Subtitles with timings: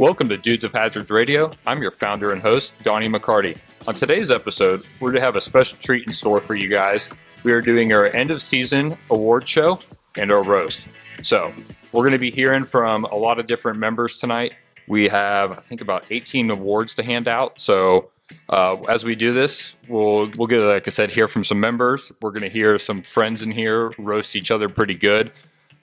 [0.00, 1.52] Welcome to Dudes of Hazards Radio.
[1.68, 3.56] I'm your founder and host, Donnie McCarty.
[3.86, 7.08] On today's episode, we're to have a special treat in store for you guys.
[7.44, 9.78] We are doing our end of season award show
[10.16, 10.82] and our roast.
[11.22, 11.52] So,
[11.92, 14.54] we're going to be hearing from a lot of different members tonight.
[14.88, 17.60] We have, I think, about 18 awards to hand out.
[17.60, 18.10] So,
[18.48, 22.10] uh, as we do this, we'll we'll get, like I said, hear from some members.
[22.20, 25.30] We're going to hear some friends in here roast each other pretty good.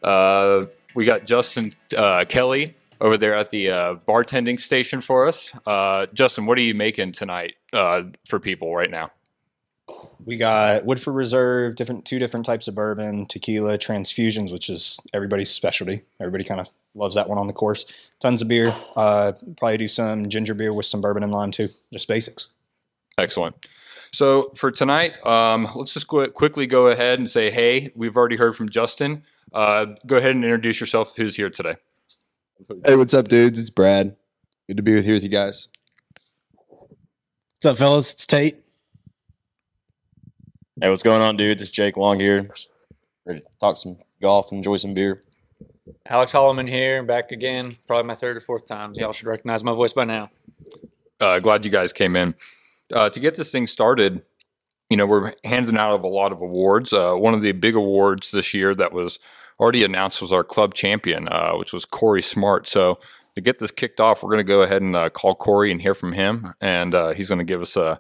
[0.04, 0.66] Uh,
[0.96, 5.52] we got Justin uh, Kelly over there at the uh, bartending station for us.
[5.66, 9.12] Uh, Justin, what are you making tonight uh, for people right now?
[10.24, 15.50] We got Woodford Reserve, different two different types of bourbon, tequila, transfusions, which is everybody's
[15.50, 16.04] specialty.
[16.20, 17.86] Everybody kind of loves that one on the course.
[18.20, 18.74] Tons of beer.
[18.96, 21.70] Uh, probably do some ginger beer with some bourbon and lime too.
[21.92, 22.50] Just basics.
[23.18, 23.68] Excellent.
[24.14, 28.36] So for tonight, um, let's just go, quickly go ahead and say, hey, we've already
[28.36, 29.24] heard from Justin.
[29.54, 31.16] Uh, go ahead and introduce yourself.
[31.18, 31.76] Who's here today?
[32.86, 33.58] Hey, what's up, dudes?
[33.60, 34.16] It's Brad.
[34.68, 35.68] Good to be with here with you guys.
[36.68, 38.14] What's up, fellas?
[38.14, 38.64] It's Tate.
[40.80, 41.62] Hey, what's going on, dudes?
[41.62, 42.50] It's Jake Long here.
[43.26, 45.22] Ready to talk some golf, enjoy some beer.
[46.08, 47.78] Alex Holloman here, back again.
[47.88, 48.94] Probably my third or fourth time.
[48.94, 50.30] Y'all should recognize my voice by now.
[51.20, 52.36] Uh, glad you guys came in.
[52.94, 54.24] Uh, to get this thing started,
[54.90, 56.94] you know, we're handing out of a lot of awards.
[56.94, 59.20] Uh, one of the big awards this year that was
[59.60, 62.68] already announced was our club champion, uh, which was Corey Smart.
[62.68, 63.00] So
[63.36, 65.82] to get this kicked off, we're going to go ahead and uh, call Corey and
[65.82, 68.00] hear from him, and uh, he's going to give us a,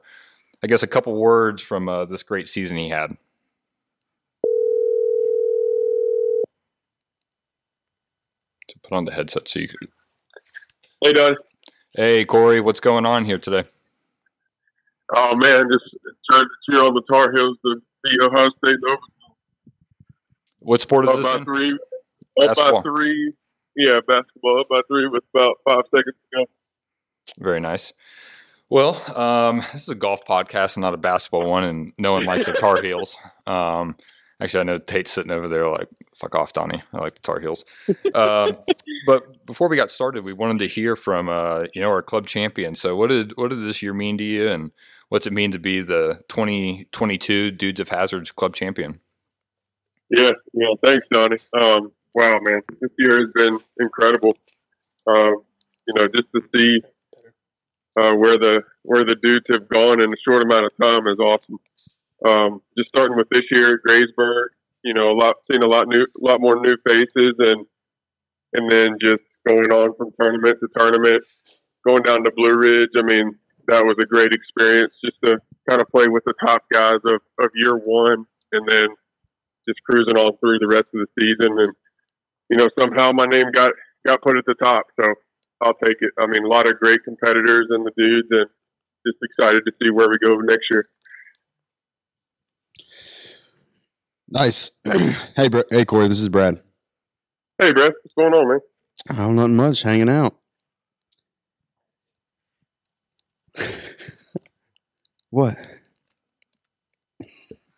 [0.64, 3.18] I guess, a couple words from uh, this great season he had.
[8.70, 9.90] To put on the headset so you could.
[11.04, 11.36] Hey, Don.
[11.94, 13.66] Hey, Corey, what's going on here today?
[15.14, 15.84] Oh man, just
[16.30, 19.02] trying to cheer on the Tar Heels to beat Ohio State over.
[20.62, 21.26] What sport is Up this?
[21.26, 21.45] by in?
[21.45, 21.72] three.
[21.73, 22.81] Up Basketball.
[22.81, 23.34] by three.
[23.75, 26.46] Yeah, basketball up by three with about five seconds to go.
[27.40, 27.94] Very nice.
[28.69, 32.24] Well, um, this is a golf podcast and not a basketball one, and no one
[32.25, 33.18] likes the Tar Heels.
[33.47, 33.96] Um,
[34.41, 36.81] actually, I know Tate's sitting over there like, fuck off, Donnie.
[36.94, 37.66] I like the Tar Heels.
[38.13, 38.52] Um,
[39.06, 42.28] but before we got started, we wanted to hear from uh, you know our club
[42.28, 42.75] champion.
[42.75, 44.72] So, what did what did this year mean to you, and
[45.09, 49.00] what's it mean to be the 2022 Dudes of Hazards club champion?
[50.12, 50.74] Yeah, yeah.
[50.84, 51.38] Thanks, Donnie.
[51.60, 54.36] Um, wow, man, this year has been incredible.
[55.08, 55.44] Um,
[55.88, 56.82] you know, just to see
[58.00, 61.20] uh, where the where the dudes have gone in a short amount of time is
[61.20, 61.60] awesome.
[62.26, 64.48] Um, just starting with this year at Graysburg,
[64.84, 67.66] you know, a lot seen a lot new, a lot more new faces, and
[68.54, 71.24] and then just going on from tournament to tournament,
[71.88, 72.92] going down to Blue Ridge.
[72.98, 75.40] I mean, that was a great experience just to
[75.70, 78.88] kind of play with the top guys of, of year one, and then
[79.68, 81.58] just cruising all through the rest of the season.
[81.60, 81.74] And
[82.50, 83.72] you know, somehow my name got
[84.06, 85.14] got put at the top, so
[85.62, 86.12] I'll take it.
[86.20, 88.48] I mean, a lot of great competitors and the dudes, and
[89.06, 90.88] just excited to see where we go next year.
[94.30, 94.72] Nice.
[95.36, 96.08] hey, Br- hey, Corey.
[96.08, 96.62] This is Brad.
[97.60, 98.60] Hey, Brett, what's going on, man?
[99.20, 99.84] Oh, nothing much.
[99.84, 100.36] Hanging out.
[105.30, 105.58] what?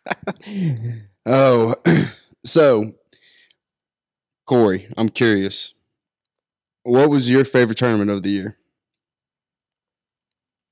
[1.26, 1.74] oh,
[2.44, 2.94] so
[4.46, 5.74] Corey, I'm curious.
[6.82, 8.58] What was your favorite tournament of the year?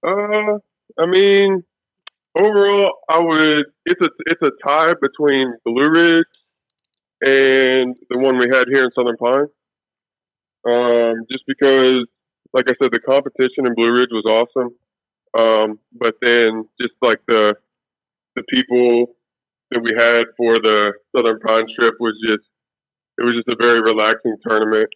[0.06, 0.58] Uh,
[0.98, 1.64] I mean,
[2.38, 3.64] overall, I would.
[3.86, 6.26] It's a it's a tie between Blue Ridge
[7.24, 9.46] and the one we had here in Southern Pine.
[10.64, 12.04] Um, just because,
[12.52, 14.74] like I said, the competition in Blue Ridge was awesome.
[15.38, 17.56] Um, but then just like the
[18.36, 19.14] the people
[19.72, 22.48] that we had for the Southern Pine trip was just
[23.18, 24.88] it was just a very relaxing tournament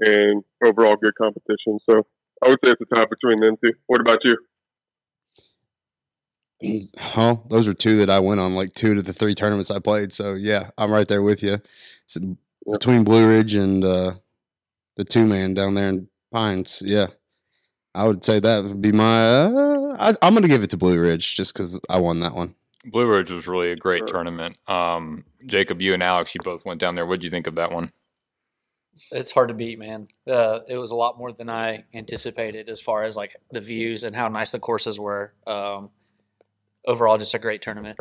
[0.00, 1.78] and overall good competition.
[1.88, 2.06] So
[2.42, 3.72] I would say it's a tie between them two.
[3.86, 4.36] What about you?
[7.16, 9.78] Oh, those are two that I went on, like two to the three tournaments I
[9.78, 10.12] played.
[10.12, 11.58] So yeah, I'm right there with you.
[12.04, 12.36] So
[12.70, 14.14] between Blue Ridge and uh,
[14.96, 17.06] the two man down there in Pines, yeah,
[17.94, 19.24] I would say that would be my.
[19.24, 22.34] Uh, I, I'm going to give it to Blue Ridge just because I won that
[22.34, 22.54] one.
[22.84, 24.08] Blue Ridge was really a great Sure.
[24.08, 24.56] tournament.
[24.68, 27.06] Um, Jacob, you and Alex, you both went down there.
[27.06, 27.92] What did you think of that one?
[29.12, 30.08] It's hard to beat, man.
[30.26, 34.04] Uh, it was a lot more than I anticipated as far as like the views
[34.04, 35.32] and how nice the courses were.
[35.46, 35.90] Um,
[36.86, 37.98] overall, just a great tournament.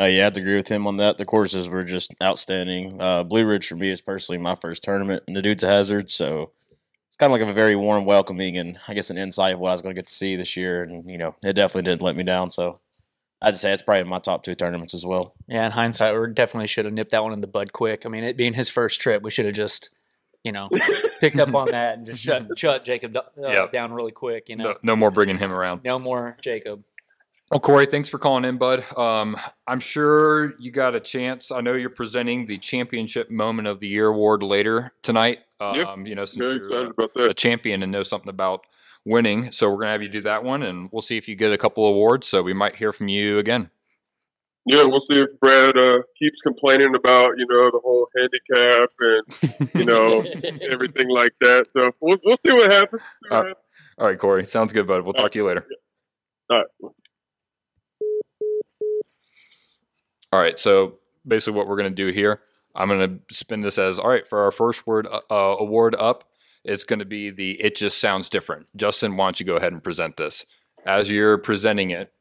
[0.00, 1.18] Uh, yeah, I have to agree with him on that.
[1.18, 3.00] The courses were just outstanding.
[3.02, 6.08] Uh, Blue Ridge for me is personally my first tournament in the Dudes of Hazard,
[6.10, 6.52] so
[7.08, 9.70] it's kind of like a very warm, welcoming, and I guess an insight of what
[9.70, 10.82] I was going to get to see this year.
[10.82, 12.50] And you know, it definitely didn't let me down.
[12.52, 12.78] So
[13.40, 15.34] I'd say it's probably my top two tournaments as well.
[15.46, 18.04] Yeah, in hindsight, we definitely should have nipped that one in the bud quick.
[18.04, 19.90] I mean, it being his first trip, we should have just,
[20.42, 20.68] you know,
[21.20, 23.72] picked up on that and just shut shut Jacob uh, Yep.
[23.72, 24.48] down really quick.
[24.48, 25.82] You know, No, no more bringing him around.
[25.84, 26.82] no more Jacob.
[27.50, 28.84] Well, Corey, thanks for calling in, bud.
[28.98, 29.34] Um,
[29.66, 31.50] I'm sure you got a chance.
[31.50, 35.38] I know you're presenting the Championship Moment of the Year award later tonight.
[35.60, 35.86] Yep.
[35.86, 38.66] Um, you know, since Very you're excited about a champion and know something about
[39.04, 41.52] winning, so we're gonna have you do that one, and we'll see if you get
[41.52, 42.26] a couple awards.
[42.28, 43.70] So we might hear from you again.
[44.66, 49.70] Yeah, we'll see if Brad uh, keeps complaining about you know the whole handicap and
[49.74, 50.22] you know
[50.70, 51.66] everything like that.
[51.72, 53.00] So we'll we'll see what happens.
[53.02, 53.56] See what Uh, happens.
[53.98, 55.04] All right, Corey, sounds good, bud.
[55.04, 55.66] We'll talk to you later.
[56.50, 56.92] All right.
[60.32, 62.40] All right, so basically, what we're gonna do here,
[62.74, 66.24] I'm gonna spin this as all right for our first word uh, uh, award up.
[66.68, 69.82] It's gonna be the "It Just Sounds Different." Justin, why don't you go ahead and
[69.82, 70.46] present this?
[70.86, 72.12] As you're presenting it,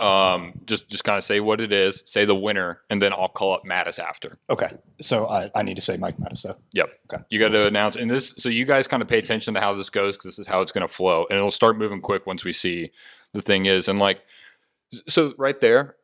[0.00, 3.28] um, just just kind of say what it is, say the winner, and then I'll
[3.28, 4.38] call up Mattis after.
[4.50, 4.70] Okay.
[5.00, 6.56] So I, I need to say Mike Mattis though.
[6.74, 6.90] Yep.
[7.12, 7.22] Okay.
[7.30, 9.74] You got to announce, and this so you guys kind of pay attention to how
[9.74, 12.26] this goes because this is how it's going to flow, and it'll start moving quick
[12.26, 12.90] once we see
[13.32, 14.22] the thing is, and like,
[15.08, 15.96] so right there,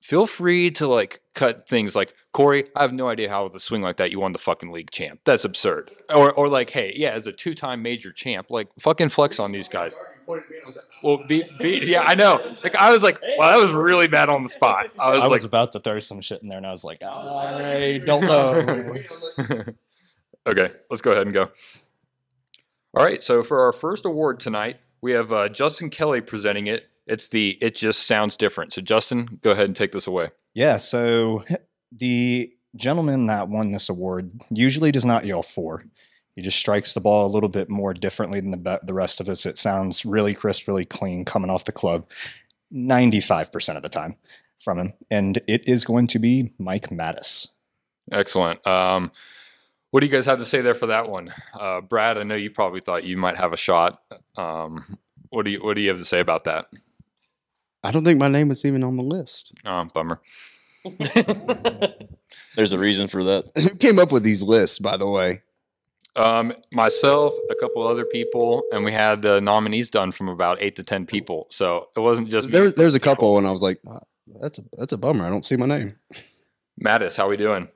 [0.00, 2.64] feel free to like cut things like Corey.
[2.74, 4.90] I have no idea how with a swing like that you won the fucking league
[4.90, 5.20] champ.
[5.24, 5.90] That's absurd.
[6.14, 9.52] Or or like, hey, yeah, as a two time major champ, like fucking flex on
[9.52, 9.96] these guys.
[11.02, 12.40] Well, be, be yeah, I know.
[12.62, 14.90] Like I was like, wow, that was really bad on the spot.
[14.98, 16.84] I was I was like, about to throw some shit in there, and I was
[16.84, 18.94] like, I don't know.
[20.46, 21.50] okay, let's go ahead and go.
[22.94, 26.87] All right, so for our first award tonight, we have uh, Justin Kelly presenting it.
[27.08, 28.72] It's the It Just Sounds Different.
[28.72, 30.30] So, Justin, go ahead and take this away.
[30.54, 31.44] Yeah, so
[31.92, 35.84] the gentleman that won this award usually does not yell fore.
[36.36, 39.28] He just strikes the ball a little bit more differently than the the rest of
[39.28, 39.44] us.
[39.44, 42.06] It sounds really crisp, really clean coming off the club,
[42.70, 44.16] ninety five percent of the time
[44.60, 47.48] from him, and it is going to be Mike Mattis.
[48.12, 48.64] Excellent.
[48.64, 49.10] Um,
[49.90, 52.18] what do you guys have to say there for that one, uh, Brad?
[52.18, 54.00] I know you probably thought you might have a shot.
[54.36, 54.98] Um,
[55.30, 56.66] what do you What do you have to say about that?
[57.82, 59.52] I don't think my name was even on the list.
[59.64, 60.20] Oh, bummer.
[62.56, 63.50] There's a reason for that.
[63.56, 65.42] Who came up with these lists, by the way?
[66.16, 70.74] Um, myself, a couple other people, and we had the nominees done from about eight
[70.76, 71.46] to ten people.
[71.50, 74.00] So it wasn't just There there's a couple, and I was like, "Ah,
[74.40, 75.24] that's a that's a bummer.
[75.24, 75.94] I don't see my name.
[76.84, 77.68] Mattis, how we doing?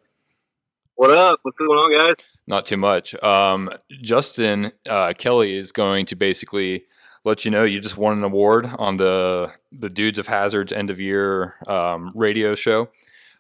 [0.97, 1.39] What up?
[1.43, 2.27] What's going on, guys?
[2.49, 3.15] Not too much.
[3.23, 6.85] Um, Justin uh, Kelly is going to basically
[7.25, 10.91] let you know you just won an award on the the Dudes of Hazards end
[10.91, 12.89] of year um, radio show.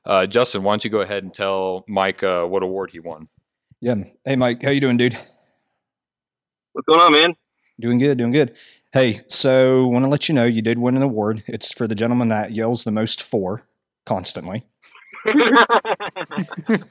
[0.04, 3.28] Uh, Justin, why don't you go ahead and tell Mike uh, what award he won?
[3.80, 3.96] Yeah.
[4.24, 5.16] Hey, Mike, how you doing, dude?
[6.72, 7.34] What's going on, man?
[7.80, 8.54] Doing good, doing good.
[8.92, 11.42] Hey, so want to let you know you did win an award.
[11.46, 13.62] It's for the gentleman that yells the most fore
[14.06, 14.64] constantly.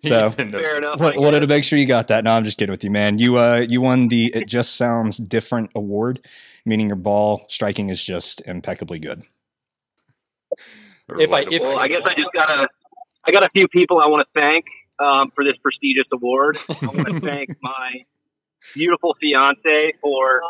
[0.00, 1.00] So Fair enough.
[1.00, 2.24] What, wanted to make sure you got that.
[2.24, 3.18] No, I'm just kidding with you, man.
[3.18, 6.26] You uh you won the It Just Sounds Different award,
[6.64, 9.22] meaning your ball striking is just impeccably good.
[11.18, 12.66] If I- if Well, I guess I just got a,
[13.26, 14.64] I got a few people I want to thank
[14.98, 16.58] um, for this prestigious award.
[16.68, 17.90] I want to thank my
[18.74, 20.40] beautiful fiance for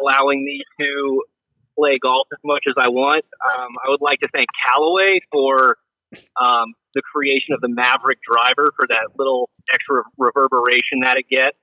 [0.00, 1.22] allowing me to
[1.76, 3.24] play golf as much as I want.
[3.56, 5.78] Um, I would like to thank Callaway for
[6.40, 11.56] um, the creation of the Maverick driver for that little extra reverberation that it gets.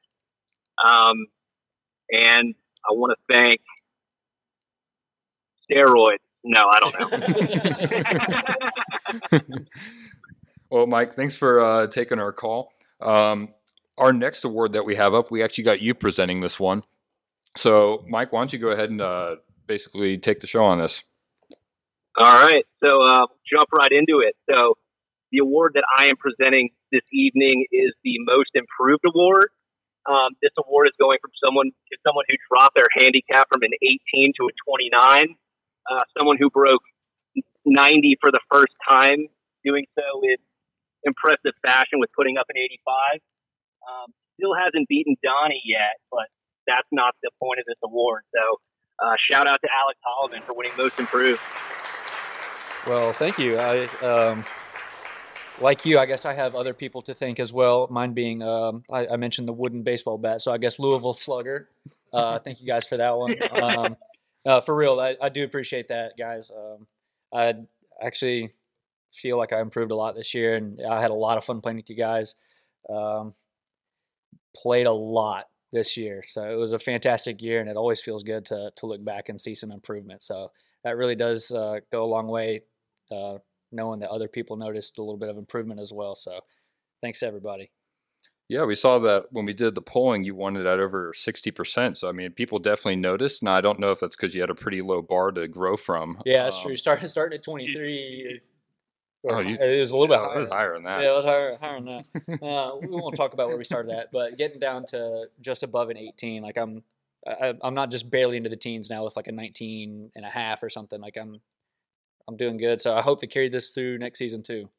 [0.83, 1.27] Um,
[2.11, 2.55] and
[2.87, 3.61] I want to thank
[5.71, 6.17] steroids.
[6.43, 6.95] No, I don't
[9.31, 9.39] know.
[10.69, 12.71] Well, Mike, thanks for uh, taking our call.
[13.01, 13.49] Um,
[13.97, 16.83] our next award that we have up, we actually got you presenting this one.
[17.57, 21.03] So, Mike, why don't you go ahead and uh, basically take the show on this?
[22.19, 24.35] All right, so uh, jump right into it.
[24.51, 24.75] So,
[25.31, 29.47] the award that I am presenting this evening is the Most Improved Award.
[30.03, 33.71] Um, this award is going from someone to someone who dropped their handicap from an
[33.81, 35.35] 18 to a 29.
[35.89, 36.81] Uh, someone who broke
[37.63, 39.31] 90 for the first time,
[39.63, 40.35] doing so in
[41.03, 43.21] impressive fashion with putting up an 85.
[43.87, 46.27] Um, still hasn't beaten Donnie yet, but
[46.67, 48.23] that's not the point of this award.
[48.35, 48.59] So,
[48.99, 51.39] uh, shout out to Alex Holliman for winning Most Improved.
[52.87, 53.57] Well, thank you.
[53.57, 54.45] I um,
[55.61, 55.99] like you.
[55.99, 57.87] I guess I have other people to thank as well.
[57.89, 61.69] Mine being um, I, I mentioned the wooden baseball bat, so I guess Louisville Slugger.
[62.13, 63.35] Uh, thank you guys for that one.
[63.61, 63.97] Um,
[64.45, 66.51] uh, for real, I, I do appreciate that, guys.
[66.51, 66.87] Um,
[67.33, 67.53] I
[68.01, 68.51] actually
[69.13, 71.61] feel like I improved a lot this year, and I had a lot of fun
[71.61, 72.35] playing with you guys.
[72.89, 73.33] Um,
[74.55, 78.23] played a lot this year, so it was a fantastic year, and it always feels
[78.23, 80.23] good to to look back and see some improvement.
[80.23, 80.51] So
[80.83, 82.63] that really does uh, go a long way,
[83.11, 83.37] uh,
[83.71, 86.15] knowing that other people noticed a little bit of improvement as well.
[86.15, 86.39] So
[87.01, 87.71] thanks everybody.
[88.47, 91.95] Yeah, we saw that when we did the polling, you wanted at over 60%.
[91.97, 93.43] So, I mean, people definitely noticed.
[93.43, 95.77] Now, I don't know if that's because you had a pretty low bar to grow
[95.77, 96.19] from.
[96.25, 96.75] Yeah, that's Um, true.
[96.75, 98.41] Starting starting at 23.
[99.29, 100.33] Oh, you- it was a little bit higher.
[100.35, 101.01] It was higher than that.
[101.03, 102.41] Yeah, it was higher, higher than that.
[102.41, 105.89] Uh, we won't talk about where we started at, but getting down to just above
[105.91, 106.83] an 18, like I'm,
[107.27, 110.29] I, I'm not just barely into the teens now with like a 19 and a
[110.29, 111.01] half or something.
[111.01, 111.39] Like I'm,
[112.27, 112.81] I'm doing good.
[112.81, 114.69] So I hope to carry this through next season too.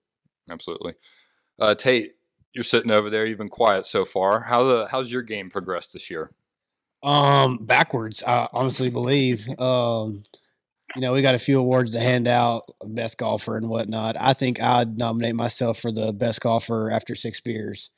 [0.51, 0.95] Absolutely.
[1.59, 2.15] Uh, Tate,
[2.53, 3.27] you're sitting over there.
[3.27, 4.41] You've been quiet so far.
[4.41, 6.33] How the how's your game progressed this year?
[7.03, 8.23] Um, backwards.
[8.27, 9.49] I honestly believe.
[9.59, 10.23] Um,
[10.97, 14.17] you know, we got a few awards to hand out, best golfer and whatnot.
[14.19, 17.91] I think I'd nominate myself for the best golfer after six beers,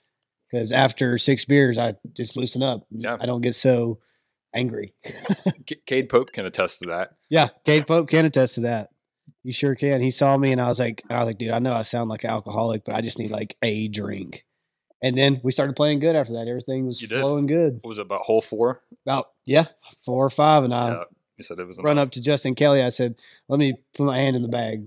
[0.51, 2.87] because after six beers, I just loosen up.
[2.91, 3.17] Yeah.
[3.19, 3.99] I don't get so
[4.55, 4.95] angry.
[5.69, 7.17] C- Cade Pope can attest to that.
[7.29, 8.91] Yeah, Cade Pope can attest to that.
[9.43, 10.01] You sure can.
[10.01, 12.09] He saw me and I was like, I was like, dude, I know I sound
[12.09, 14.45] like an alcoholic, but I just need like a drink.
[15.03, 16.47] And then we started playing good after that.
[16.47, 17.81] Everything was flowing good.
[17.83, 18.83] What was it about hole four?
[19.05, 19.67] About yeah,
[20.05, 21.05] four or five, and I yeah,
[21.37, 22.07] you said it was run enough.
[22.07, 22.81] up to Justin Kelly.
[22.81, 23.17] I said,
[23.49, 24.87] "Let me put my hand in the bag."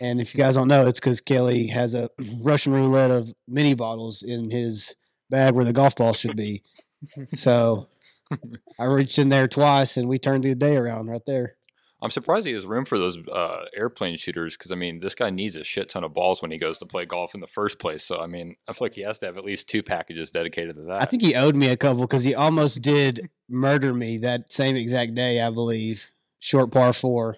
[0.00, 2.08] And if you guys don't know, it's because Kelly has a
[2.40, 4.96] Russian roulette of mini bottles in his
[5.28, 6.62] bag where the golf ball should be.
[7.34, 7.88] So
[8.78, 11.56] I reached in there twice, and we turned the day around right there.
[12.02, 15.30] I'm surprised he has room for those uh, airplane shooters because I mean, this guy
[15.30, 17.78] needs a shit ton of balls when he goes to play golf in the first
[17.78, 18.02] place.
[18.02, 20.74] So I mean, I feel like he has to have at least two packages dedicated
[20.76, 21.00] to that.
[21.00, 24.74] I think he owed me a couple because he almost did murder me that same
[24.74, 26.10] exact day, I believe.
[26.40, 27.36] Short par four.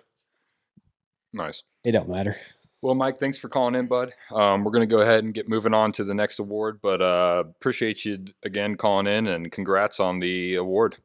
[1.34, 1.62] nice.
[1.84, 2.36] It don't matter.
[2.84, 4.12] Well, Mike, thanks for calling in, bud.
[4.30, 7.00] Um, we're going to go ahead and get moving on to the next award, but
[7.00, 10.98] uh, appreciate you again calling in and congrats on the award.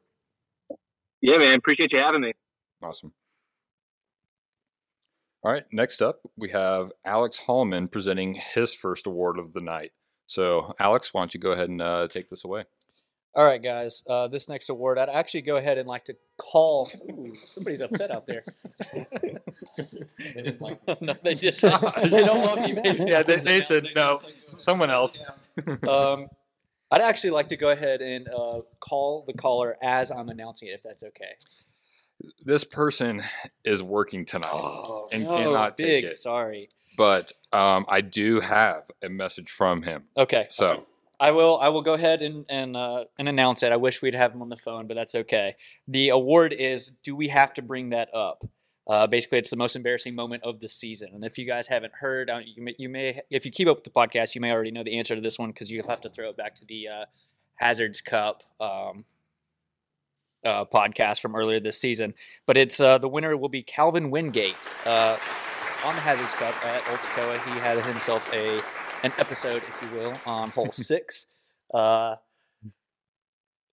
[1.22, 1.56] Yeah, man.
[1.56, 2.34] Appreciate you having me.
[2.82, 3.14] Awesome.
[5.42, 9.92] All right, next up, we have Alex Hallman presenting his first award of the night.
[10.26, 12.64] So, Alex, why don't you go ahead and uh, take this away?
[13.34, 14.02] All right, guys.
[14.08, 16.90] Uh, this next award, I'd actually go ahead and like to call.
[17.12, 18.42] Ooh, somebody's upset out there.
[18.92, 20.96] they didn't like me.
[21.00, 22.74] no, they just they don't love you.
[22.74, 23.06] man.
[23.06, 25.18] Yeah, they, they said no, someone else.
[25.88, 26.28] Um,
[26.90, 30.72] I'd actually like to go ahead and uh, call the caller as I'm announcing it,
[30.72, 31.34] if that's okay.
[32.44, 33.22] This person
[33.64, 36.16] is working tonight and cannot take it.
[36.16, 36.68] sorry.
[36.96, 40.04] but um, I do have a message from him.
[40.16, 40.86] Okay, So,
[41.20, 41.58] I will.
[41.60, 43.72] I will go ahead and and uh, and announce it.
[43.72, 45.56] I wish we'd have him on the phone, but that's okay.
[45.86, 46.90] The award is.
[47.02, 48.42] Do we have to bring that up?
[48.88, 51.10] Uh, basically, it's the most embarrassing moment of the season.
[51.12, 53.84] And if you guys haven't heard, you may, you may, if you keep up with
[53.84, 56.08] the podcast, you may already know the answer to this one because you'll have to
[56.08, 57.04] throw it back to the uh,
[57.54, 59.04] Hazards Cup um,
[60.44, 62.14] uh, podcast from earlier this season.
[62.46, 65.18] But it's uh, the winner will be Calvin Wingate uh,
[65.84, 67.54] on the Hazards Cup at Old Toccoa.
[67.54, 68.60] He had himself a
[69.02, 71.26] an episode, if you will, on hole six.
[71.72, 72.16] Uh,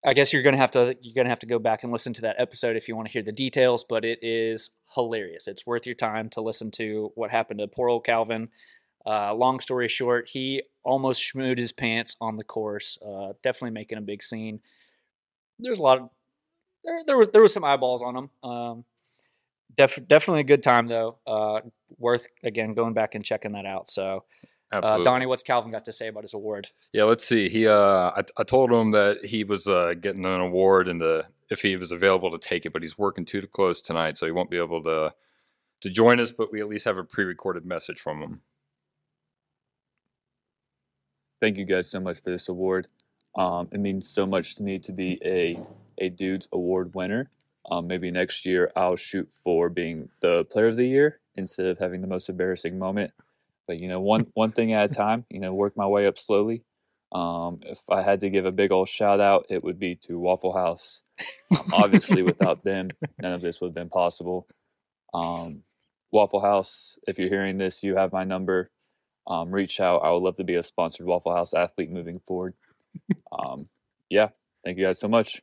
[0.06, 2.22] I guess you're gonna have to you're gonna have to go back and listen to
[2.22, 3.84] that episode if you want to hear the details.
[3.84, 5.48] But it is hilarious.
[5.48, 8.50] It's worth your time to listen to what happened to poor old Calvin.
[9.06, 12.98] Uh, long story short, he almost schmooed his pants on the course.
[13.06, 14.60] Uh, definitely making a big scene.
[15.60, 16.10] There's a lot of
[16.84, 17.04] there.
[17.06, 18.30] There was there was some eyeballs on him.
[18.44, 18.86] Um,
[19.76, 21.18] def, definitely a good time though.
[21.26, 21.62] Uh,
[21.98, 23.90] worth again going back and checking that out.
[23.90, 24.24] So,
[24.72, 25.04] uh.
[25.04, 26.70] Donnie, what's Calvin got to say about his award?
[26.94, 27.50] Yeah, let's see.
[27.50, 31.26] He, uh, I, I told him that he was uh, getting an award and the
[31.50, 34.32] if he was available to take it, but he's working too close tonight, so he
[34.34, 35.14] won't be able to
[35.82, 36.32] to join us.
[36.32, 38.42] But we at least have a pre-recorded message from him.
[41.40, 42.88] thank you guys so much for this award.
[43.38, 45.60] Um, it means so much to me to be a
[46.00, 47.30] a dudes award winner.
[47.70, 51.80] Um, maybe next year I'll shoot for being the player of the year instead of
[51.80, 53.12] having the most embarrassing moment.
[53.68, 55.26] But you know, one one thing at a time.
[55.30, 56.64] You know, work my way up slowly.
[57.12, 60.20] Um, if I had to give a big old shout out, it would be to
[60.20, 61.04] Waffle House.
[61.50, 62.90] Um, obviously, without them,
[63.22, 64.48] none of this would have been possible.
[65.14, 65.64] Um,
[66.12, 68.70] Waffle House, if you're hearing this, you have my number.
[69.26, 70.00] Um, reach out.
[70.00, 72.54] I would love to be a sponsored Waffle House athlete moving forward.
[73.32, 73.70] Um,
[74.10, 74.30] yeah,
[74.64, 75.42] thank you guys so much.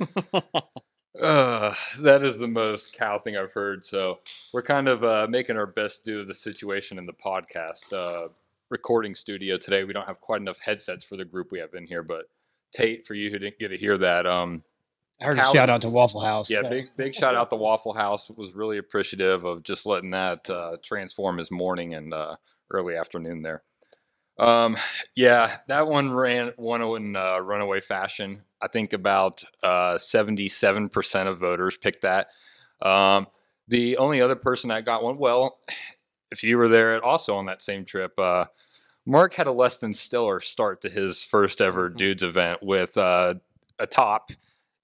[1.20, 3.84] Uh, that is the most cow thing I've heard.
[3.84, 4.20] So
[4.52, 8.28] we're kind of uh, making our best do of the situation in the podcast uh,
[8.70, 9.84] recording studio today.
[9.84, 12.30] We don't have quite enough headsets for the group we have in here, but
[12.72, 14.62] Tate, for you who didn't get to hear that, um,
[15.20, 16.50] I heard Cal- a shout out to Waffle House.
[16.50, 18.30] yeah, big big shout out to Waffle House.
[18.30, 22.36] Was really appreciative of just letting that uh, transform his morning and uh,
[22.70, 23.62] early afternoon there.
[24.38, 24.76] Um,
[25.14, 28.42] yeah, that one ran one in uh, runaway fashion.
[28.62, 32.28] I think about uh, seventy-seven percent of voters picked that.
[32.80, 33.26] Um,
[33.68, 35.58] the only other person that got one, well,
[36.30, 38.46] if you were there also on that same trip, uh,
[39.06, 41.96] Mark had a less than stellar start to his first ever Mhm.
[41.96, 43.34] dudes event with uh,
[43.78, 44.30] a top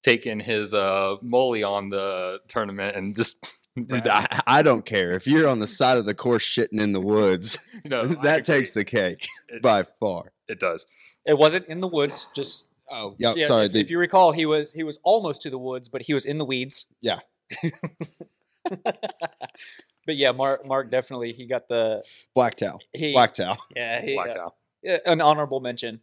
[0.03, 3.35] taking his uh, molly on the tournament and just
[3.75, 6.91] Dude, I, I don't care if you're on the side of the course shitting in
[6.91, 7.57] the woods.
[7.83, 10.31] you know, I that takes the cake It- by far.
[10.47, 10.85] it does.
[11.25, 12.27] It wasn't in the woods.
[12.35, 13.33] Just Oh, yeah.
[13.35, 13.65] yeah, sorry.
[13.65, 16.13] If, the- if you recall, he was he was almost to the woods, but he
[16.13, 16.85] was in the weeds.
[17.01, 17.19] Yeah.
[20.05, 22.03] but yeah, Mark Mark definitely he got the
[22.35, 22.79] black towel.
[22.93, 23.57] he Black towel.
[23.75, 24.49] yeah he, Blacked uh,
[25.05, 26.01] an honorable mention.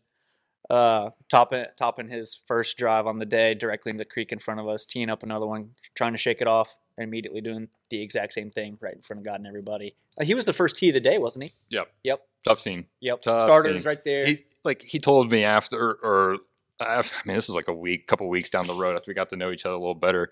[0.68, 4.58] Uh, topping topping his first drive on the day directly into the creek in front
[4.58, 8.02] of us, teeing up another one, trying to shake it off, and immediately doing the
[8.02, 9.94] exact same thing right in front of God and everybody.
[10.20, 11.52] Uh, he was the first tee of the day, wasn't he?
[11.70, 11.86] Yep.
[12.02, 12.20] Yep.
[12.48, 12.86] Tough scene.
[13.00, 13.22] Yep.
[13.22, 13.88] Tough Starters scene.
[13.88, 14.26] right there.
[14.26, 16.38] He like he told me after or
[16.80, 19.28] I mean this was like a week, couple weeks down the road after we got
[19.30, 20.30] to know each other a little better.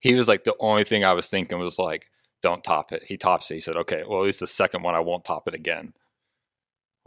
[0.00, 2.10] He was like the only thing I was thinking was like,
[2.42, 3.02] don't top it.
[3.04, 3.54] He tops it.
[3.54, 5.92] He said, okay, well at least the second one I won't top it again.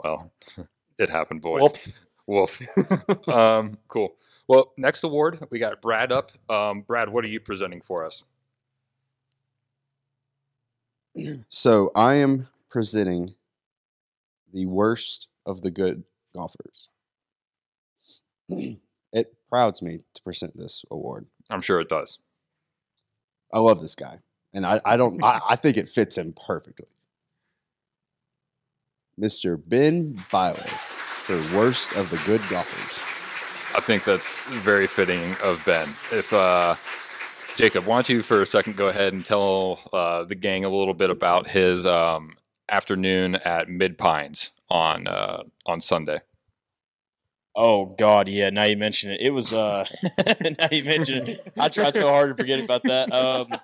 [0.04, 0.32] Well,
[0.98, 1.62] it happened, boys.
[1.62, 1.78] Whoop.
[2.28, 2.62] Wolf.
[3.28, 4.16] um, cool.
[4.48, 6.32] Well, next award we got Brad up.
[6.50, 8.24] Um, Brad, what are you presenting for us?
[11.50, 13.36] So I am presenting
[14.54, 16.90] the worst of the good golfers.
[19.13, 21.27] it prouds me to present this award.
[21.50, 22.20] I'm sure it does.
[23.53, 24.20] I love this guy,
[24.53, 25.24] and I, I don't.
[25.24, 26.88] I, I think it fits him perfectly.
[29.20, 29.62] Mr.
[29.63, 30.56] Ben Byler,
[31.27, 33.06] the worst of the good golfers.
[33.75, 35.88] I think that's very fitting of Ben.
[36.12, 36.75] If uh,
[37.56, 40.70] Jacob, why don't you for a second go ahead and tell uh, the gang a
[40.70, 42.36] little bit about his um,
[42.70, 46.22] afternoon at Mid Pines on uh, on Sunday.
[47.56, 48.50] Oh God, yeah.
[48.50, 49.22] Now you mention it.
[49.22, 49.86] It was uh.
[50.18, 51.51] now you mention it.
[51.58, 53.12] I tried so hard to forget about that.
[53.12, 53.48] Um,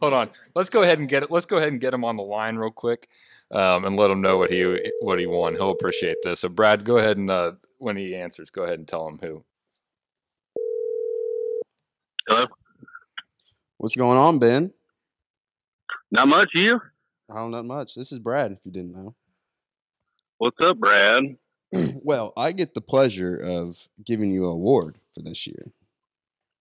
[0.00, 1.30] Hold on, let's go ahead and get it.
[1.30, 3.08] Let's go ahead and get him on the line real quick,
[3.50, 5.54] um, and let him know what he what he won.
[5.54, 6.40] He'll appreciate this.
[6.40, 9.44] So, Brad, go ahead and uh, when he answers, go ahead and tell him who.
[12.28, 12.44] Hello.
[13.78, 14.72] What's going on, Ben?
[16.10, 16.50] Not much.
[16.54, 16.80] You?
[17.30, 17.94] Oh, not much.
[17.94, 18.52] This is Brad.
[18.52, 19.14] If you didn't know.
[20.38, 21.36] What's up, Brad?
[22.02, 25.72] well, I get the pleasure of giving you an award for this year.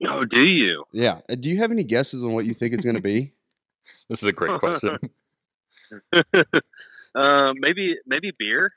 [0.08, 0.84] Oh, do you?
[0.92, 1.22] Yeah.
[1.40, 3.34] Do you have any guesses on what you think it's going to be?
[4.08, 4.98] This is a great question.
[7.16, 8.72] uh, maybe maybe beer.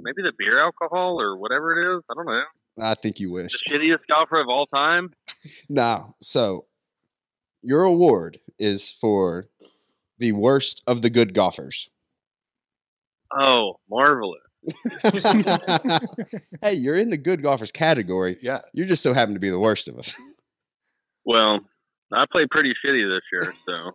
[0.00, 2.02] Maybe the beer alcohol or whatever it is.
[2.10, 2.42] I don't know.
[2.80, 3.52] I think you wish.
[3.52, 5.12] The shittiest golfer of all time.
[5.68, 6.66] Now, so
[7.62, 9.48] your award is for
[10.18, 11.90] the worst of the good golfers.
[13.32, 14.40] Oh, marvelous.
[16.62, 18.38] hey, you're in the good golfers category.
[18.42, 20.14] yeah, You just so happen to be the worst of us.
[21.24, 21.60] Well,
[22.12, 23.92] I played pretty shitty this year, so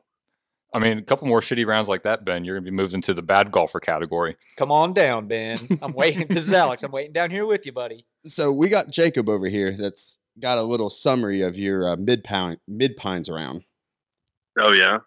[0.74, 3.14] I mean, a couple more shitty rounds like that, Ben, you're gonna be moved into
[3.14, 4.36] the bad golfer category.
[4.58, 5.58] Come on down, Ben.
[5.82, 6.28] I'm waiting.
[6.28, 6.84] this is Alex.
[6.84, 8.06] I'm waiting down here with you, buddy.
[8.24, 12.24] So we got Jacob over here that's got a little summary of your uh, mid
[12.24, 13.64] pound mid pines round.
[14.64, 15.00] oh yeah.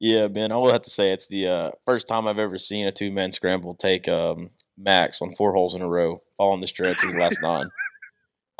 [0.00, 0.52] Yeah, Ben.
[0.52, 3.10] I will have to say it's the uh, first time I've ever seen a two
[3.12, 7.04] man scramble take um, max on four holes in a row, all following the stretch
[7.04, 7.68] of the last nine.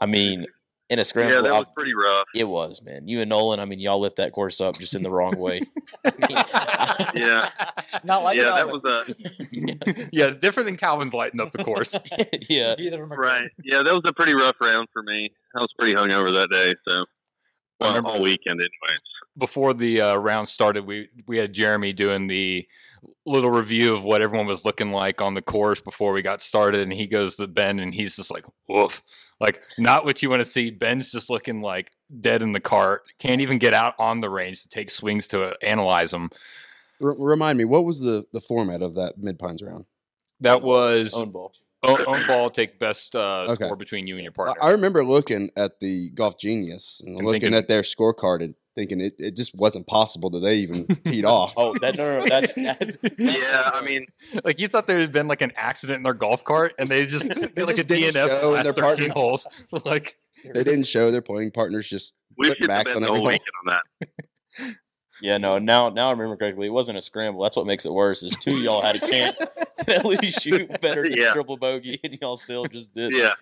[0.00, 0.46] I mean,
[0.90, 2.24] in a scramble, Yeah, that I- was pretty rough.
[2.34, 3.06] it was man.
[3.08, 3.60] You and Nolan.
[3.60, 5.60] I mean, y'all lift that course up just in the wrong way.
[7.14, 7.48] Yeah.
[8.04, 11.94] Not like yeah, that was a yeah, different than Calvin's lighting up the course.
[12.48, 13.50] yeah, Neither of right.
[13.64, 15.30] Yeah, that was a pretty rough round for me.
[15.56, 17.04] I was pretty hungover that day, so
[17.80, 19.00] well, remember- all weekend, anyways.
[19.36, 22.66] Before the uh, round started, we we had Jeremy doing the
[23.24, 26.80] little review of what everyone was looking like on the course before we got started,
[26.80, 29.00] and he goes to Ben, and he's just like, "Woof!"
[29.40, 30.72] Like not what you want to see.
[30.72, 33.04] Ben's just looking like dead in the cart.
[33.20, 36.30] Can't even get out on the range to take swings to uh, analyze them.
[37.00, 39.84] R- remind me, what was the the format of that mid pines round?
[40.40, 41.52] That was own ball.
[41.82, 43.64] Own, own ball, take best uh, Okay.
[43.66, 44.54] score between you and your partner.
[44.60, 48.54] I remember looking at the Golf Genius and, And looking thinking- at their scorecard and
[48.76, 51.52] thinking it, it just wasn't possible that they even teed off.
[51.56, 52.98] Oh, that no, no, no that's that's.
[53.18, 54.06] Yeah, I mean,
[54.44, 57.06] like you thought there had been like an accident in their golf cart, and they
[57.06, 59.46] just did like a just didn't DNF show the last their 13 partner- holes.
[59.84, 63.08] like They didn't show their playing partners just we Put should have been on the
[63.08, 63.80] whole every weekend on
[64.68, 64.76] that.
[65.20, 65.58] Yeah, no.
[65.58, 66.66] Now, now I remember correctly.
[66.68, 67.42] It wasn't a scramble.
[67.42, 68.22] That's what makes it worse.
[68.22, 69.38] Is two of y'all had a chance
[69.86, 71.32] to at least shoot better than Yeah.
[71.32, 73.12] triple bogey, and y'all still just did.
[73.12, 73.32] Yeah,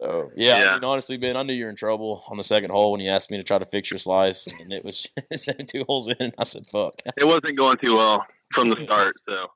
[0.00, 0.70] So yeah, Yeah.
[0.70, 3.00] I mean, honestly, Ben, I knew you were in trouble on the second hole when
[3.00, 5.06] you asked me to try to fix your slice, and it was
[5.68, 6.16] two holes in.
[6.20, 9.14] And I said, "Fuck." it wasn't going too well from the start.
[9.28, 9.46] So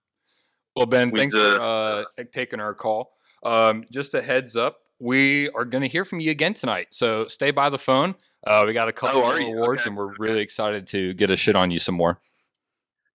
[0.76, 1.56] Well, Ben, We thanks did.
[1.56, 3.12] for uh, taking our call.
[3.42, 6.88] Um, just a heads up, we are going to hear from you again tonight.
[6.92, 8.14] So stay by the phone.
[8.46, 9.90] Uh, we got a couple Oh, more awards, Okay.
[9.90, 12.20] and we're really excited to get a shit on you some more.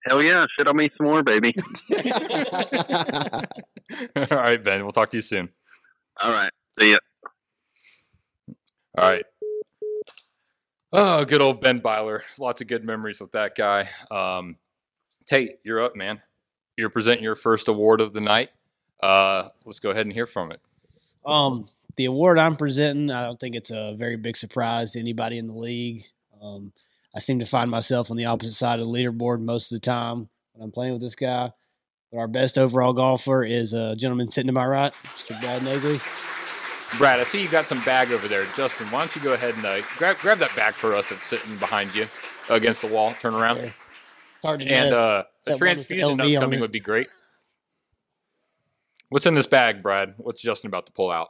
[0.08, 1.54] Hell yeah, shit on me some more, baby.
[4.16, 4.84] All right, Ben.
[4.84, 5.50] We'll talk to you soon.
[6.22, 6.50] All right.
[6.80, 6.98] See ya.
[8.98, 9.26] All right.
[10.94, 12.24] Oh, good old Ben Byler.
[12.40, 13.90] Lots of good memories with that guy.
[14.10, 14.56] Um,
[15.28, 16.22] Tate, you're up, man.
[16.78, 18.50] You're presenting your first award of the night.
[19.04, 20.62] Uh, let's go ahead and hear from it.
[21.26, 21.66] Um,
[21.98, 25.48] the award I'm presenting, I don't think it's a very big surprise to anybody in
[25.48, 26.06] the league.
[26.42, 26.72] Um,
[27.16, 29.86] I seem to find myself on the opposite side of the leaderboard most of the
[29.86, 31.52] time when I'm playing with this guy.
[32.12, 35.40] But our best overall golfer is a gentleman sitting to my right, Mr.
[35.42, 36.98] Brad Nagley.
[36.98, 38.46] Brad, I see you got some bag over there.
[38.56, 41.24] Justin, why don't you go ahead and uh, grab grab that bag for us that's
[41.24, 42.08] sitting behind you
[42.50, 43.14] against the wall.
[43.20, 43.58] Turn around.
[43.58, 43.74] Okay.
[44.38, 47.08] It's hard to And uh, a that one with the transfusion upcoming would be great.
[49.10, 50.14] What's in this bag, Brad?
[50.18, 51.30] What's Justin about to pull out?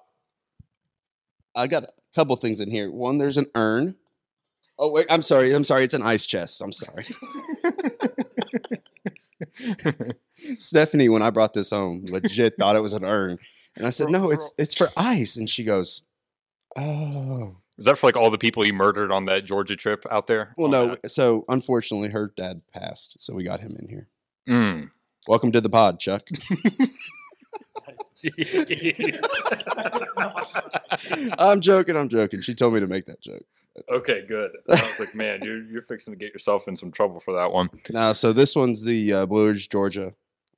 [1.57, 2.91] I got a couple things in here.
[2.91, 3.95] One, there's an urn.
[4.77, 5.53] Oh wait, I'm sorry.
[5.53, 5.83] I'm sorry.
[5.83, 6.61] It's an ice chest.
[6.61, 7.03] I'm sorry.
[10.59, 13.39] Stephanie, when I brought this home, legit thought it was an urn,
[13.75, 16.03] and I said, "No, it's it's for ice." And she goes,
[16.77, 20.27] "Oh, Is that for like all the people you murdered on that Georgia trip out
[20.27, 20.53] there?
[20.57, 21.09] well, no." that?
[21.09, 24.07] So unfortunately, her dad passed, so we got him in here.
[24.47, 24.91] Mm.
[25.27, 26.27] Welcome to the pod, Chuck.
[31.39, 31.95] I'm joking.
[31.95, 32.41] I'm joking.
[32.41, 33.43] She told me to make that joke.
[33.89, 34.51] okay, good.
[34.69, 37.51] I was like, man, you're you're fixing to get yourself in some trouble for that
[37.51, 37.69] one.
[37.91, 40.13] Now, so this one's the uh, Blue Ridge, Georgia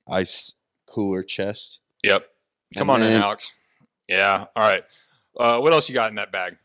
[0.08, 0.54] ice
[0.86, 1.80] cooler chest.
[2.02, 2.24] Yep.
[2.76, 3.52] Come And on in, Alex.
[4.08, 4.46] Yeah.
[4.56, 4.84] All right.
[5.38, 6.56] Uh, what else you got in that bag?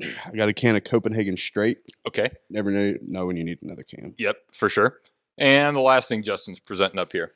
[0.00, 1.78] I got a can of Copenhagen Straight.
[2.06, 2.30] Okay.
[2.50, 4.14] Never know, know when you need another can.
[4.18, 5.00] Yep, for sure.
[5.36, 7.30] And the last thing Justin's presenting up here.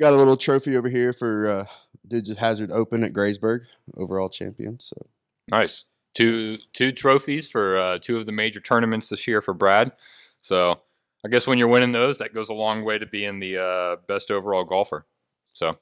[0.00, 1.64] Got a little trophy over here for uh,
[2.08, 4.80] Dudes Hazard Open at Graysburg, overall champion.
[4.80, 4.96] So
[5.50, 5.84] Nice.
[6.14, 9.92] Two two trophies for uh, two of the major tournaments this year for Brad.
[10.40, 10.80] So
[11.24, 13.96] I guess when you're winning those, that goes a long way to being the uh,
[14.06, 15.06] best overall golfer.
[15.52, 15.78] So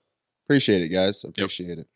[0.46, 1.25] appreciate it, guys.
[1.25, 1.88] Appreciate it.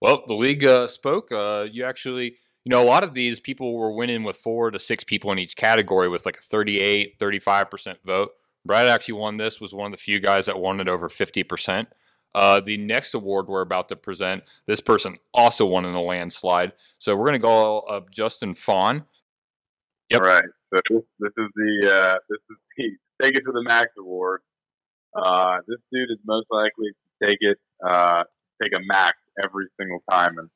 [0.00, 1.30] Well, the league uh, spoke.
[1.30, 4.78] Uh, you actually, you know, a lot of these people were winning with four to
[4.78, 8.32] six people in each category with like a 38, 35% vote.
[8.66, 11.86] Brad actually won this, was one of the few guys that won it over 50%.
[12.34, 16.72] Uh, the next award we're about to present, this person also won in a landslide.
[16.98, 19.06] So we're going to go up Justin Fawn.
[20.10, 20.20] Yep.
[20.20, 20.44] All right.
[20.74, 20.80] So
[21.18, 24.42] this, is the uh, this is the take it to the max award.
[25.14, 28.24] Uh, this dude is most likely to take it uh,
[28.62, 30.50] take a max every single time, and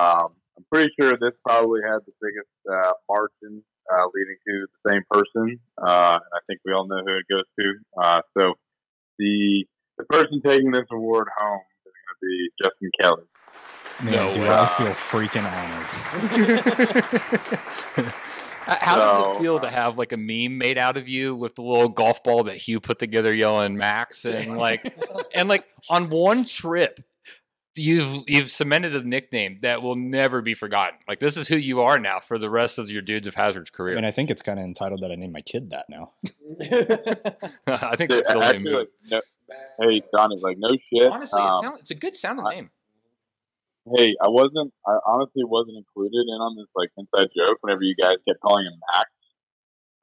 [0.00, 4.78] um, I'm pretty sure this probably had the biggest uh, margin uh, leading to the
[4.90, 5.58] same person.
[5.78, 7.74] Uh, and I think we all know who it goes to.
[8.00, 8.54] Uh, so
[9.18, 9.66] the
[9.98, 13.24] the person taking this award home is going to be Justin Kelly.
[14.02, 14.50] Man, No dude, way.
[14.50, 15.86] I feel freaking honored.
[18.66, 21.62] How does it feel to have like a meme made out of you with the
[21.62, 24.94] little golf ball that Hugh put together yelling Max and like
[25.34, 27.00] and like on one trip
[27.80, 30.98] you've you've cemented a nickname that will never be forgotten.
[31.08, 33.70] Like this is who you are now for the rest of your Dudes of Hazard's
[33.74, 33.94] I career.
[33.96, 36.12] mean, I think it's kind of entitled that I named my kid that now.
[37.66, 38.74] I think Dude, that's the only actually, move.
[38.74, 39.20] like, no,
[39.88, 41.10] hey, Donnie, like no shit.
[41.10, 42.70] Honestly, um, it sound, it's a good sounding name.
[43.96, 47.94] hey, I wasn't, I honestly wasn't included in on this like inside joke whenever you
[48.00, 49.10] guys kept calling him Max,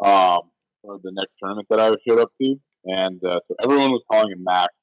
[0.03, 0.49] um,
[0.81, 4.31] for the next tournament that I showed up to, and uh, so everyone was calling
[4.31, 4.73] him Max,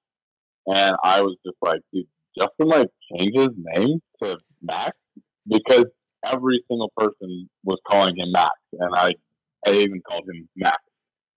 [0.66, 2.06] and I was just like, dude,
[2.38, 4.96] Justin like changed his name to Max
[5.46, 5.84] because
[6.24, 9.12] every single person was calling him Max, and I,
[9.66, 10.78] I even called him Max,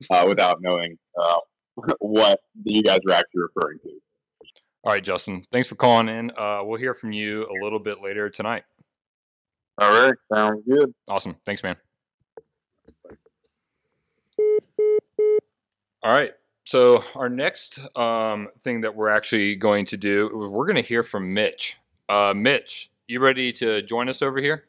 [0.10, 1.38] uh, without knowing uh,
[2.00, 3.90] what you guys were actually referring to.
[4.84, 5.44] All right, Justin.
[5.52, 6.32] Thanks for calling in.
[6.38, 8.64] Uh, we'll hear from you a little bit later tonight.
[9.80, 10.94] All right, sounds good.
[11.08, 11.36] Awesome.
[11.46, 11.76] Thanks, man.
[16.04, 16.32] All right.
[16.67, 21.01] So our next um, thing that we're actually going to do, we're going to hear
[21.01, 21.77] from Mitch.
[22.10, 24.65] Uh, Mitch, you ready to join us over here?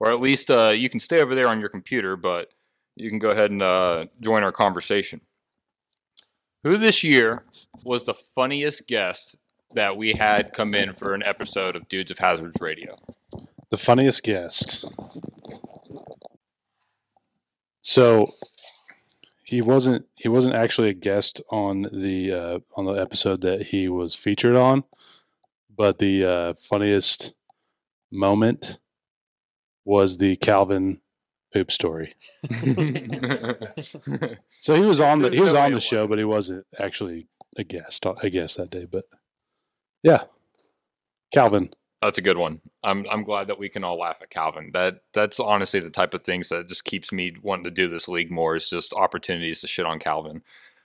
[0.00, 2.48] Or at least uh, you can stay over there on your computer, but
[2.94, 5.20] you can go ahead and uh, join our conversation.
[6.64, 7.44] Who this year
[7.84, 9.36] was the funniest guest
[9.74, 12.96] that we had come in for an episode of Dudes of Hazards Radio?
[13.68, 14.86] The funniest guest.
[17.82, 18.24] So
[19.46, 23.88] he wasn't he wasn't actually a guest on the uh, on the episode that he
[23.88, 24.82] was featured on,
[25.74, 27.34] but the uh, funniest
[28.10, 28.80] moment
[29.84, 31.00] was the Calvin
[31.52, 32.12] poop story.
[34.60, 37.62] So he was on the he was on the show, but he wasn't actually a
[37.62, 38.84] guest I guess that day.
[38.84, 39.04] But
[40.02, 40.24] yeah,
[41.32, 41.70] Calvin.
[42.06, 42.60] That's a good one.
[42.84, 44.70] I'm I'm glad that we can all laugh at Calvin.
[44.72, 48.06] That that's honestly the type of things that just keeps me wanting to do this
[48.06, 48.54] league more.
[48.54, 50.42] Is just opportunities to shit on Calvin.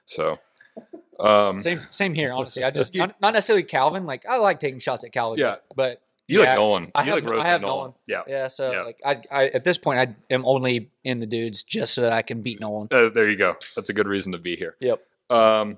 [0.07, 0.39] So,
[1.19, 2.63] um, Same same here, honestly.
[2.63, 4.07] I just not, not necessarily Calvin.
[4.07, 5.37] Like I like taking shots at Calvin.
[5.37, 5.57] Yeah.
[5.75, 6.91] but You like yeah, Nolan.
[6.95, 7.77] I You have, like roasting I have Nolan.
[7.77, 7.93] Nolan.
[8.07, 8.21] Yeah.
[8.27, 8.47] yeah.
[8.47, 8.81] So Yeah.
[8.81, 12.13] like I, I at this point I am only in the dudes just so that
[12.13, 12.87] I can beat Nolan.
[12.89, 13.57] Uh, there you go.
[13.75, 14.75] That's a good reason to be here.
[14.79, 15.03] Yep.
[15.29, 15.77] Um,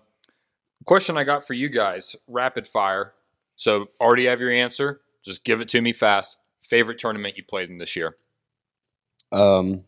[0.86, 3.12] question I got for you guys: rapid fire.
[3.58, 5.02] So already have your answer.
[5.24, 6.38] Just give it to me fast.
[6.70, 8.18] Favorite tournament you played in this year?
[9.32, 9.86] Um,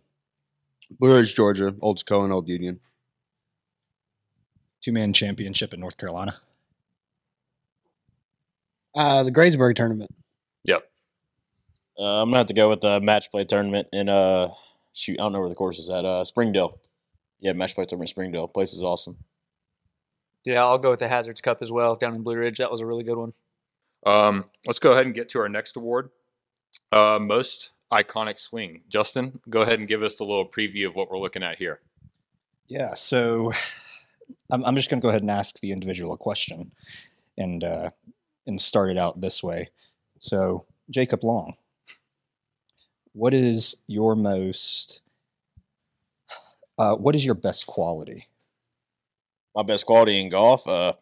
[1.00, 2.80] Blue Ridge, Georgia, Old Cohen, Old Union.
[4.82, 6.36] Two man championship in North Carolina.
[8.96, 10.12] Uh, the Graysburg tournament.
[10.64, 10.84] Yep.
[12.00, 14.50] Uh, I'm gonna have to go with the match play tournament in uh
[14.94, 16.80] shoot I don't know where the course is at uh Springdale.
[17.40, 18.48] Yeah, match play tournament Springdale.
[18.48, 19.18] Place is awesome.
[20.46, 22.60] Yeah, I'll go with the Hazards Cup as well down in Blue Ridge.
[22.60, 23.34] That was a really good one.
[24.06, 26.10] Um, let's go ahead and get to our next award.
[26.92, 28.82] Uh, most iconic swing.
[28.88, 31.82] Justin, go ahead and give us a little preview of what we're looking at here.
[32.68, 33.52] Yeah, so
[34.52, 36.72] I'm, I'm just going to go ahead and ask the individual a question,
[37.38, 37.90] and uh,
[38.48, 39.70] and start it out this way.
[40.20, 41.56] So Jacob Long,
[43.14, 45.02] what is your most?
[46.78, 48.28] Uh, what is your best quality?
[49.56, 50.94] My best quality in golf, uh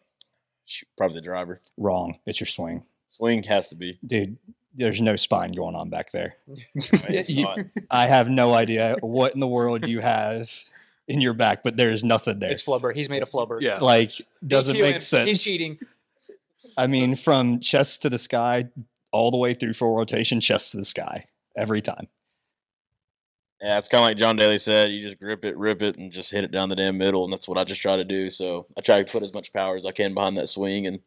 [0.96, 1.60] probably the driver.
[1.76, 2.18] Wrong.
[2.26, 2.84] It's your swing,
[3.16, 3.98] Swing has to be.
[4.04, 4.36] dude.
[4.76, 6.36] There's no spine going on back there.
[6.74, 7.46] It's You-
[7.92, 10.50] I have no idea what in the world you have
[11.06, 12.50] in your back, but there's nothing there.
[12.50, 12.92] It's flubber.
[12.94, 13.60] He's made a flubber.
[13.60, 13.78] Yeah.
[13.78, 14.10] Like,
[14.44, 15.00] doesn't DQ make him.
[15.00, 15.28] sense.
[15.28, 15.78] He's cheating.
[16.76, 18.64] I mean, from chest to the sky,
[19.12, 22.08] all the way through full rotation, chest to the sky, every time.
[23.62, 24.90] Yeah, it's kind of like John Daly said.
[24.90, 27.32] You just grip it, rip it, and just hit it down the damn middle, and
[27.32, 28.28] that's what I just try to do.
[28.28, 30.98] So I try to put as much power as I can behind that swing, and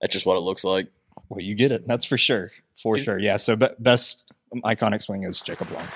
[0.00, 0.88] that's just what it looks like.
[1.34, 1.86] Well, you get it.
[1.86, 2.52] That's for sure.
[2.80, 3.18] For sure.
[3.18, 3.36] Yeah.
[3.36, 5.86] So, be- best iconic swing is Jacob Long.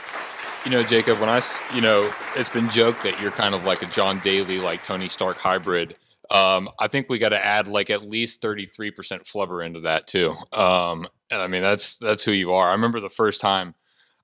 [0.65, 1.41] You know, Jacob, when I,
[1.75, 5.09] you know, it's been joked that you're kind of like a John Daly, like Tony
[5.09, 5.97] Stark hybrid.
[6.31, 8.93] Um, I think we got to add like at least 33%
[9.25, 10.35] flubber into that too.
[10.53, 12.69] Um, and I mean, that's, that's who you are.
[12.69, 13.75] I remember the first time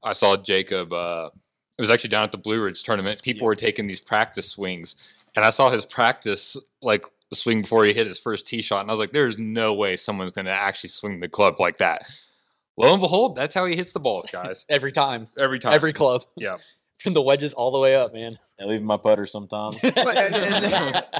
[0.02, 1.30] I saw Jacob, uh,
[1.78, 3.22] it was actually down at the Blue Ridge tournament.
[3.22, 4.96] People were taking these practice swings
[5.36, 8.80] and I saw his practice, like swing before he hit his first tee shot.
[8.82, 11.78] And I was like, there's no way someone's going to actually swing the club like
[11.78, 12.02] that.
[12.76, 14.66] Lo and behold, that's how he hits the balls, guys.
[14.70, 15.28] Every time.
[15.38, 15.74] Every time.
[15.74, 16.24] Every club.
[16.36, 16.56] Yeah.
[17.00, 18.36] From the wedges all the way up, man.
[18.58, 19.76] And leaving my putter sometimes.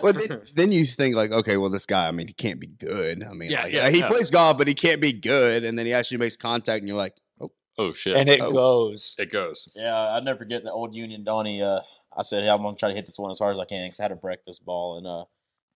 [0.02, 2.68] well, then, then you think like, okay, well, this guy, I mean, he can't be
[2.68, 3.22] good.
[3.22, 4.08] I mean, Yeah, like, yeah, he yeah.
[4.08, 5.64] plays golf, but he can't be good.
[5.64, 8.16] And then he actually makes contact, and you're like, oh, Oh, shit.
[8.16, 8.50] and it Oh.
[8.52, 9.14] goes.
[9.18, 9.74] it goes.
[9.76, 11.60] Yeah, I never forget the old Union Donnie.
[11.60, 11.80] Uh,
[12.16, 13.84] I said, "Hey, I'm gonna try to hit this one as hard as I can."
[13.86, 15.24] Because I had a breakfast ball, and uh,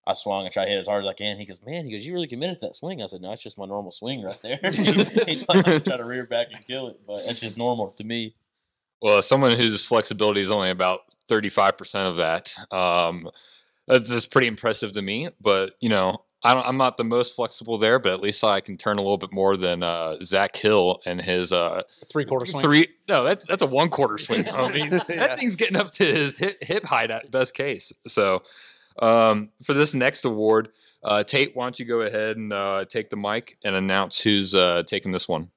[0.09, 1.37] I swung and tried to hit as hard as I can.
[1.37, 3.43] He goes, "Man," he goes, "You really committed to that swing." I said, "No, it's
[3.43, 6.87] just my normal swing right there." He's like, "I'm trying to rear back and kill
[6.87, 8.33] it, but it's just normal to me."
[9.01, 13.29] Well, as someone whose flexibility is only about 35% of that, um,
[13.87, 15.29] that's, that's pretty impressive to me.
[15.39, 18.59] But, you know, I don't, I'm not the most flexible there, but at least I
[18.59, 22.45] can turn a little bit more than uh, Zach Hill and his uh, Three quarter
[22.45, 22.61] swing.
[22.63, 22.87] three.
[23.07, 24.47] No, that's that's a one quarter swing.
[24.53, 24.99] I mean, Yeah.
[25.15, 27.93] that thing's getting up to his hip, hip height at best case.
[28.05, 28.43] So,
[29.01, 30.69] um, for this next award,
[31.03, 34.53] uh, Tate, why don't you go ahead and uh, take the mic and announce who's
[34.53, 35.49] uh, taking this one?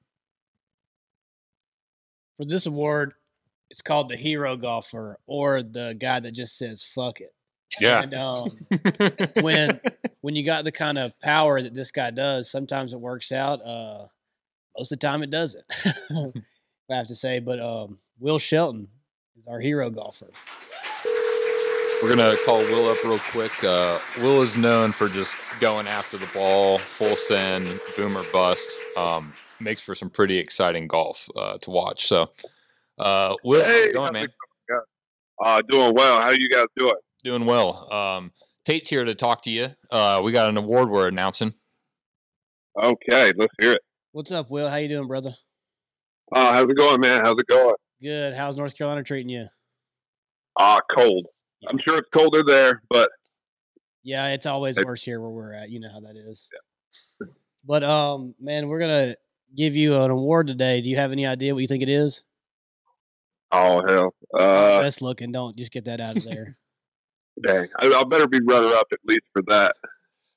[2.37, 3.13] For this award,
[3.69, 7.33] it's called the hero golfer or the guy that just says fuck it.
[7.79, 8.03] Yeah.
[8.03, 8.49] And um,
[9.41, 9.79] when
[10.21, 13.61] when you got the kind of power that this guy does, sometimes it works out.
[13.65, 14.07] Uh,
[14.77, 15.65] most of the time, it doesn't.
[16.91, 18.89] I have to say, but um, Will Shelton
[19.37, 20.29] is our hero golfer.
[22.03, 23.63] We're gonna call Will up real quick.
[23.63, 28.75] Uh, Will is known for just going after the ball, full send, boomer bust.
[28.97, 32.05] Um, makes for some pretty exciting golf uh, to watch.
[32.05, 32.29] So,
[32.99, 34.27] uh, Will, how's Hey, it going, how's
[34.69, 34.81] man?
[35.41, 36.19] Uh, doing well.
[36.19, 36.91] How you guys doing?
[37.23, 37.91] Doing well.
[37.93, 38.33] Um,
[38.65, 39.69] Tate's here to talk to you.
[39.89, 41.53] Uh, we got an award we're announcing.
[42.77, 43.81] Okay, let's hear it.
[44.11, 44.69] What's up, Will?
[44.69, 45.33] How you doing, brother?
[46.35, 47.21] Uh, how's it going, man?
[47.23, 47.75] How's it going?
[48.01, 48.33] Good.
[48.33, 49.47] How's North Carolina treating you?
[50.59, 51.27] Ah, cold.
[51.69, 53.09] I'm sure it's colder there, but
[54.03, 54.83] Yeah, it's always Hey.
[54.83, 55.69] worse here where we're at.
[55.69, 56.47] You know how that is.
[57.65, 59.15] But um, man, we're gonna
[59.55, 60.81] give you an award today.
[60.81, 62.23] Do you have any idea what you think it is?
[63.51, 65.31] oh hell, uh, best looking.
[65.31, 66.57] Don't just get that out of there.
[67.45, 69.75] dang, I, I better be runner up at least for that.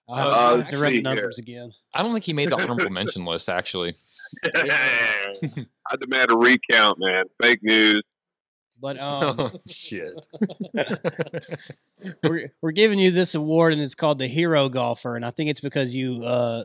[0.08, 1.02] I'll Uh, I'll have to run the see here.
[1.02, 1.72] numbers again.
[1.94, 3.48] I don't think he made the honorable mention list.
[3.48, 3.96] Actually,
[4.54, 7.24] I demand a recount, man.
[7.42, 8.02] Fake news.
[8.86, 10.28] But um, shit.
[12.22, 15.50] we're we're giving you this award, and it's called the Hero Golfer, and I think
[15.50, 16.62] it's because you uh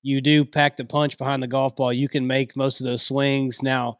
[0.00, 1.92] you do pack the punch behind the golf ball.
[1.92, 3.60] You can make most of those swings.
[3.60, 3.98] Now,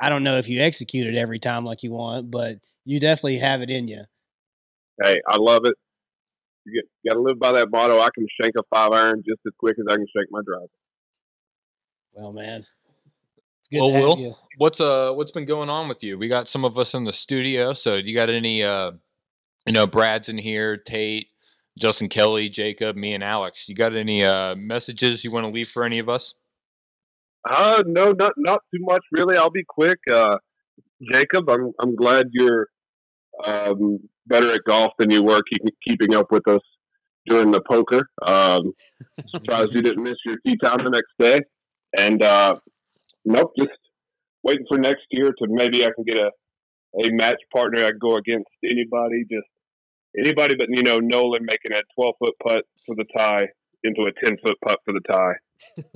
[0.00, 2.56] I don't know if you execute it every time like you want, but
[2.86, 4.04] you definitely have it in you.
[5.02, 5.74] Hey, I love it.
[6.64, 7.98] You got to live by that motto.
[7.98, 10.68] I can shank a five iron just as quick as I can shank my driver.
[12.12, 12.70] Well, man, it's
[13.72, 14.34] good Well, to have Will, you.
[14.58, 16.18] what's uh what's been going on with you?
[16.18, 18.92] We got some of us in the studio, so do you got any uh
[19.66, 21.28] you know, Brad's in here, Tate,
[21.78, 23.68] Justin Kelly, Jacob, me and Alex.
[23.68, 26.34] You got any uh messages you want to leave for any of us?
[27.48, 29.36] Uh, no, not not too much really.
[29.36, 29.98] I'll be quick.
[30.10, 30.38] Uh,
[31.12, 32.68] Jacob, I'm I'm glad you're
[33.46, 36.60] um, better at golf than you were keeping keeping up with us
[37.26, 38.02] during the poker.
[38.26, 38.72] Um,
[39.34, 41.40] surprised you didn't miss your tee time the next day.
[41.96, 42.56] And uh,
[43.24, 43.70] nope, just
[44.42, 46.30] waiting for next year to maybe I can get a
[47.04, 47.84] a match partner.
[47.84, 49.46] I go against anybody, just
[50.18, 53.46] anybody but you know Nolan making a 12 foot putt for the tie
[53.82, 55.34] into a 10 foot putt for the tie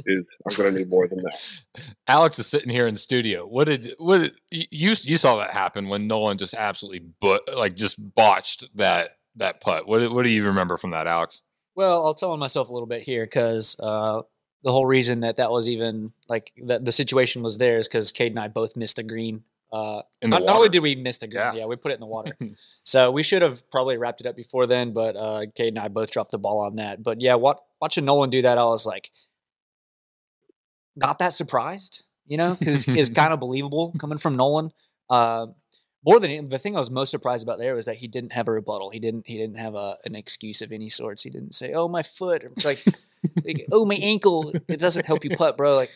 [0.07, 1.95] is I'm going to need more than that.
[2.09, 3.47] Alex is sitting here in the studio.
[3.47, 7.75] What did what did, you you saw that happen when Nolan just absolutely but like
[7.75, 9.87] just botched that that putt.
[9.89, 11.43] What what do you remember from that, Alex?
[11.77, 14.23] Well, I'll tell on myself a little bit here because uh,
[14.65, 18.11] the whole reason that that was even like that the situation was there is because
[18.11, 19.45] Cade and I both missed a green.
[19.71, 21.67] Uh, not, not only did we miss the green, yeah.
[21.67, 22.37] we put it in the water.
[22.85, 25.89] so we should have probably wrapped it up before then, but uh, Cade and I
[25.89, 27.03] both dropped the ball on that.
[27.03, 29.11] But yeah, what, watching Nolan do that, I was like,
[30.95, 34.71] not that surprised, you know, because it's kind of believable coming from Nolan.
[35.11, 35.49] Uh,
[36.07, 38.47] more than the thing I was most surprised about there was that he didn't have
[38.47, 38.91] a rebuttal.
[38.91, 39.27] He didn't.
[39.27, 41.23] He didn't have a, an excuse of any sorts.
[41.23, 42.85] He didn't say, "Oh, my foot," it's like,
[43.45, 45.75] like, "Oh, my ankle." It doesn't help you putt, bro.
[45.75, 45.91] Like,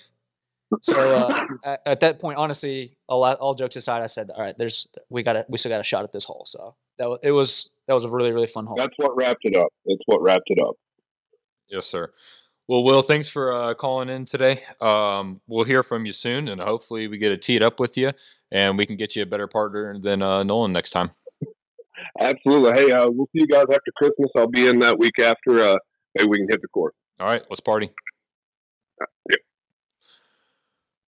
[0.83, 4.57] so uh, at, at that point, honestly, all, all jokes aside, I said, "All right,
[4.57, 7.19] there's we got to we still got a shot at this hole." So that was,
[7.23, 8.77] it was that was a really really fun hole.
[8.77, 9.73] That's what wrapped it up.
[9.87, 10.75] That's what wrapped it up.
[11.69, 12.13] Yes, sir.
[12.67, 14.63] Well, Will, thanks for uh, calling in today.
[14.81, 17.97] Um, we'll hear from you soon, and hopefully we get to tee it up with
[17.97, 18.13] you,
[18.53, 21.13] and we can get you a better partner than uh, Nolan next time.
[22.21, 22.73] Absolutely.
[22.73, 24.31] Hey, uh, we'll see you guys after Christmas.
[24.37, 25.63] I'll be in that week after.
[25.63, 25.77] Uh,
[26.15, 26.95] maybe we can hit the course.
[27.21, 27.91] All right, let's party.
[29.31, 29.41] Yep.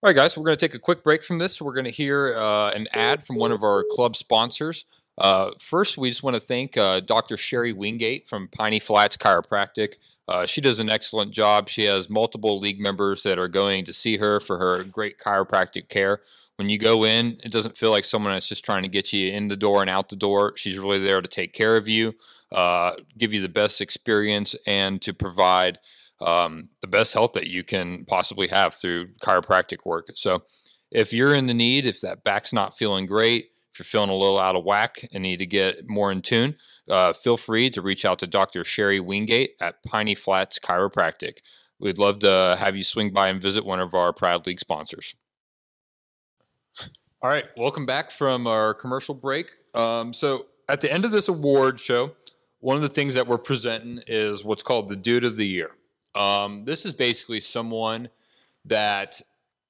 [0.03, 1.61] All right, guys, we're going to take a quick break from this.
[1.61, 4.87] We're going to hear uh, an ad from one of our club sponsors.
[5.19, 7.37] Uh, first, we just want to thank uh, Dr.
[7.37, 9.95] Sherry Wingate from Piney Flats Chiropractic.
[10.29, 11.69] Uh, she does an excellent job.
[11.69, 15.89] She has multiple league members that are going to see her for her great chiropractic
[15.89, 16.21] care.
[16.57, 19.33] When you go in, it doesn't feel like someone that's just trying to get you
[19.33, 20.55] in the door and out the door.
[20.57, 22.15] She's really there to take care of you,
[22.53, 25.79] uh, give you the best experience, and to provide
[26.21, 30.09] um, the best health that you can possibly have through chiropractic work.
[30.15, 30.43] So,
[30.91, 34.15] if you're in the need, if that back's not feeling great, if you're feeling a
[34.15, 36.57] little out of whack and need to get more in tune,
[36.89, 38.65] uh, feel free to reach out to Dr.
[38.65, 41.39] Sherry Wingate at Piney Flats Chiropractic.
[41.79, 45.15] We'd love to have you swing by and visit one of our Proud League sponsors.
[47.21, 49.51] All right, welcome back from our commercial break.
[49.75, 52.13] Um, so, at the end of this award show,
[52.61, 55.71] one of the things that we're presenting is what's called the Dude of the Year.
[56.19, 58.09] Um, this is basically someone
[58.65, 59.23] that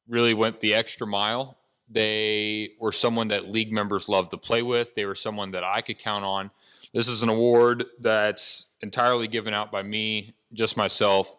[0.09, 1.59] really went the extra mile.
[1.91, 4.95] They were someone that league members loved to play with.
[4.95, 6.51] They were someone that I could count on.
[6.95, 11.37] This is an award that's entirely given out by me, just myself,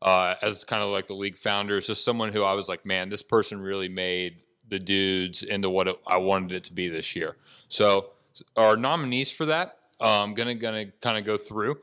[0.00, 1.76] uh, as kind of like the league founder.
[1.76, 5.68] It's just someone who I was like, man, this person really made the dudes into
[5.68, 7.36] what I wanted it to be this year.
[7.68, 8.10] So
[8.56, 11.78] our nominees for that, I'm gonna gonna kind of go through.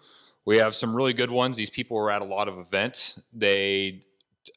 [0.45, 1.57] We have some really good ones.
[1.57, 3.21] These people were at a lot of events.
[3.33, 4.01] They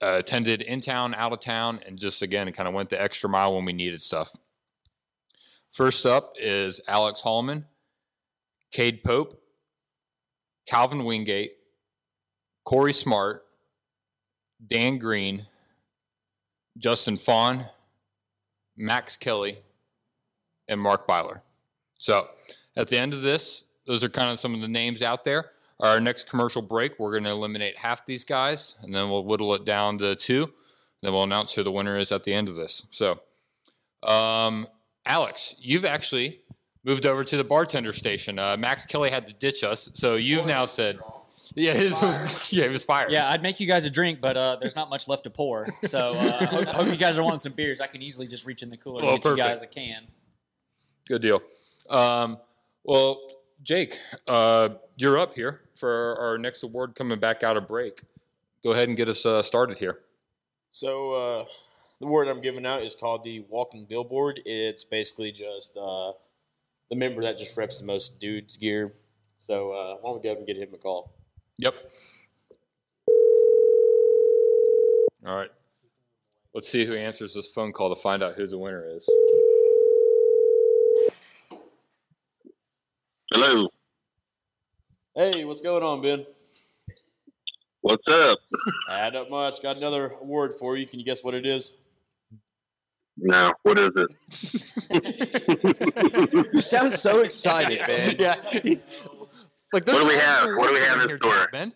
[0.02, 3.28] uh, attended in town, out of town, and just again kind of went the extra
[3.28, 4.30] mile when we needed stuff.
[5.70, 7.66] First up is Alex Hallman,
[8.70, 9.40] Cade Pope,
[10.66, 11.52] Calvin Wingate,
[12.64, 13.44] Corey Smart,
[14.66, 15.46] Dan Green,
[16.76, 17.64] Justin Fawn,
[18.76, 19.58] Max Kelly,
[20.68, 21.42] and Mark Byler.
[21.98, 22.28] So
[22.76, 25.50] at the end of this, those are kind of some of the names out there.
[25.80, 29.54] Our next commercial break, we're going to eliminate half these guys, and then we'll whittle
[29.54, 30.52] it down to two.
[31.02, 32.84] Then we'll announce who the winner is at the end of this.
[32.90, 33.20] So,
[34.02, 34.66] um,
[35.06, 36.40] Alex, you've actually
[36.84, 38.38] moved over to the bartender station.
[38.38, 40.98] Uh, Max Kelly had to ditch us, so you've now said,
[41.54, 41.92] "Yeah, his,
[42.52, 44.90] yeah, it was fired." Yeah, I'd make you guys a drink, but uh, there's not
[44.90, 45.68] much left to pour.
[45.84, 47.80] So uh, I hope, hope you guys are wanting some beers.
[47.80, 50.08] I can easily just reach in the cooler Well, and get you guys a can.
[51.06, 51.40] Good deal.
[51.88, 52.38] Um,
[52.82, 53.20] well,
[53.62, 58.02] Jake, uh, you're up here for our next award coming back out of break.
[58.62, 60.00] Go ahead and get us uh, started here.
[60.70, 61.44] So uh,
[62.00, 64.40] the award I'm giving out is called the Walking Billboard.
[64.44, 66.12] It's basically just uh,
[66.90, 68.90] the member that just reps the most dudes gear.
[69.36, 71.12] So uh, why don't we go ahead and get him a call?
[71.58, 71.74] Yep.
[75.26, 75.50] All right.
[76.54, 79.08] Let's see who answers this phone call to find out who the winner is.
[83.32, 83.68] Hello.
[85.14, 86.24] Hey, what's going on, Ben?
[87.82, 88.38] What's up?
[88.90, 89.62] Add up much.
[89.62, 90.86] Got another award for you.
[90.86, 91.76] Can you guess what it is?
[93.18, 94.08] No, what is it?
[96.54, 98.16] You sound so excited, man.
[98.18, 98.36] yeah.
[99.72, 100.46] Like, What do we have?
[100.56, 101.48] What do we have in store?
[101.52, 101.74] Ben?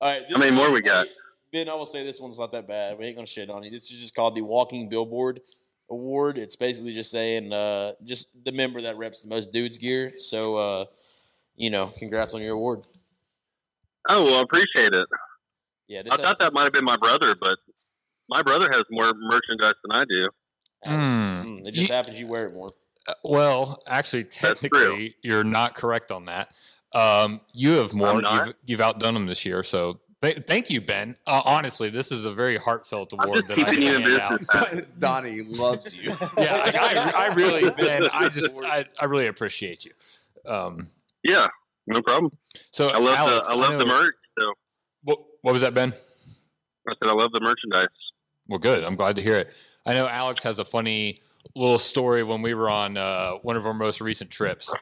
[0.00, 0.24] All right.
[0.28, 1.06] How many more we got?
[1.52, 2.98] Ben, I will say this one's not that bad.
[2.98, 3.70] We ain't gonna shit on you.
[3.70, 5.40] This is just called the Walking Billboard
[5.90, 6.36] Award.
[6.38, 10.12] It's basically just saying, uh, just the member that reps the most dudes gear.
[10.18, 10.84] So, uh,
[11.54, 12.82] you know, congrats on your award.
[14.08, 15.06] Oh, well, I appreciate it.
[15.88, 17.58] Yeah, I thought that might have been my brother, but
[18.28, 20.28] my brother has more merchandise than I do.
[20.84, 21.58] Hmm.
[21.64, 22.72] It just You- happens you wear it more.
[23.08, 26.52] Uh, Well, actually, technically, you're not correct on that.
[26.92, 28.20] Um, you have more.
[28.20, 29.62] You've, you've outdone them this year.
[29.62, 31.14] So th- thank you, Ben.
[31.26, 34.98] Uh, honestly, this is a very heartfelt award that I keeping get you hand out.
[34.98, 36.10] Doni loves you.
[36.38, 39.92] yeah, like, I, I really, Ben, I just, I, I really appreciate you.
[40.50, 40.88] Um,
[41.22, 41.46] Yeah,
[41.86, 42.32] no problem.
[42.70, 44.14] so I love Alex, the I love the merch.
[44.38, 44.52] So
[45.02, 45.92] What, what was that, Ben?
[46.88, 47.88] I said I love the merchandise.
[48.48, 48.84] Well, good.
[48.84, 49.50] I'm glad to hear it.
[49.84, 51.18] I know Alex has a funny
[51.54, 54.72] little story when we were on uh, one of our most recent trips.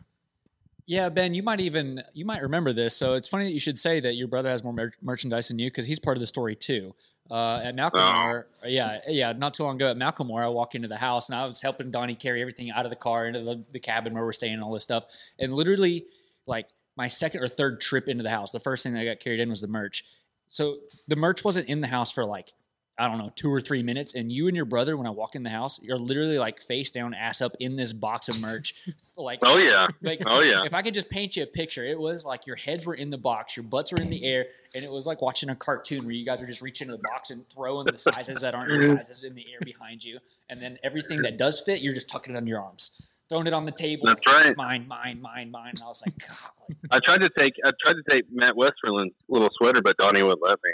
[0.87, 2.97] Yeah, Ben, you might even you might remember this.
[2.97, 5.59] So it's funny that you should say that your brother has more mer- merchandise than
[5.59, 6.95] you because he's part of the story too.
[7.31, 10.97] Uh, at Malcolmore, yeah, yeah, not too long ago at Malcolmore, I walk into the
[10.99, 13.81] house and I was helping Doni carry everything out of the car into the, the
[13.81, 15.07] cabin where we're staying and all this stuff.
[15.39, 16.05] And literally,
[16.47, 16.67] like
[16.97, 19.49] my second or third trip into the house, the first thing that got carried in
[19.49, 20.05] was the merch.
[20.49, 20.77] So
[21.09, 22.53] the merch wasn't in the house for like
[22.97, 24.15] I don't know, two or three minutes.
[24.15, 26.93] And you and your brother, when I walk in the house, you're literally like face
[26.93, 28.75] down, ass up in this box of merch.
[29.17, 29.89] like, Oh, yeah.
[30.01, 30.63] like, Oh, yeah.
[30.65, 33.11] If I could just paint you a picture, it was like your heads were in
[33.11, 36.05] the box, your butts were in the air, and it was like watching a cartoon
[36.05, 38.71] where you guys are just reaching into the box and throwing the sizes that aren't
[38.71, 40.19] your sizes in the air behind you,
[40.49, 43.53] and then everything that does fit, you're just tucking it under your arms, throwing it
[43.53, 44.07] on the table.
[44.07, 44.57] That's right.
[44.57, 45.71] Mine, mine, mine, mine.
[45.71, 49.15] And I was like, God, I tried to take I tried to take Matt Westerland's
[49.29, 50.71] little sweater, but Doni wouldn't let me.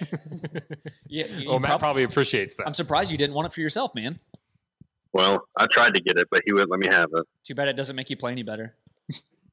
[1.08, 1.24] yeah.
[1.36, 2.66] you- Well, you Matt prob- probably appreciates that.
[2.66, 4.18] I'm surprised you didn't want it for yourself, man.
[5.12, 7.24] Well, I tried to get it, but he wouldn't let me have it.
[7.44, 8.74] Too bad it doesn't make you play any better.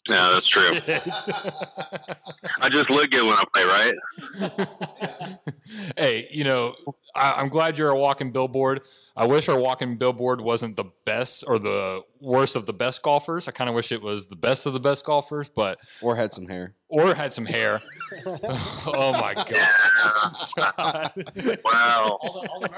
[0.08, 0.72] Yeah, that's true.
[2.62, 3.93] I just look good when I play, right?
[5.97, 6.76] hey, you know,
[7.14, 8.82] I, I'm glad you're a walking billboard.
[9.16, 13.47] I wish our walking billboard wasn't the best or the worst of the best golfers.
[13.47, 16.34] I kind of wish it was the best of the best golfers, but or had
[16.34, 17.82] some hair, or had some hair.
[18.26, 21.12] oh my god!
[21.66, 22.20] Wow,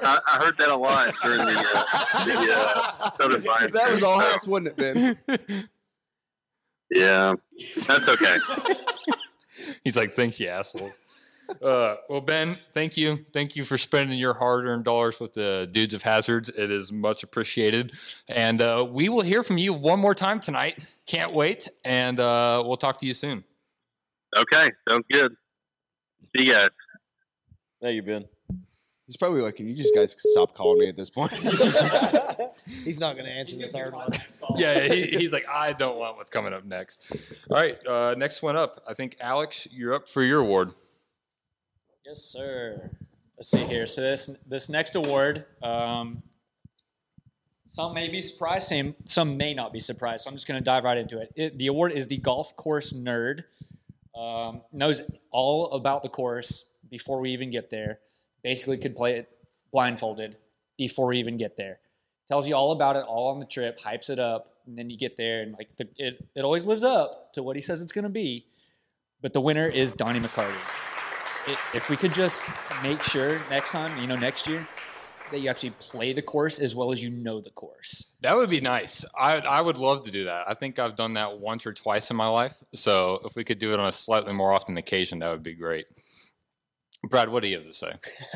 [0.04, 4.20] I, I heard that a lot during the uh, the uh, that was trip, all
[4.20, 5.70] so, hats, wasn't it, Ben?
[6.92, 7.34] Yeah,
[7.88, 8.38] that's okay.
[9.84, 11.00] He's like, thanks, you assholes.
[11.62, 13.26] Uh, well, Ben, thank you.
[13.34, 16.50] Thank you for spending your hard earned dollars with the Dudes of Hazards.
[16.50, 17.94] It is much appreciated.
[18.28, 20.80] And uh, we will hear from you one more time tonight.
[21.08, 21.70] Can't wait.
[21.84, 23.44] And uh, we'll talk to you soon.
[24.38, 25.36] Okay, sounds good.
[26.36, 26.70] See you guys.
[27.82, 28.26] Thank you, Ben.
[29.12, 31.34] He's probably like, "Can you just guys stop calling me at this point?"
[32.66, 34.08] He's not going to answer the third one.
[34.56, 37.04] Yeah, he, he's like, I don't want what's coming up next.
[37.50, 38.82] All right, uh, next one up.
[38.88, 40.72] I think, Alex, you're up for your award.
[42.06, 42.90] Yes, sir.
[43.36, 43.86] Let's see here.
[43.86, 46.24] So this this next award, um,
[47.66, 50.24] some may be surprised, some some may not be surprised.
[50.24, 51.34] So I'm just going to dive right into it.
[51.36, 51.58] it.
[51.58, 53.44] The award is the golf course nerd.
[54.18, 55.02] Um, knows
[55.34, 58.00] all about the course before we even get there.
[58.44, 59.30] Basically, could play it
[59.72, 60.38] blindfolded
[60.78, 61.80] before we even get there.
[62.28, 64.98] Tells you all about it, all on the trip, hypes it up, and then you
[64.98, 67.92] get there and like the, it it always lives up to what he says it's
[67.92, 68.46] going to be.
[69.22, 70.56] But the winner is Doni McCarty
[71.48, 72.50] i- if we could just
[72.84, 74.68] make sure next time, you know, next year,
[75.32, 78.06] that you actually play the course as well as you know the course.
[78.22, 79.06] That would be nice.
[79.18, 80.48] I, I would love to do that.
[80.48, 82.62] I think I've done that once or twice in my life.
[82.74, 85.54] So if we could do it on a slightly more often occasion, that would be
[85.56, 85.86] great.
[87.10, 87.92] Brad, what do you have to say?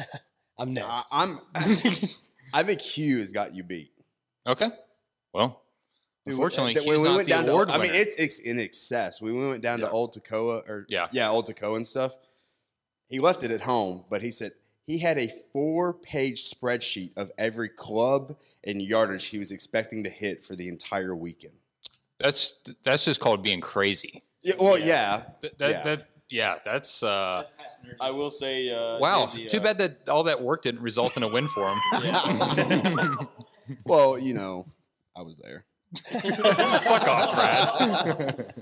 [0.58, 1.08] I'm next.
[1.12, 1.40] I, am
[2.54, 3.92] I think Hugh has got you beat.
[4.48, 4.70] Okay.
[5.34, 5.62] Well,
[6.26, 8.40] Dude, unfortunately, when- he's we not went the down award to, I mean, it's, it's
[8.40, 9.22] in excess.
[9.22, 11.08] We went down to Old Toccoa or Yeah.
[11.12, 12.16] yeah, Old Toccoa and stuff.
[13.08, 14.54] He left it at home, but he said
[14.88, 20.44] he had a four-page spreadsheet of every club and yardage he was expecting to hit
[20.44, 21.54] for the entire weekend.
[22.20, 22.54] That's
[22.84, 24.24] that's just called being crazy.
[24.42, 25.84] Yeah, well, yeah, That, that, yeah.
[25.84, 27.44] that yeah, that's uh,
[28.00, 29.28] I will say, uh, wow.
[29.28, 33.28] the, Too uh, bad that all that work didn't result in a win for him.
[33.86, 34.68] well, you know,
[35.16, 35.66] I was there.
[36.12, 38.54] Fuck off, Brad.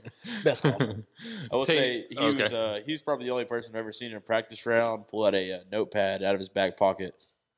[0.44, 1.04] Best golfer.
[1.52, 2.44] I will say he okay.
[2.44, 5.26] was uh, he's probably the only person I've ever seen in a practice round pull
[5.26, 7.16] out a uh, notepad out of his back pocket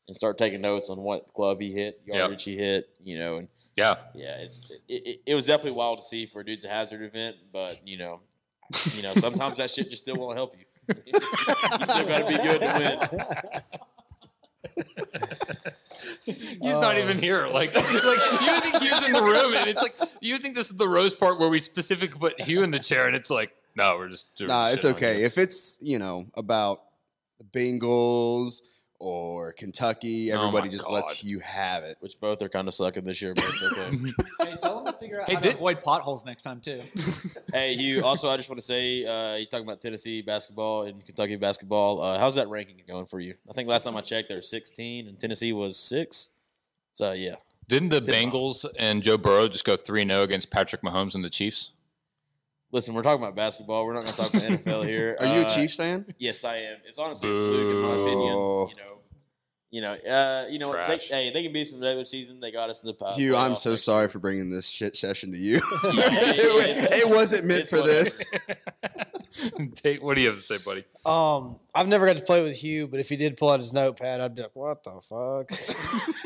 [0.08, 2.16] and start taking notes on what club he hit, Yep.
[2.16, 3.96] yardage he hit, you know, and Yeah.
[4.14, 7.02] yeah, it's it, it, it was definitely wild to see for a dude's a hazard
[7.02, 8.22] event, but you know,
[8.96, 10.66] you know, sometimes that shit just still won't help you.
[11.06, 13.62] you still got to be good to win.
[16.26, 17.48] He's not even here.
[17.48, 20.78] Like, like you think Hugh's in the room, and it's like you think this is
[20.78, 23.96] the roast part where we specifically put Hugh in the chair, and it's like, no,
[23.98, 24.28] we're just.
[24.40, 25.24] we're Nah, it's okay.
[25.24, 26.82] If it's, you know, about
[27.40, 28.62] the Bengals
[29.06, 30.94] or Kentucky, Oh everybody just God.
[30.94, 31.98] lets you have it.
[32.00, 33.98] Which both are kind of sucking this year, but it's okay.
[34.52, 36.82] Hey, tell them to figure out Hey, how did- to avoid potholes next time too.
[37.54, 38.04] hey, you.
[38.04, 42.02] Also, I just want to say, uh, you talking about Tennessee basketball and Kentucky basketball.
[42.02, 43.36] Uh, how's that ranking going for you?
[43.50, 46.32] I think last time I checked, they were 16, and Tennessee was six.
[46.92, 47.36] So yeah,
[47.68, 51.24] Didn't the Didn't- Bengals and Joe Burrow just go 3 0 against Patrick Mahomes and
[51.24, 51.72] the Chiefs?
[52.72, 53.86] listen, we're talking about basketball.
[53.86, 55.16] We're not going to talk about NFL here.
[55.22, 56.06] Are you a Uh, Chiefs fan?
[56.18, 56.78] Yes, I am.
[56.86, 58.20] It's honestly a fluke in my opinion.
[58.28, 58.95] You know,
[59.72, 60.72] you know, uh, you know?
[60.88, 62.40] They, hey, they can be some regular season.
[62.40, 64.96] They got us in the uh, Hugh, I'm so next sorry for bringing this shit
[64.96, 65.60] session to you.
[65.94, 68.04] Yeah, it, it's- it wasn't meant for whatever.
[68.04, 68.24] this.
[69.76, 70.86] Tate, what do you have to say, buddy?
[71.06, 73.74] Um, I've never got to play with Hugh, but if he did pull out his
[73.74, 75.50] notepad, I'd be like, "What the fuck?"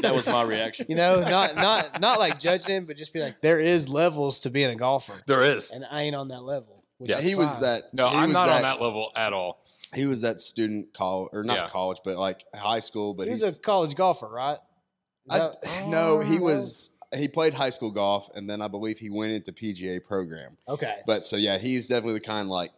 [0.02, 0.86] That was my reaction.
[0.90, 4.40] you know, not not not like judging him, but just be like, there is levels
[4.42, 5.72] to being a golfer, There is.
[5.72, 6.79] and I ain't on that level.
[7.00, 7.22] Which Yeah.
[7.22, 7.62] he was fine.
[7.62, 7.94] that.
[7.94, 9.64] No, he I'm was not on that level at all.
[9.96, 11.68] He was that student college or not Yeah.
[11.68, 13.14] college, but like high school.
[13.16, 14.60] But He he's a college golfer, right?
[15.28, 16.92] Is I, that- no, he Oh, was.
[17.16, 20.58] He played high school golf, and then I believe he went into PGA program.
[20.68, 20.98] Okay.
[21.08, 22.72] But so yeah, he's definitely the kind like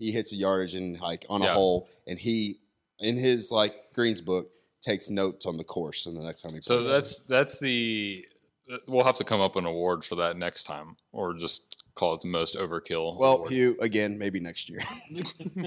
[0.00, 1.50] he hits a yardage and like on Yeah.
[1.50, 2.58] a hole, and he
[2.98, 4.50] in his like greens book
[4.80, 6.64] takes notes on the course, and the next time he plays.
[6.64, 6.86] So plays.
[6.88, 8.26] that's that's the.
[8.88, 12.14] We'll have to come up with an award for that next time, or just call
[12.14, 13.16] it the most overkill.
[13.18, 13.50] well, award.
[13.52, 14.80] Hugh again, maybe next year.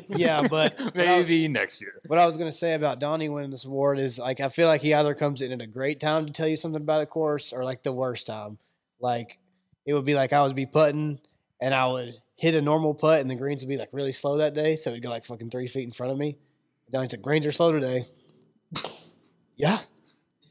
[0.08, 1.94] Yeah, but what I- maybe next year.
[2.08, 4.82] What I was gonna say about Doni winning this award is like I feel like
[4.82, 7.52] he either comes in at a great time to tell you something about a course
[7.54, 8.58] or like the worst time.
[9.00, 9.38] Like
[9.86, 11.20] it would be like I would be putting
[11.60, 14.38] and I would hit a normal putt and the greens would be like really slow
[14.38, 16.38] that day, so it'd go like fucking three feet in front of me.
[16.92, 18.04] Doni said, "Greens are slow today."
[19.56, 19.80] yeah,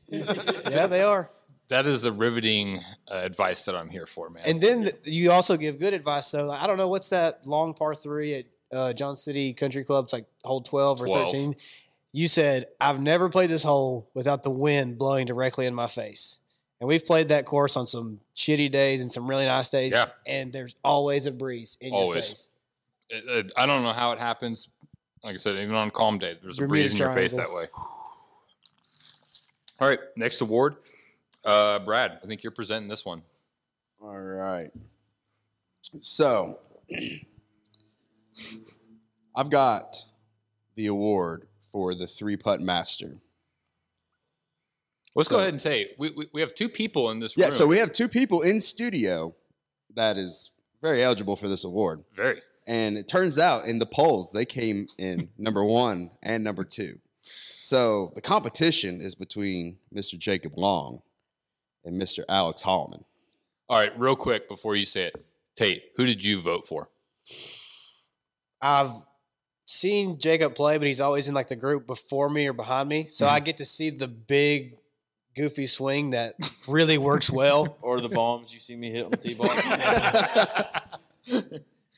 [0.09, 1.29] yeah, they are.
[1.71, 2.79] That is the riveting
[3.11, 4.43] uh, advice that I'm here for, man.
[4.45, 6.31] And then th- you also give good advice.
[6.31, 6.51] though.
[6.51, 10.05] I don't know what's that long par three at uh, John City Country Club.
[10.05, 11.31] It's like hole twelve or 12.
[11.31, 11.57] thirteen.
[12.13, 16.41] You said I've never played this hole without the wind blowing directly in my face.
[16.81, 19.93] And we've played that course on some shitty days and some really nice days.
[19.93, 20.07] Yeah.
[20.27, 22.29] And there's always a breeze in your Always.
[22.29, 22.49] face.
[23.11, 24.69] It- it- I don't know how it happens.
[25.23, 27.53] Like I said, even on calm day, there's a Bermuda breeze in your face that
[27.53, 27.67] way.
[29.79, 30.77] All right, next award,
[31.45, 32.19] uh, Brad.
[32.23, 33.23] I think you're presenting this one.
[34.03, 34.71] All right.
[36.01, 36.59] So
[39.35, 39.97] I've got
[40.75, 43.19] the award for the three putt master.
[45.15, 47.43] Let's So- go ahead and say we, we, we have two people in this room.
[47.43, 47.57] Yeah, room.
[47.59, 49.35] so we have two people in studio
[49.95, 50.51] that is
[50.83, 52.05] very eligible for this award.
[52.15, 52.41] very.
[52.67, 56.99] And it turns out in the polls, they came in number one and number two.
[57.59, 60.17] So the competition is between Mr.
[60.19, 61.03] Jacob Long
[61.85, 62.25] and Mr.
[62.29, 63.05] Alex Holloman.
[63.69, 65.25] All right, real quick before you say it,
[65.57, 66.89] Tate, who did you vote for?
[68.61, 68.91] I've
[69.65, 73.07] seen Jacob play, but he's always in like the group before me or behind me.
[73.09, 73.35] So Mm-hmm.
[73.35, 74.77] I get to see the big
[75.37, 76.35] goofy swing that
[76.67, 77.77] really works well.
[77.83, 79.65] or the bombs you see me hit on the tee box.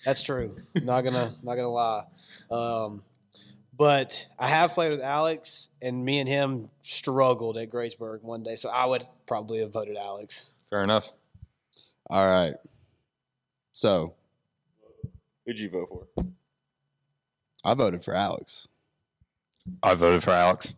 [0.04, 0.54] That's true.
[0.82, 2.04] Not gonna not gonna lie.
[2.50, 3.02] Um,
[3.76, 8.56] but I have played with Alex, and me and him struggled at Graysburg one day.
[8.56, 10.50] So I would probably have voted Alex.
[10.70, 11.12] Fair enough.
[12.10, 12.54] All right.
[13.72, 14.14] So
[15.46, 16.24] Who'd you vote for?
[17.64, 18.68] I voted for Alex.
[19.82, 20.74] I voted for Alex.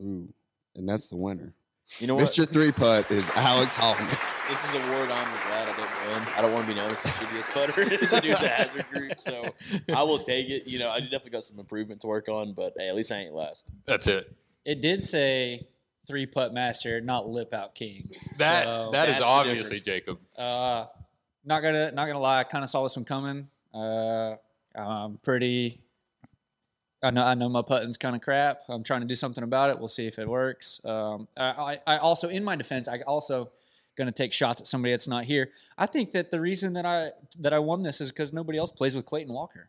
[0.00, 0.28] Ooh,
[0.76, 1.54] and that's the winner.
[1.98, 2.24] You know what?
[2.24, 2.48] Mr.
[2.48, 4.08] Three Putt is Alex Holloman.
[4.48, 5.57] This is a word I'm glad
[6.08, 6.38] I.
[6.38, 9.20] I don't want to be known as the shittiest putter in the Deuce Hazard group,
[9.20, 9.44] so
[9.94, 10.66] I will take it.
[10.66, 13.16] You know, I definitely got some improvement to work on, but hey, at least I
[13.16, 13.70] ain't last.
[13.86, 14.34] That's it.
[14.64, 15.66] It did say
[16.06, 18.10] three putt master, not lip out king.
[18.38, 19.78] That So, that is obviously.
[19.78, 20.18] Jacob.
[20.38, 20.86] uh,
[21.44, 23.48] not gonna not gonna lie, I kind of saw this one coming.
[23.72, 24.36] Uh,
[24.74, 25.80] I'm pretty.
[27.02, 28.60] I know I know my putting's kind of crap.
[28.68, 29.78] I'm trying to do something about it.
[29.78, 30.80] We'll see if it works.
[30.84, 33.50] Um, I, I I also, in my defense, I also
[33.98, 35.50] going to take shots at somebody that's not here.
[35.76, 38.70] I think that the reason that I that I won this is because nobody else
[38.70, 39.68] plays with Clayton Walker.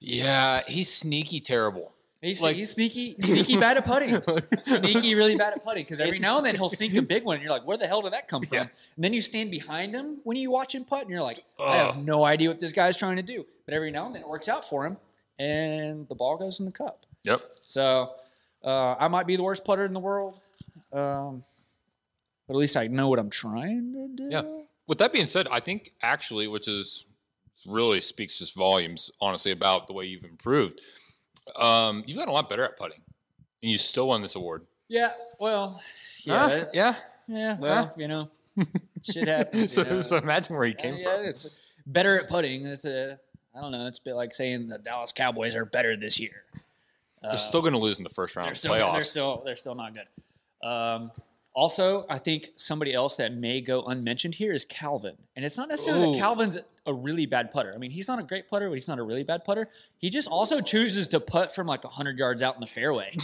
[0.00, 1.90] Yeah, he's sneaky terrible.
[2.22, 4.16] He's, Like- he's sneaky, sneaky bad at putting.
[4.62, 5.84] sneaky, really bad at putting.
[5.84, 7.86] Because every now and then he'll sink a big one, and you're like, "Where the
[7.86, 10.86] hell did that come from?" And then you stand behind him when you watch him
[10.86, 13.74] putt, and you're like, "I have no idea what this guy's trying to do." But
[13.74, 14.96] every now and then it works out for him,
[15.38, 17.04] and the ball goes in the cup.
[17.24, 17.42] Yep.
[17.66, 18.12] So
[18.64, 20.40] uh, I might be the worst putter in the world,
[20.94, 21.42] um,
[22.46, 24.28] but at least I know what I'm trying to do.
[24.30, 24.42] Yeah.
[24.86, 27.06] With that being said, I think actually, which is
[27.66, 30.80] really speaks just volumes, honestly, about the way you've improved.
[31.58, 33.00] Um, you've gotten a lot better at putting,
[33.62, 34.66] and you still won this award.
[34.88, 35.12] Yeah.
[35.38, 35.80] Well.
[36.24, 36.48] Yeah.
[36.48, 36.64] Huh?
[36.72, 36.94] yeah.
[37.28, 37.56] Yeah.
[37.58, 37.90] Well, Huh?
[37.96, 38.30] you know,
[39.02, 39.72] shit happens.
[39.74, 40.00] so, you know.
[40.00, 41.24] so imagine where he came yeah, from.
[41.26, 42.66] it's better at putting.
[42.66, 43.18] It's a,
[43.56, 43.86] I don't know.
[43.86, 46.44] It's a bit like saying the Dallas Cowboys are better this year.
[47.22, 48.92] They're Uh, still going to lose in the first round they're of still, playoffs.
[48.94, 50.66] they're still, they're still not good.
[50.68, 51.10] Um,
[51.54, 55.68] also, I think somebody else that may go unmentioned here is Calvin, and it's not
[55.68, 56.12] necessarily Ooh.
[56.12, 57.72] that Calvin's a really bad putter.
[57.74, 59.68] I mean, he's not a great putter, but he's not a really bad putter.
[59.96, 63.16] He just also chooses to putt from like hundred yards out in the fairway.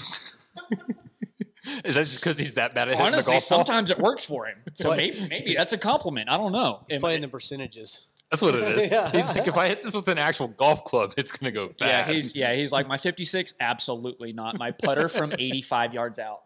[1.84, 3.58] Is that just because he's that bad at hitting the Honestly, golf ball?
[3.58, 4.58] sometimes it works for him.
[4.74, 6.30] So maybe, maybe that's a compliment.
[6.30, 6.84] I don't know.
[6.88, 8.06] He's playing the percentages.
[8.30, 8.90] That's what it is.
[8.90, 9.10] Yeah.
[9.10, 11.74] He's like, if I hit this with an actual golf club, it's going to go
[11.80, 13.54] Yeah, he's yeah, he's like my 56.
[13.60, 14.58] Absolutely not.
[14.58, 16.40] My putter from 85 yards out.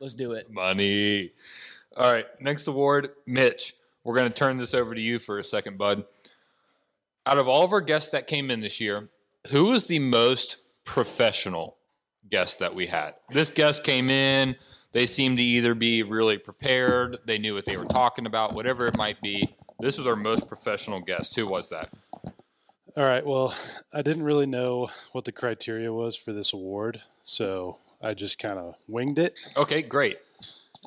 [0.00, 0.50] Let's do it.
[0.50, 1.32] money.
[1.96, 3.74] All right, next award, Mitch.
[4.02, 6.04] We're going to turn this over to you for a second, bud.
[7.26, 9.10] Out of all of our guests that came in this year,
[9.50, 11.76] who was the most professional
[12.30, 13.14] guest that we had?
[13.28, 14.56] This guest came in.
[14.92, 18.86] They seemed to either be really prepared, they knew what they were talking about, whatever
[18.88, 19.54] it might be.
[19.78, 21.36] This was our most professional guest.
[21.36, 21.90] Who was that?
[22.96, 23.24] All right.
[23.24, 23.54] Well,
[23.94, 28.58] I didn't really know what the criteria was for this award, so I just kind
[28.58, 29.38] of winged it.
[29.56, 30.18] Okay, great.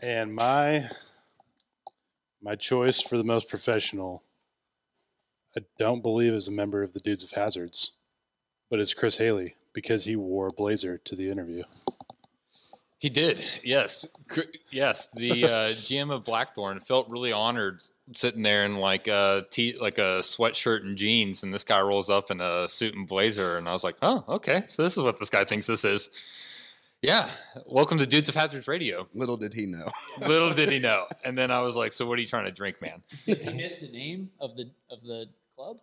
[0.01, 0.89] And my
[2.41, 4.23] my choice for the most professional,
[5.55, 7.91] I don't believe is a member of the Dudes of Hazards,
[8.69, 11.63] but it's Chris Haley because he wore a blazer to the interview.
[12.99, 14.05] He did, yes,
[14.71, 15.09] yes.
[15.09, 17.83] The uh, GM of Blackthorn felt really honored
[18.13, 22.09] sitting there in like a t- like a sweatshirt and jeans, and this guy rolls
[22.09, 25.03] up in a suit and blazer, and I was like, oh, okay, so this is
[25.03, 26.09] what this guy thinks this is.
[27.03, 27.29] Yeah,
[27.65, 29.09] welcome to Dudes of Hazards Radio.
[29.13, 29.91] Little did he know.
[30.25, 31.05] Little did he know.
[31.25, 33.03] And then I was like, so what are you trying to drink, man?
[33.25, 35.79] Did he miss the name of the of the club?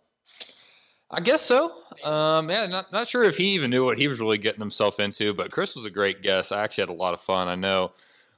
[1.11, 1.75] I guess so.
[2.03, 4.99] Um, yeah, not not sure if he even knew what he was really getting himself
[4.99, 6.51] into, but Chris was a great guest.
[6.51, 7.47] I actually had a lot of fun.
[7.47, 7.91] I know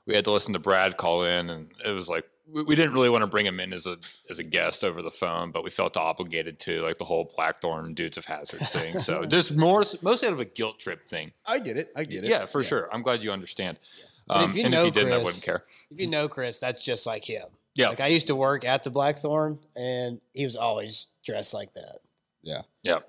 [0.05, 2.93] we had to listen to Brad call in, and it was like we, we didn't
[2.93, 3.97] really want to bring him in as a
[4.30, 7.93] as a guest over the phone, but we felt obligated to, like the whole Blackthorn
[7.93, 8.99] Dudes of Hazards thing.
[8.99, 11.32] So just more mostly out of a guilt trip thing.
[11.45, 11.91] I get it.
[11.95, 12.30] I get it.
[12.30, 12.89] Yeah, for sure.
[12.93, 13.80] I'm glad you understand.
[14.28, 15.64] But Um, if you and know if you didn't, I Chris- wouldn't care.
[15.91, 17.47] If you know Chris, that's just like him.
[17.76, 17.89] Yeah.
[17.89, 21.99] Like I used to work at the Blackthorn, and he was always dressed like that.
[22.41, 22.62] Yeah.
[22.84, 22.99] Yeah.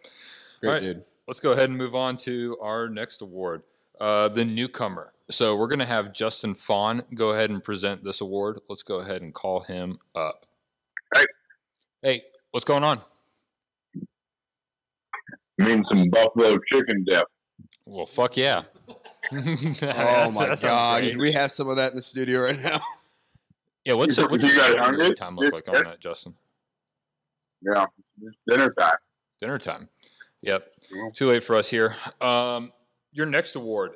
[0.60, 1.04] Great All right, dude.
[1.28, 3.62] Let's go ahead and move on to our next award,
[4.00, 5.13] uh, the newcomer.
[5.30, 8.60] So we're going to have Justin Fawn go ahead and present this award.
[8.68, 10.46] Let's go ahead and call him up.
[11.14, 11.24] Hey.
[12.02, 13.00] Hey, what's going on?
[15.58, 17.26] mean some buffalo chicken dip.
[17.86, 18.62] Well, fuck yeah.
[19.32, 21.16] Oh my that god!
[21.16, 22.78] We have some of that in the studio right now.
[23.84, 25.14] Yeah, what's, You- what's you your guys dinner hungry?
[25.14, 26.34] time look like on that, Justin?
[27.62, 27.86] Yeah,
[28.22, 28.96] it's dinner time.
[29.40, 29.88] Dinner time.
[30.42, 30.66] Yep.
[31.14, 31.96] Too late for us here.
[32.20, 32.72] Um,
[33.12, 33.92] your next award.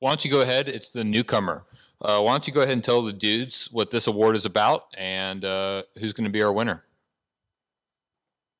[0.00, 0.68] Why don't you go ahead?
[0.68, 1.64] It's the newcomer.
[2.00, 4.84] Uh, why don't you go ahead and tell the dudes what this award is about
[4.98, 6.84] and uh, who's going to be our winner?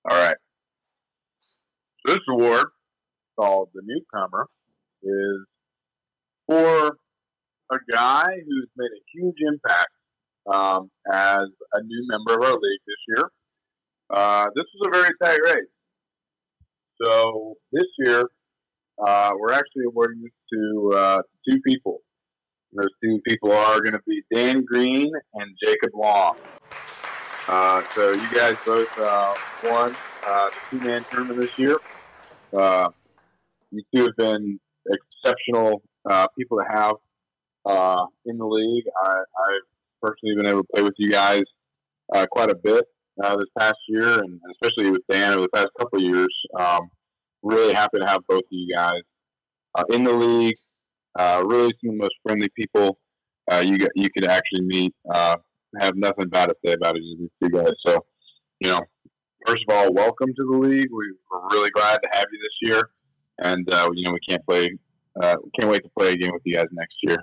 [0.09, 0.37] All right.
[2.07, 2.69] This award,
[3.39, 4.47] called the newcomer,
[5.03, 5.47] is
[6.49, 6.97] for
[7.71, 9.91] a guy who's made a huge impact
[10.51, 13.31] um, as a new member of our league this year.
[14.09, 15.69] Uh, this was a very tight race.
[17.03, 18.25] So this year,
[19.05, 22.01] uh, we're actually awarding this to uh, two people.
[22.73, 26.37] Those two people are going to be Dan Green and Jacob Long.
[27.49, 29.35] Uh, so you guys both uh,
[29.65, 29.95] won
[30.27, 31.79] uh, the two-man tournament this year.
[32.53, 32.89] Uh,
[33.71, 34.59] you two have been
[35.25, 36.95] exceptional uh, people to have
[37.65, 38.85] uh, in the league.
[39.05, 41.43] I, I've personally been able to play with you guys
[42.15, 42.85] uh, quite a bit
[43.23, 46.35] uh, this past year, and especially with Dan over the past couple of years.
[46.59, 46.91] Um,
[47.47, 49.03] really happy to have both of you guys
[49.75, 50.57] uh, in the league.
[51.19, 52.99] Uh, really, some of the most friendly people
[53.51, 54.95] uh, you you could actually meet.
[55.13, 55.37] Uh,
[55.79, 57.03] have nothing bad to say about it.
[57.19, 57.73] These two guys.
[57.85, 58.05] So,
[58.61, 58.81] you know,
[59.47, 60.89] first of all, welcome to the league.
[60.91, 62.91] We, we're really glad to have you this year,
[63.39, 64.77] and uh, you know we can't play.
[65.21, 67.19] Uh, we can't wait to play again with you guys next year.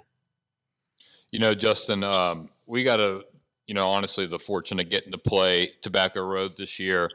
[1.32, 3.24] You know, Justin, um, we got a,
[3.68, 7.10] you know, honestly, the fortune of getting to play Tobacco Road this year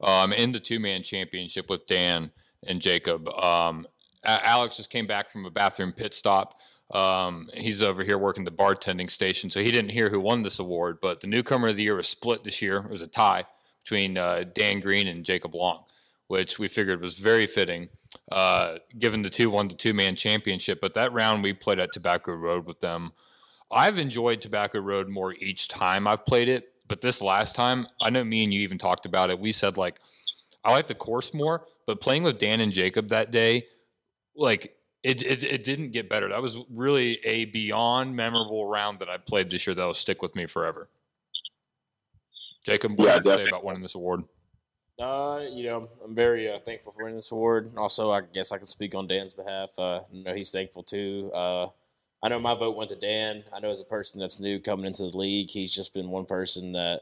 [0.00, 2.30] um, in the two man championship with Dan
[2.66, 3.28] and Jacob.
[3.28, 3.86] Um,
[4.24, 6.60] Alex just came back from a bathroom pit stop.
[6.90, 10.58] Um, he's over here working the bartending station, so he didn't hear who won this
[10.58, 10.98] award.
[11.00, 12.78] But the newcomer of the year was split this year.
[12.78, 13.44] It was a tie
[13.82, 15.84] between uh, Dan Green and Jacob Long,
[16.26, 17.88] which we figured was very fitting,
[18.30, 20.80] uh, given the two won the two man championship.
[20.80, 23.12] But that round we played at Tobacco Road with them.
[23.70, 28.10] I've enjoyed Tobacco Road more each time I've played it, but this last time, I
[28.10, 29.38] know me and you even talked about it.
[29.38, 30.00] We said like
[30.64, 33.66] I like the course more, but playing with Dan and Jacob that day,
[34.36, 36.28] like it, it, it didn't get better.
[36.28, 40.22] That was really a beyond memorable round that I played this year that will stick
[40.22, 40.88] with me forever.
[42.64, 44.22] Jacob, what Yeah, do you say about winning this award?
[45.00, 47.70] Uh, you know, I'm very uh, thankful for winning this award.
[47.76, 49.70] Also, I guess I can speak on Dan's behalf.
[49.76, 51.32] Uh, I know he's thankful too.
[51.34, 51.66] Uh,
[52.22, 53.42] I know my vote went to Dan.
[53.52, 56.26] I know as a person that's new coming into the league, he's just been one
[56.26, 57.00] person that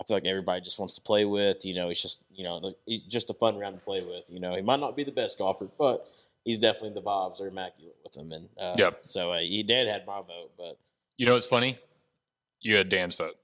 [0.00, 1.64] I feel like everybody just wants to play with.
[1.64, 4.24] You know, he's just you know he's just a fun round to play with.
[4.28, 6.08] You know, he might not be the best golfer, but
[6.44, 8.32] he's definitely the vibes are immaculate with him.
[8.32, 9.00] And uh, Yep.
[9.04, 10.76] so uh, he did had my vote, but
[11.16, 11.78] You know it's funny?
[12.60, 13.36] You had Dan's vote.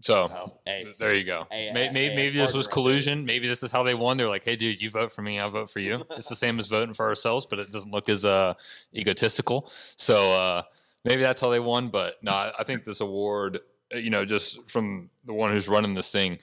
[0.00, 0.86] So Oh, hey.
[0.98, 1.46] there you go.
[1.50, 3.24] Hey, May- hey, maybe, hey, maybe this was partner right collusion.
[3.24, 4.16] Maybe this is how they won.
[4.18, 6.58] They're like, "Hey, dude, you vote for me, I vote for you." It's the same
[6.58, 8.54] as voting for ourselves, but it doesn't look as uh,
[8.94, 9.70] egotistical.
[9.96, 10.62] So uh,
[11.04, 11.88] maybe that's how they won.
[11.88, 13.60] But no, I think this award,
[13.94, 16.38] you know, just from the one who's running this thing,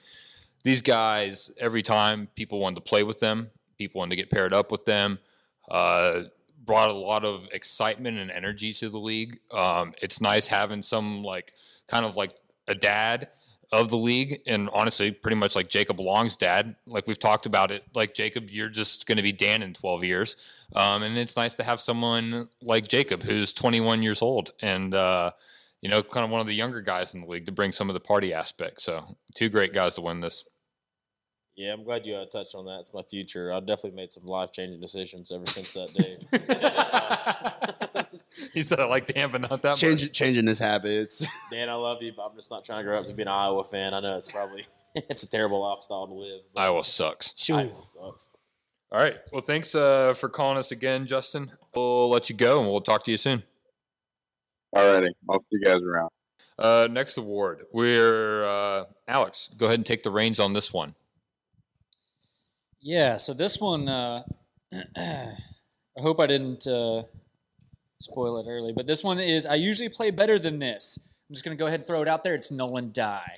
[0.64, 4.52] these guys, every time people wanted to play with them, people wanted to get paired
[4.52, 5.18] up with them.
[5.70, 6.22] Uh,
[6.64, 9.38] brought a lot of excitement and energy to the league.
[9.50, 11.52] Um, it's nice having some like
[11.88, 12.34] kind of like
[12.68, 13.28] a dad
[13.72, 16.76] of the league, and honestly, pretty much like Jacob Long's dad.
[16.86, 17.82] Like we've talked about it.
[17.94, 20.36] Like Jacob, you're just going to be Dan in 12 years,
[20.76, 24.94] um, and it's nice to have someone like Jacob who's 21 years old and.
[24.94, 25.32] Uh,
[25.82, 27.90] you know, kind of one of the younger guys in the league to bring some
[27.90, 28.80] of the party aspect.
[28.80, 30.44] So, two great guys to win this.
[31.56, 32.78] yeah, I'm glad you uh, touched on that.
[32.80, 33.52] It's my future.
[33.52, 36.16] I've definitely made some life changing decisions ever since that day.
[38.54, 41.26] he said, "I like Dan, but not that Change, much." changing his habits.
[41.50, 43.28] Dan, I love you, but I'm just not trying to grow up to be an
[43.28, 43.94] Iowa fan.
[43.94, 44.64] I know it's probably
[44.94, 46.40] it's a terrible lifestyle to live.
[46.54, 47.50] but Iowa sucks.
[47.50, 48.30] Iowa sucks.
[48.90, 49.16] All right.
[49.32, 51.52] Well, thanks uh, for calling us again, Justin.
[51.74, 53.42] We'll let you go, and we'll talk to you soon.
[54.74, 56.10] Alrighty, I'll see you guys around.
[56.58, 59.50] Uh, next award, we're uh, Alex.
[59.56, 60.94] Go ahead and take the reins on this one.
[62.80, 64.22] Yeah, so this one, uh,
[64.96, 65.34] I
[65.98, 67.02] hope I didn't uh,
[68.00, 70.98] spoil it early, but this one is I usually play better than this.
[71.28, 72.34] I'm just going to go ahead and throw it out there.
[72.34, 73.36] It's Nolan Die.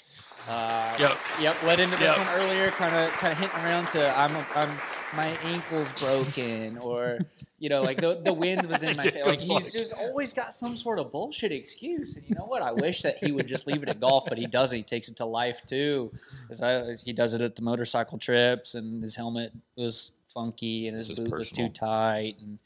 [0.49, 1.17] Uh, Yep.
[1.41, 1.63] Yep.
[1.63, 2.19] Led into this Yep.
[2.19, 4.77] one earlier, kind of kind of hinting around to I'm I'm
[5.15, 7.21] my ankle's broken, or
[7.59, 9.25] you know, like the the wind was in my face.
[9.27, 12.17] Like he's like- just always got some sort of bullshit excuse.
[12.17, 12.63] And you know what?
[12.63, 14.77] I wish that he would just leave it at golf, but he doesn't.
[14.77, 16.13] He takes it to life too.
[16.51, 20.97] As I, he does it at the motorcycle trips, and his helmet was funky, and
[20.97, 22.59] his This is boot was too tight, and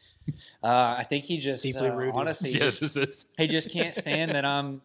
[0.64, 4.44] uh, I think he just deeply uh, honestly Yeah, just- he just can't stand that
[4.44, 4.80] I'm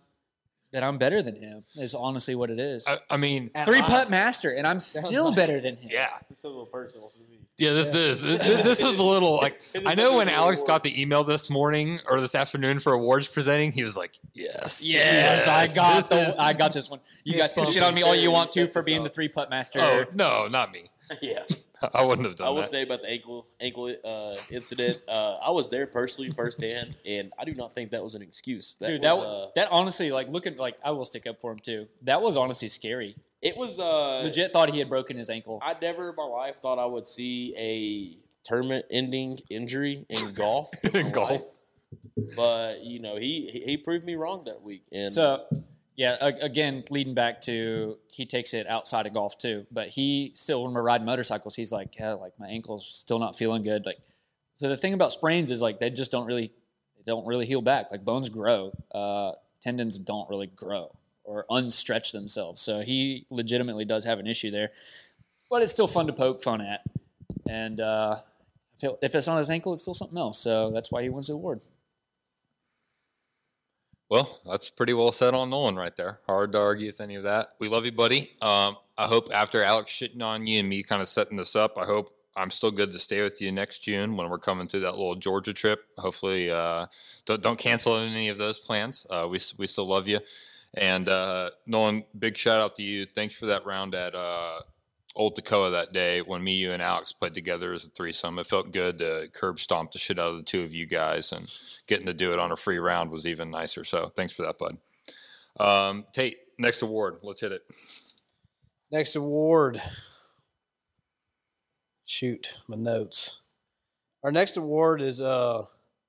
[0.73, 1.63] that I'm better than him.
[1.77, 2.85] Is honestly what it is.
[2.87, 5.89] I, I mean, Three putt master, and I'm still like- better than him.
[5.91, 6.09] yeah.
[6.29, 7.39] It's a little personal for me.
[7.59, 10.67] Yeah, this this this, this is a little like I know when Alex award.
[10.67, 14.83] got the email this morning or this afternoon for awards presenting, he was like, "Yes,
[14.83, 16.99] Yes, I got this the, is- I got this one.
[17.23, 19.51] You guys can shit on me all you want to for being the three putt
[19.51, 19.79] master.
[19.81, 20.85] Oh no, not me.
[21.21, 21.43] Yeah.
[21.93, 22.49] I wouldn't have done that.
[22.49, 22.69] I will that.
[22.69, 25.01] say about the ankle ankle uh, incident.
[25.07, 28.75] Uh, I was there personally firsthand, and I do not think that was an excuse.
[28.79, 31.51] That Dude, was, that uh, that honestly, like looking, like I will stick up for
[31.51, 31.85] him too.
[32.03, 33.15] That was honestly scary.
[33.41, 35.59] it was uh, Legit thought he had broken his ankle.
[35.61, 38.17] I never in my life thought I would see a
[38.47, 40.69] tournament-ending injury in golf.
[40.93, 41.29] In golf.
[41.29, 41.43] life.
[42.35, 44.83] but you know he he he proved me wrong that week.
[44.91, 45.45] And So,
[45.95, 50.63] yeah, again, leading back to he takes it outside of golf too, but he still
[50.63, 53.85] when we're riding motorcycles, he's like, yeah, like my ankle's still not feeling good.
[53.85, 53.99] Like,
[54.55, 56.51] so the thing about sprains is like they just don't really,
[56.97, 57.91] they don't really heal back.
[57.91, 62.59] Like bones grow, uh, tendons don't really grow or unstretch themselves.
[62.59, 64.71] So he legitimately does have an issue there,
[65.49, 66.81] but it's still fun to poke fun at.
[67.47, 68.17] And uh,
[68.81, 70.39] if, if it's on his ankle, it's still something else.
[70.39, 71.61] So that's why he wins the award.
[74.13, 76.19] Well, that's pretty well said on Nolan right there.
[76.27, 77.55] Hard to argue with any of that.
[77.57, 78.29] We love you, buddy.
[78.43, 81.79] Um, I hope after Alex shitting on you and me kind of setting this up,
[81.79, 84.81] I hope I'm still good to stay with you next June when we're coming through
[84.81, 85.85] that little Georgia trip.
[85.97, 86.85] Hopefully, uh,
[87.25, 89.07] don't, don't cancel any of those plans.
[89.09, 90.19] Uh, we we still love you.
[90.75, 93.07] And uh, Nolan, big shout out to you.
[93.07, 94.59] Thanks for that round at uh,
[95.15, 98.39] Old Toccoa that day when me, you, and Alex played together as a threesome.
[98.39, 101.31] It felt good to curb stomp the shit out of the two of you guys,
[101.31, 101.51] and
[101.87, 103.83] getting to do it on a free round was even nicer.
[103.83, 104.77] So thanks for that, bud.
[105.59, 107.17] Um, Tate, next award.
[107.21, 107.61] Let's hit it.
[108.91, 109.81] Next award.
[112.05, 113.41] Shoot, my notes.
[114.23, 115.63] Our next award is uh,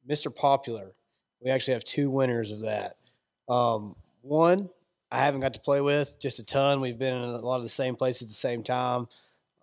[0.09, 0.35] Mr.
[0.35, 0.95] Popular.
[1.43, 2.97] We actually have two winners of that.
[3.49, 4.71] Um, one
[5.15, 6.81] I haven't got to play with just a ton.
[6.81, 9.07] We've been in a lot of the same places at the same time.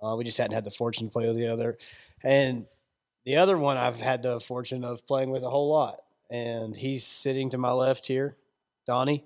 [0.02, 1.78] Uh, we just hadn't had the fortune to play with the other.
[2.24, 2.68] And
[3.26, 6.00] the other one I've had the fortune of playing with a whole lot.
[6.30, 8.36] And he's sitting to my left here.
[8.88, 9.26] Doni,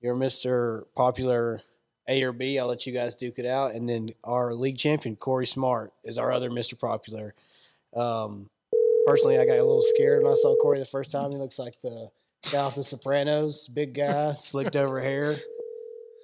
[0.00, 0.86] you're Mr.
[0.96, 1.60] Popular
[2.08, 2.58] A or B.
[2.58, 3.74] I'll let you guys duke it out.
[3.74, 6.76] And then our league champion, Corey Smart, is our other Mr.
[6.76, 7.32] Popular.
[7.94, 8.50] Um,
[9.06, 11.30] personally, I got a little scared when I saw Corey the first time.
[11.30, 12.10] He looks like the
[12.52, 15.36] off The Sopranos, big guy, slicked over hair.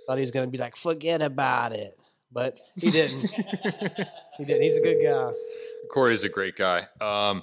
[0.06, 1.94] Thought he was going to be like, forget about it.
[2.32, 3.30] But he didn't.
[4.38, 4.62] he didn't.
[4.62, 5.32] He's a good guy.
[5.90, 6.82] Corey's a great guy.
[7.00, 7.42] Um,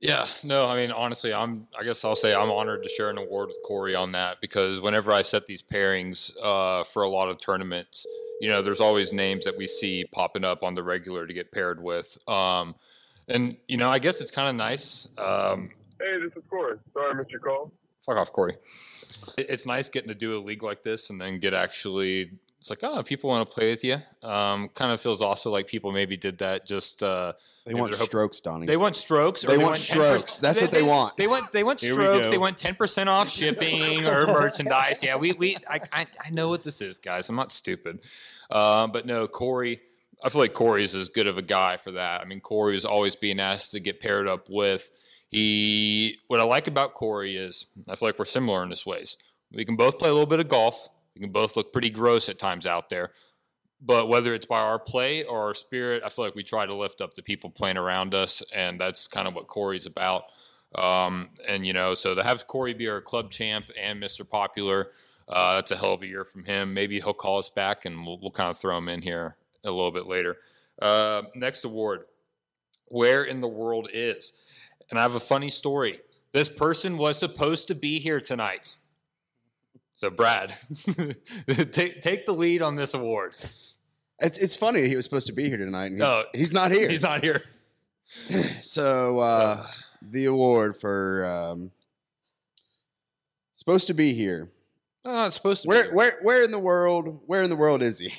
[0.00, 3.18] yeah, no, I mean, honestly, I'm, I guess I'll say I'm honored to share an
[3.18, 7.30] award with Corey on that because whenever I set these pairings uh, for a lot
[7.30, 8.06] of tournaments,
[8.40, 11.50] you know, there's always names that we see popping up on the regular to get
[11.52, 12.18] paired with.
[12.28, 12.74] Um,
[13.28, 15.08] and, you know, I guess it's kind of nice.
[15.16, 15.70] Um,
[16.00, 16.76] Hey, this is Corey.
[16.92, 17.72] Sorry, I missed your call.
[18.04, 18.56] fuck off, Corey.
[19.38, 22.32] It's nice getting to do a league like this and then get actually.
[22.60, 23.96] It's like, oh, people want to play with you.
[24.22, 27.02] Um, kind of feels also like people maybe did that just.
[27.02, 27.34] Uh,
[27.66, 28.66] They want they're strokes, Doni.
[28.66, 29.44] They want strokes.
[29.44, 29.82] Or They they, want 10.
[29.84, 30.38] strokes.
[30.38, 31.16] That's what they want.
[31.18, 31.52] They want.
[31.52, 32.30] They want Here strokes.
[32.30, 35.02] They want ten percent off shipping or merchandise.
[35.02, 37.28] Yeah, we we I, I I know what this is, guys.
[37.28, 38.00] I'm not stupid.
[38.50, 39.80] Um, but no, Corey.
[40.24, 42.22] I feel like Corey's as good of a guy for that.
[42.22, 44.90] I mean, Corey is always being asked to get paired up with.
[45.34, 46.18] He.
[46.28, 49.16] What I like about Corey is I feel like we're similar in this ways.
[49.52, 50.88] We can both play a little bit of golf.
[51.14, 53.10] We can both look pretty gross at times out there.
[53.80, 56.74] But whether it's by our play or our spirit, I feel like we try to
[56.74, 60.24] lift up the people playing around us, and that's kind of what Corey's about.
[60.74, 64.28] Um, and you know, so to have Corey be our club champ and Mr.
[64.28, 64.88] Popular,
[65.28, 66.72] uh, that's a hell of a year from him.
[66.72, 69.70] Maybe he'll call us back, and we'll, we'll kind of throw him in here a
[69.70, 70.36] little bit later.
[70.80, 72.04] Uh, next award,
[72.88, 74.32] where in the world is?
[74.90, 76.00] And I have a funny story.
[76.32, 78.76] This person was supposed to be here tonight.
[79.92, 80.52] So, Brad,
[81.70, 83.36] take take the lead on this award.
[84.18, 85.86] It's, it's funny he was supposed to be here tonight.
[85.86, 86.88] And he's, No, he's not here.
[86.88, 87.42] He's not here.
[88.60, 89.66] so uh,
[90.02, 91.70] the award for um,
[93.52, 94.48] supposed to be here.
[95.04, 95.92] Oh, it's supposed to where.
[95.92, 97.20] Where where in the world?
[97.26, 98.12] Where in the world is he?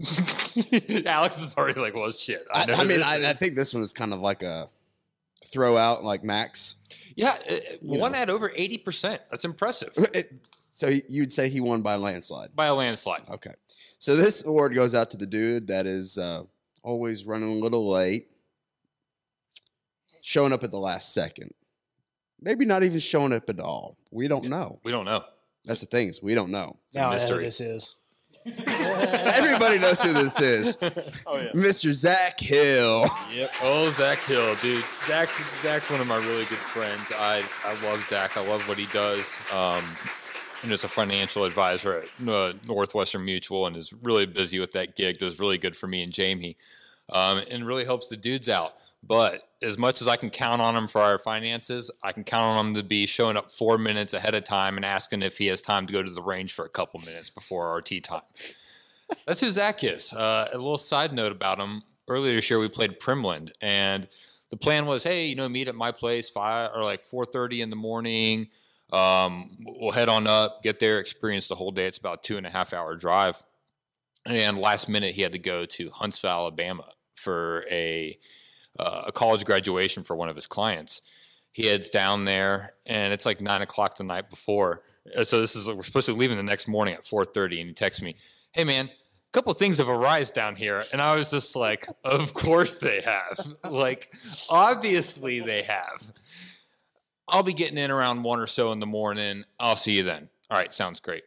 [1.06, 2.46] Alex is already like, well, shit.
[2.54, 4.70] I, know I mean, I, I think this one is kind of like a
[5.52, 6.76] throw out, like Max.
[7.16, 8.18] yeah, uh, You one know.
[8.18, 9.22] at over eighty percent.
[9.30, 9.96] That's impressive
[10.70, 12.54] So you'd say he won by a landslide.
[12.54, 13.28] by a landslide.
[13.28, 13.54] Okay.
[13.98, 16.44] So this award goes out to the dude that is uh,
[16.82, 18.28] always running a little late,
[20.22, 21.52] showing up at the last second.
[22.40, 23.96] Maybe not even showing up at all.
[24.10, 24.80] We don't know.
[24.82, 25.24] We don't know.
[25.66, 26.78] That's the thing is we don't know.
[26.88, 27.44] It's a Now I know who mystery.
[27.44, 27.96] this is.
[28.66, 30.78] Everybody knows who this is.
[31.26, 31.52] Oh yeah.
[31.52, 31.92] Mr.
[31.92, 33.06] Zach Hill.
[33.32, 33.50] Yep.
[33.62, 34.84] Oh, Zach Hill, dude.
[35.06, 37.12] Zach's Zach's one of my really good friends.
[37.16, 38.36] I I love Zach.
[38.36, 39.24] I love what he does.
[39.52, 39.84] Um,
[40.62, 44.96] and is a financial advisor at uh, Northwestern Mutual, and is really busy with that
[44.96, 45.18] gig.
[45.18, 46.56] Does really good for me and Jamie,
[47.10, 48.74] um, and really helps the dudes out.
[49.02, 52.58] But as much as I can count on him for our finances, I can count
[52.58, 55.46] on him to be showing up four minutes ahead of time and asking if he
[55.46, 58.22] has time to go to the range for a couple minutes before our tee time.
[59.26, 60.12] That's who Zach is.
[60.12, 61.82] Uh, a little side note about him.
[62.08, 64.08] Earlier this year, we played Primland, and
[64.50, 67.60] the plan was, hey, you know, meet at my place five or like four thirty
[67.62, 68.48] in the morning.
[68.92, 71.86] Um, we'll head on up, get there, experience the whole day.
[71.86, 73.40] It's about two and a half hour drive.
[74.26, 78.18] And last minute, he had to go to Huntsville, Alabama, for a
[78.80, 81.02] uh, a college graduation for one of his clients.
[81.52, 84.82] He heads down there, and it's like nine o'clock the night before.
[85.16, 87.60] Uh, So this is we're supposed to be leaving the next morning at four thirty,
[87.60, 88.16] and he texts me,
[88.52, 92.34] "Hey man, a couple things have arisen down here," and I was just like, "Of
[92.34, 93.38] course they have.
[93.70, 94.12] like,
[94.48, 96.12] obviously they have."
[97.28, 99.44] I'll be getting in around one or so in the morning.
[99.60, 100.28] I'll see you then.
[100.50, 101.22] All right, sounds great.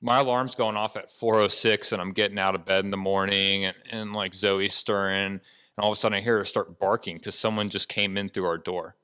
[0.00, 3.64] My alarm's going off at 4:06, and I'm getting out of bed in the morning,
[3.64, 5.40] and, and like Zoe's stirring,
[5.78, 8.28] and all of a sudden I hear her start barking because someone just came in
[8.28, 8.96] through our door.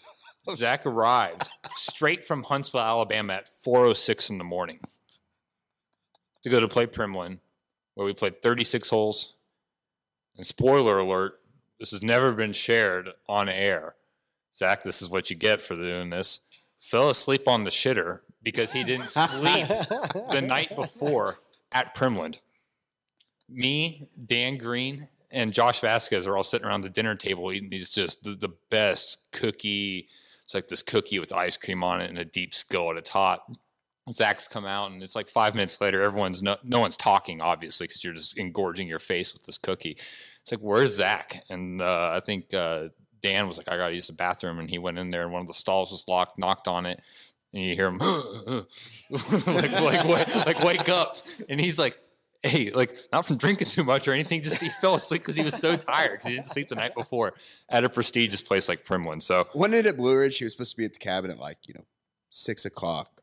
[0.54, 4.78] Zach arrived straight from Huntsville, Alabama, at 4:06 in the morning
[6.44, 7.40] to go to play Primland,
[7.94, 9.38] where we played 36 holes.
[10.36, 11.40] And spoiler alert:
[11.80, 13.96] this has never been shared on air.
[14.54, 16.38] Zach, this is what you get for doing this.
[16.78, 19.66] Fell asleep on the shitter because he didn't sleep
[20.30, 21.40] the night before
[21.72, 22.38] at Primland.
[23.48, 27.90] Me, Dan Green, and Josh Vasquez are all sitting around the dinner table eating these
[27.90, 30.08] just the, the best cookie.
[30.44, 33.10] It's like this cookie with ice cream on it and a deep skillet at the
[33.10, 33.52] top.
[34.10, 36.02] Zach's come out and it's like five minutes later.
[36.02, 39.96] Everyone's no, no one's talking obviously because you're just engorging your face with this cookie.
[40.42, 41.44] It's like where's Zach?
[41.48, 42.88] And uh, I think uh,
[43.20, 45.42] Dan was like, "I gotta use the bathroom," and he went in there, and one
[45.42, 47.00] of the stalls was locked, knocked on it,
[47.52, 47.98] and you hear him
[49.46, 51.16] like like like wake up,
[51.48, 51.98] and he's like.
[52.42, 55.42] Hey, like not from drinking too much or anything, just he fell asleep because he
[55.44, 57.34] was so tired because he didn't sleep the night before
[57.68, 59.22] at a prestigious place like Primland.
[59.22, 61.38] So When it at Blue Ridge, he was supposed to be at the cabin at
[61.38, 61.84] like you know
[62.30, 63.20] six o'clock.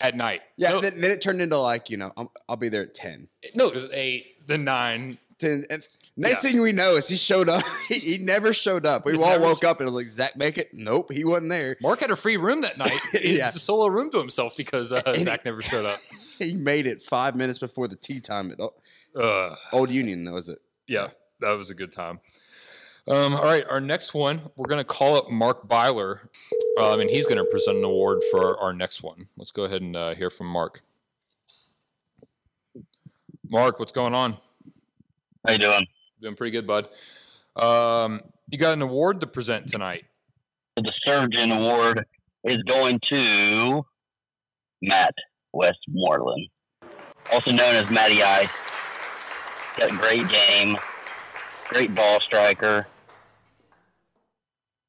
[0.00, 2.68] at night, Yeah, no, then, then it turned into like you know I'm, I'll be
[2.68, 3.28] there at ten.
[3.54, 5.16] no, it was eight, then nine.
[5.38, 6.50] 10 and next Yeah.
[6.50, 7.64] thing we know is he showed up.
[7.88, 9.06] he, he never showed up.
[9.06, 10.70] We He all woke up and it was like Zach make it.
[10.72, 11.76] Nope, he wasn't there.
[11.80, 12.98] Mark had a free room that night.
[13.12, 13.44] He Yeah.
[13.46, 16.00] had a solo room to himself because uh, Zach never showed up.
[16.44, 18.60] He made it five minutes before the tee time at
[19.20, 20.24] Uh, Old Union.
[20.24, 20.58] That was it.
[20.86, 21.08] yeah,
[21.40, 22.20] that was a good time.
[23.06, 26.22] Um, all right, our next one, we're going to call up Mark Byler,
[26.78, 29.28] um, and he's going to present an award for our next one.
[29.38, 30.82] Let's go ahead and uh, hear from Mark.
[33.48, 34.36] Mark, what's going on?
[35.46, 35.86] How you doing?
[36.20, 36.88] Doing pretty good, bud.
[37.56, 38.20] Um,
[38.50, 40.04] you got an award to present tonight.
[40.76, 42.04] The Surgeon Award
[42.44, 43.84] is going to
[44.82, 45.14] Matt
[45.52, 46.48] Westmoreland,
[47.32, 48.50] also known as Matty Ice.
[49.76, 50.76] Got a great game,
[51.68, 52.86] great ball striker.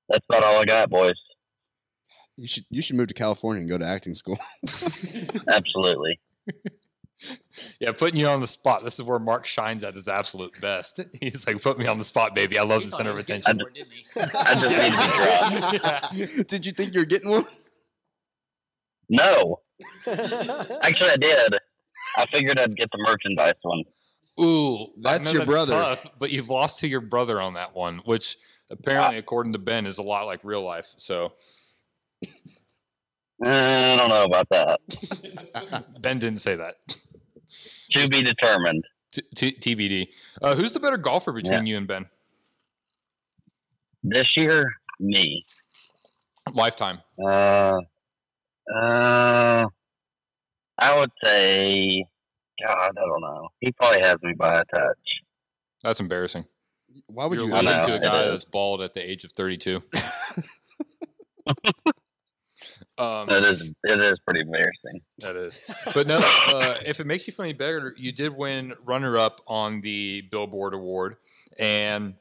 [0.09, 1.13] That's about all I got, boys.
[2.35, 4.39] You should you should move to California and go to acting school.
[5.47, 6.19] Absolutely.
[7.81, 8.83] Yeah, putting you on the spot.
[8.83, 11.01] This is where Mark shines at his absolute best.
[11.21, 12.57] He's like, put me on the spot, baby.
[12.57, 13.59] I love the center of attention.
[14.15, 16.47] I just need to be dropped.
[16.47, 17.45] Did you think you were getting one?
[19.09, 19.59] No.
[20.07, 21.55] Actually, I did.
[22.17, 23.83] I figured I'd get the merchandise one.
[24.39, 25.73] Ooh, I That's know your brother.
[25.73, 28.37] Tough, but you've lost to your brother on that one, which
[28.69, 30.93] apparently, according to Ben, is a lot like real life.
[30.97, 31.33] So
[33.45, 35.91] Uh, I don't know about that.
[36.01, 36.75] Ben didn't say that.
[37.91, 38.83] To be determined.
[39.13, 40.07] T- T- TBD.
[40.41, 42.09] Uh, who's the better golfer between you and Ben?
[44.03, 44.65] This year,
[44.99, 45.45] me.
[46.53, 46.99] Lifetime.
[47.23, 47.79] Uh,
[48.75, 49.65] uh,
[50.77, 52.05] I would say,
[52.65, 53.49] God, I don't know.
[53.59, 54.97] He probably has me by a touch.
[55.83, 56.45] That's embarrassing.
[57.07, 57.53] Why would You're you?
[57.53, 59.77] losing to a guy that's bald at the age of 32.
[62.97, 65.01] um, It is, it is pretty embarrassing.
[65.19, 65.59] That is.
[65.93, 69.41] But no, uh, if it makes you feel any better, you did win runner up
[69.47, 71.17] on the Billboard Award.
[71.59, 72.15] And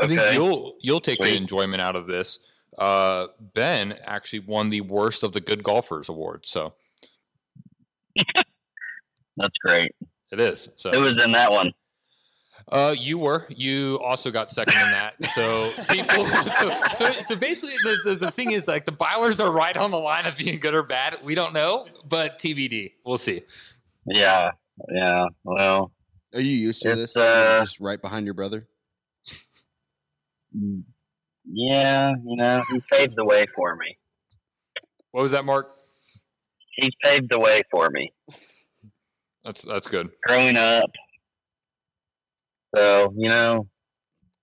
[0.00, 0.34] I think Okay.
[0.34, 2.38] you'll you'll take the enjoyment out of this.
[2.78, 6.46] Uh, ben actually won the worst of the good golfers award.
[6.46, 6.74] So
[9.36, 9.92] That's great.
[10.30, 10.68] it is.
[10.76, 11.72] So Who was in that one?
[12.70, 13.46] Uh, you were.
[13.48, 15.14] You also got second in that.
[15.34, 16.24] So people.
[16.24, 19.90] So, so, so basically, the, the, the thing is like the Bylers are right on
[19.90, 21.18] the line of being good or bad.
[21.24, 22.92] We don't know, but TBD.
[23.04, 23.42] We'll see.
[24.06, 24.52] Yeah,
[24.90, 25.26] yeah.
[25.44, 25.92] Well,
[26.34, 27.16] Are you used to this?
[27.16, 28.66] You're uh, just right behind your brother.
[31.44, 32.10] Yeah.
[32.24, 33.96] You know, he paved the way for me.
[35.10, 35.70] What was that, Mark?
[36.76, 38.10] He's paved the way for me
[39.44, 40.10] That's that's good.
[40.26, 40.90] growing up.
[42.74, 43.66] So you know,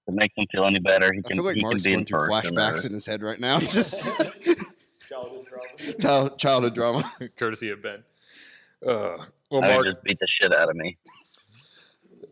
[0.08, 1.38] to make him feel any better, he I can.
[1.38, 3.39] feel like he can Mark's be going in through flashbacks or- in his head right
[3.39, 3.60] now.
[3.60, 4.08] Just
[5.08, 5.47] Childhood
[6.00, 6.36] drama.
[6.38, 7.12] childhood drama.
[7.36, 8.04] Courtesy of Ben.
[8.86, 9.18] Uh,
[9.50, 10.97] well, I Mark, just beat the shit out of me.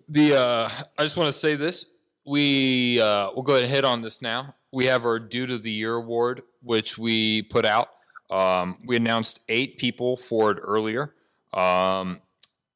[0.07, 1.87] the uh, I just want to say this.
[2.27, 4.53] We uh, we'll go ahead and hit on this now.
[4.73, 7.89] We have our Dude of the Year award, which we put out.
[8.29, 11.13] Um, we announced eight people for it earlier,
[11.53, 12.19] um,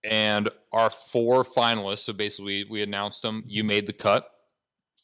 [0.05, 1.99] and our four finalists.
[1.99, 3.43] So basically, we announced them.
[3.45, 4.25] You made the cut.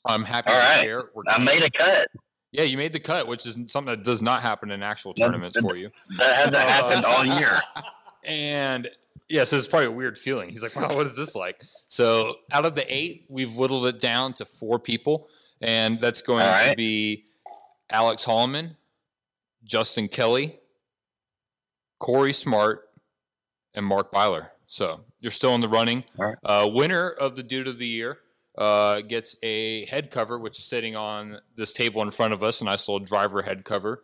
[0.05, 0.81] I'm happy All to right.
[0.81, 1.09] share.
[1.13, 2.07] We're I made a cut.
[2.53, 5.59] Yeah, you made the cut, which is something that does not happen in actual tournaments
[5.59, 5.89] for you.
[6.17, 7.59] That hasn't happened all year.
[8.23, 8.89] And
[9.29, 10.49] yeah, so it's probably a weird feeling.
[10.49, 11.61] He's like, wow, what is this like?
[11.87, 15.27] So out of the eight, we've whittled it down to four people.
[15.61, 17.25] And that's going All to be
[17.89, 18.75] Alex Holloman,
[19.63, 20.59] Justin Kelly,
[21.99, 22.81] Corey Smart,
[23.73, 24.51] and Mark Byler.
[24.67, 26.03] So you're still in the running.
[26.15, 26.35] Right.
[26.43, 28.19] Uh, winner of the Dude of the Year
[28.57, 32.61] uh, gets a head cover, which is sitting on this table in front of us,
[32.61, 34.03] a nice little driver head cover.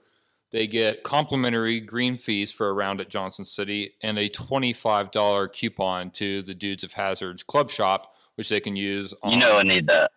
[0.53, 6.11] They get complimentary green fees for a round at Johnson City and a $25 coupon
[6.11, 9.33] to the Dudes of Hazards club shop, which they can use on.
[9.33, 10.11] You know I need that.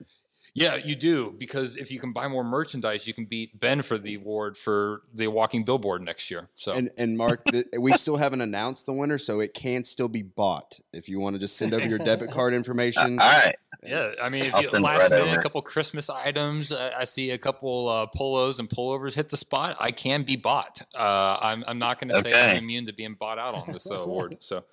[0.53, 3.99] Yeah, you do because if you can buy more merchandise, you can beat Ben for
[3.99, 6.49] the award for the walking billboard next year.
[6.55, 10.09] So And and Mark, the, we still haven't announced the winner, so it can still
[10.09, 10.81] be bought.
[10.95, 13.19] If you want to just send over your debit card uh, information.
[13.21, 13.57] All right.
[13.87, 15.39] Yeah, I mean, if you last right minute, over.
[15.39, 19.37] a couple Christmas items, uh, I see a couple uh, polos and pullovers hit the
[19.37, 19.77] spot.
[19.81, 20.83] I can be bought.
[20.95, 23.91] Uh, I'm I'm not going to say I'm immune to being bought out on this
[23.91, 24.37] uh, award.
[24.41, 24.65] So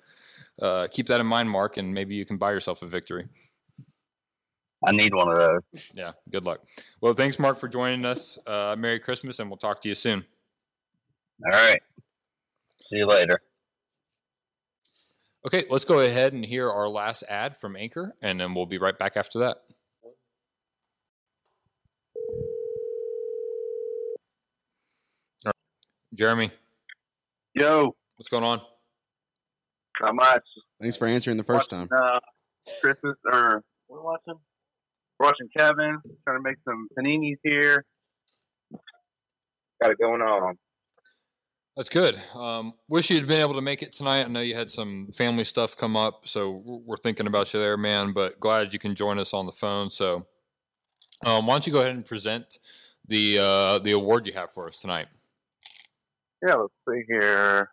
[0.60, 3.26] uh, keep that in mind, Mark, and maybe you can buy yourself a victory.
[4.86, 5.90] I need one of those.
[5.94, 6.60] Yeah, good luck.
[7.00, 8.38] Well, thanks, Mark, for joining us.
[8.46, 10.24] Uh, Merry Christmas, and we'll talk to you soon.
[11.44, 11.80] All right.
[12.88, 13.40] See you later.
[15.46, 18.78] Okay, let's go ahead and hear our last ad from Anchor, and then we'll be
[18.78, 19.58] right back after that.
[25.44, 25.54] All right.
[26.14, 26.50] Jeremy,
[27.54, 28.60] Yo, what's going on?
[30.00, 30.42] not much.
[30.80, 31.88] Thanks for answering the first time.
[31.94, 32.18] Uh,
[32.80, 34.34] Christmas or we're watching.
[35.18, 37.84] We're watching Kevin trying to make some paninis here.
[39.80, 40.56] Got it going on.
[41.76, 42.22] That's good.
[42.34, 44.20] Um, wish you'd been able to make it tonight.
[44.20, 47.76] I know you had some family stuff come up, so we're thinking about you there,
[47.76, 48.12] man.
[48.12, 49.90] But glad you can join us on the phone.
[49.90, 50.26] So,
[51.26, 52.58] um, why don't you go ahead and present
[53.08, 55.08] the uh, the award you have for us tonight?
[56.46, 57.70] Yeah, let's see here.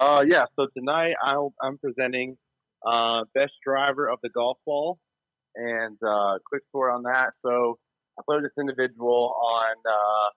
[0.00, 0.44] Uh, yeah.
[0.56, 2.38] So tonight I'll, I'm presenting
[2.84, 4.98] uh, best driver of the golf ball,
[5.54, 7.34] and uh, quick score on that.
[7.40, 7.78] So
[8.18, 10.30] I played this individual on uh,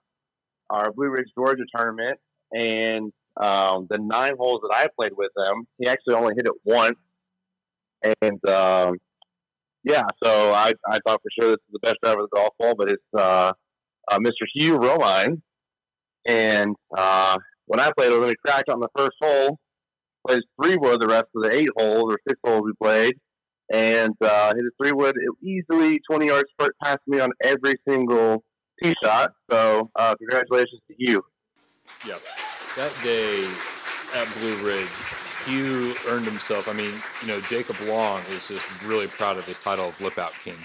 [0.72, 2.20] our Blue Ridge Georgia tournament,
[2.52, 6.54] and um, the nine holes that I played with him, he actually only hit it
[6.64, 6.98] once,
[8.22, 8.98] and um,
[9.84, 10.04] yeah.
[10.24, 12.76] So I I thought for sure this is the best driver of the golf ball,
[12.76, 13.54] but it's uh,
[14.10, 14.46] uh, Mr.
[14.54, 15.42] Hugh Romine.
[16.28, 19.58] And uh, when I played with him, he cracked on the first hole,
[20.28, 23.16] played three wood the rest of the eight holes or six holes we played,
[23.72, 26.50] and uh, hit a three wood easily 20 yards
[26.84, 28.44] past me on every single
[28.82, 29.34] tee shot.
[29.50, 31.24] So uh, congratulations to you.
[32.08, 32.22] Yep.
[32.78, 33.44] That day
[34.16, 34.90] at Blue Ridge,
[35.46, 36.68] Hugh earned himself.
[36.68, 40.18] I mean, you know, Jacob Long is just really proud of his title of Lip
[40.18, 40.56] Out King.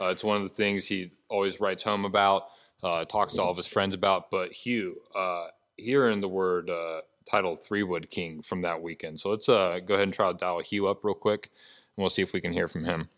[0.00, 2.44] Uh, it's one of the things he always writes home about,
[2.82, 4.30] uh, talks to all of his friends about.
[4.30, 9.20] But Hugh, uh, he earned the word uh, title Three Wood King from that weekend.
[9.20, 11.50] So let's uh, go ahead and try to dial Hugh up real quick,
[11.96, 13.08] and we'll see if we can hear from him.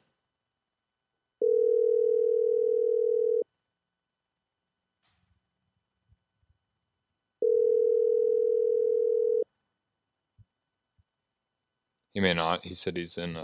[12.13, 12.65] He may not.
[12.65, 13.41] He said he's in a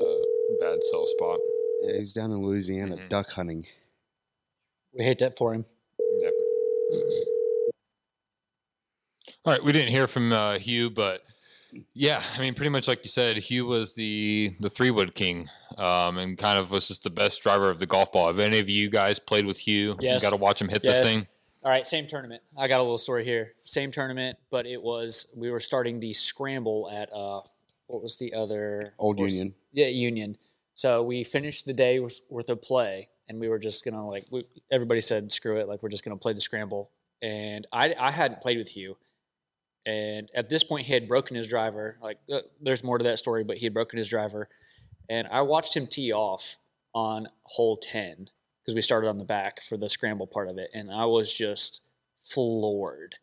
[0.60, 1.38] bad cell spot.
[1.82, 3.08] Yeah, he's down in Louisiana Mm-hmm.
[3.08, 3.66] duck hunting.
[4.92, 5.64] We hate that for him.
[6.20, 6.32] Yep.
[9.44, 11.22] All right, we didn't hear from uh, Hugh, but
[11.94, 15.48] yeah, I mean, pretty much like you said, Hugh was the the three wood king,
[15.76, 18.26] um, and kind of was just the best driver of the golf ball.
[18.26, 19.96] Have any of you guys played with Hugh?
[20.00, 20.22] Yes.
[20.22, 21.02] You got to watch him hit Yes.
[21.02, 21.26] this thing.
[21.62, 22.42] All right, same tournament.
[22.56, 23.52] I got a little story here.
[23.64, 27.40] Same tournament, but it was we were starting the scramble at uh
[27.88, 29.32] what was the other Old course?
[29.32, 29.54] Union.
[29.72, 30.36] Yeah, Union.
[30.74, 34.44] So we finished the day worth of play, and we were just gonna like we,
[34.70, 36.90] everybody said screw it, like we're just gonna play the scramble.
[37.20, 38.96] And I I hadn't played with Hugh,
[39.84, 41.98] and at this point he had broken his driver.
[42.00, 44.48] Like uh, there's more to that story, but he had broken his driver,
[45.08, 46.56] and I watched him tee off
[46.94, 48.30] on hole ten
[48.62, 51.32] because we started on the back for the scramble part of it, and I was
[51.32, 51.80] just
[52.22, 53.16] floored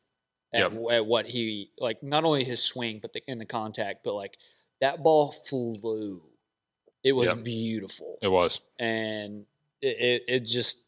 [0.51, 2.03] at, at what he like.
[2.03, 4.37] Not only his swing, but the, in the contact, but like
[4.81, 6.21] that ball flew.
[7.03, 7.43] It was Yep.
[7.43, 8.61] beautiful, It was.
[8.79, 9.45] and
[9.81, 10.79] it, it, it just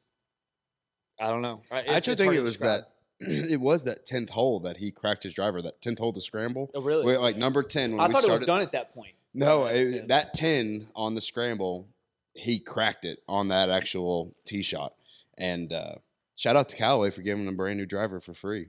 [1.19, 1.61] I don't know.
[1.71, 2.81] I actually think it was describe.
[2.81, 2.91] that.
[3.51, 5.59] It was that tenth hole that he cracked his driver.
[5.61, 6.69] That tenth hole to scramble.
[6.75, 7.03] Oh, really?
[7.03, 7.91] Where, like number ten.
[7.93, 9.13] When I we thought it was done at that point.
[9.33, 11.87] No, it, that ten on the scramble,
[12.35, 14.93] he cracked it on that actual tee shot.
[15.37, 15.95] And uh,
[16.35, 18.67] shout out to Callaway for giving him a brand new driver for free.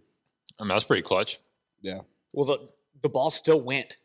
[0.59, 1.39] I mean, that's pretty clutch.
[1.83, 2.01] Yeah.
[2.33, 2.59] Well, the
[3.03, 3.99] the ball still went.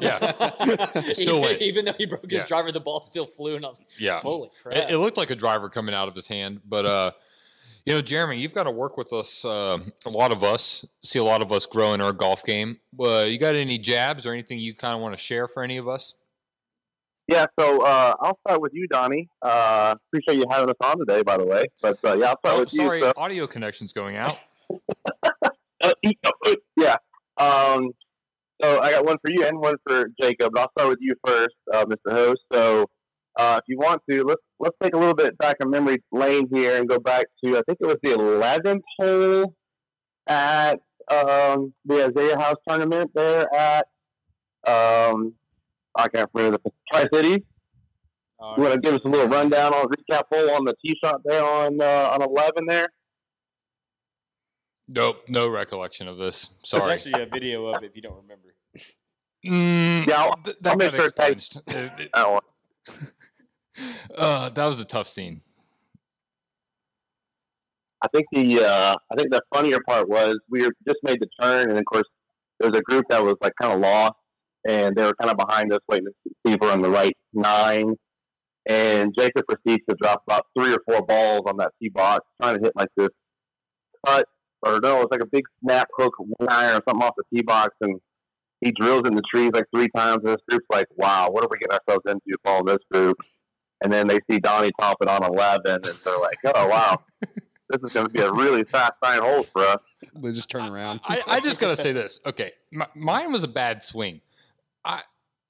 [0.00, 0.18] Yeah,
[1.14, 2.46] still even, even though he broke his Yeah.
[2.46, 4.20] driver, the ball still flew, and I was Yeah.
[4.20, 4.76] holy crap!
[4.76, 7.12] It, it looked like a driver coming out of his hand, but uh,
[7.86, 9.44] you know, Jeremy, you've got to work with us.
[9.44, 12.78] Uh, a lot of us see a lot of us grow in our golf game.
[12.98, 15.78] Uh, you got any jabs or anything you kind of want to share for any
[15.78, 16.14] of us?
[17.26, 19.28] Yeah, so uh, I'll start with you, Doni.
[19.40, 21.64] Uh, appreciate you having us on today, by the way.
[21.80, 23.04] But uh, yeah, I'll start Oh, with sorry, you.
[23.04, 24.36] So, audio connection's going out.
[26.76, 26.96] yeah.
[27.38, 27.90] Um,
[28.60, 30.56] so I got one for you and one for Jacob.
[30.56, 32.12] I'll start with you first, uh, Mr.
[32.12, 32.40] Host.
[32.52, 32.86] So
[33.38, 36.48] uh, if you want to, let's let's take a little bit back in memory lane
[36.52, 39.54] here and go back to I think it was the eleventh hole
[40.26, 40.80] at
[41.10, 43.86] um, the Isaiah House tournament there at
[44.66, 45.34] um,
[45.94, 47.40] I can't remember the Tri Cities.
[48.56, 51.20] You want to give us a little rundown on recap hole on the tee shot
[51.24, 52.88] there on uh, on eleven there?
[54.92, 56.50] Nope, no recollection of this.
[56.64, 56.80] Sorry.
[56.88, 57.14] There's Sorry.
[57.14, 58.48] actually a video of it if you don't remember.
[59.46, 61.56] Mm, Yeah, I'll, th- I'll that got sure to take expunged.
[61.68, 62.42] It- it- that one.
[64.18, 65.42] uh, that was a tough scene.
[68.02, 71.28] I think the uh, I think the funnier part was we were just made the
[71.40, 72.06] turn, and of course
[72.58, 74.14] there was a group that was like kind of lost,
[74.66, 76.12] and they were kind of behind us, waiting to
[76.46, 77.94] see if we're on the right nine.
[78.66, 82.56] and Jacob proceeds to drop about three or four balls on that tee box, trying
[82.58, 83.10] to hit like this
[84.06, 84.26] cut
[84.62, 87.74] or no, it's like a big snap hook wire or something off the tee box,
[87.80, 88.00] and
[88.60, 90.18] he drills in the trees like three times.
[90.24, 93.18] And this group's like, "Wow, what are we getting ourselves into following this group?"
[93.82, 97.02] And then they see Doni top it on eleven, and they're like, "Oh wow,
[97.68, 99.78] this is going to be a really fast nine holes for us."
[100.14, 101.00] They just turn around.
[101.04, 102.20] I, I just gotta say this.
[102.26, 104.20] Okay, M mine was a bad swing.
[104.84, 105.02] I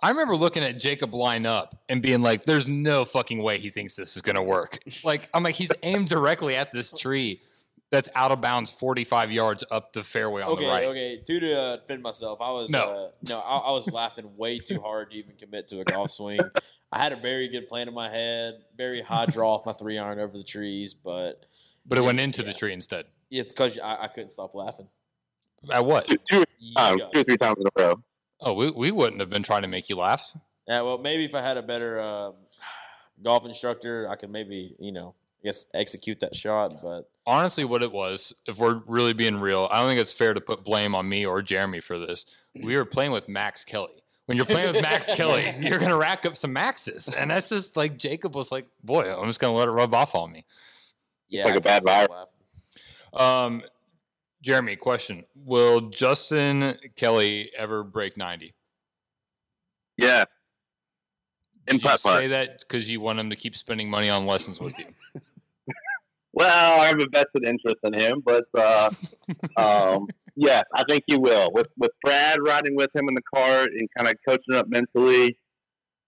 [0.03, 3.71] I remember looking at Jacob line up and being like, "There's no fucking way he
[3.71, 7.43] thinks this is gonna work." Like I'm like, he's aimed directly at this tree
[7.91, 10.87] that's out of bounds, 45 yards up the fairway on okay, the right.
[10.87, 11.23] okay.
[11.25, 12.91] To to uh, defend myself, I was No.
[12.91, 16.11] uh, no, I, I was laughing way too hard to even commit to a golf
[16.11, 16.41] swing.
[16.93, 19.99] I had a very good plan in my head, very high draw off my three
[19.99, 21.45] iron over the trees, but
[21.85, 23.07] But it went into the tree instead.
[23.29, 24.89] Yeah, it's because I, I couldn't stop laughing.
[25.71, 26.09] At what?
[26.09, 26.45] Two, two,
[26.77, 28.03] times, two or three times in a row.
[28.41, 30.33] Oh, we, we wouldn't have been trying to make you laugh.
[30.67, 32.35] Yeah, well, maybe if I had a better um,
[33.23, 36.81] golf instructor, I could maybe you know, I guess execute that shot.
[36.83, 40.35] But Honestly, what it was, if we're really being real, I don't think it's fair
[40.35, 42.27] to put blame on me or Jeremy for this.
[42.61, 44.03] We were playing with Max Kelly.
[44.27, 47.09] When you're playing with Max Kelly, you're going to rack up some maxes.
[47.09, 49.95] And that's just like Jacob was like, boy, I'm just going to let it rub
[49.95, 50.45] off on me.
[51.29, 52.11] yeah, Like a I bad couldn't
[53.15, 53.21] vibe.
[53.21, 53.63] Um,
[54.43, 58.55] Jeremy, question: Will Justin Kelly ever break ninety?
[59.97, 60.25] Yeah.
[61.69, 62.17] In Did you putt putt.
[62.17, 64.87] say that because you want him to keep spending money on lessons with you?
[66.33, 68.91] Well, I have a vested interest in him, but uh,
[69.57, 71.51] um, yes, I think he will.
[71.53, 75.37] With with Brad riding with him in the cart and kind of coaching up mentally,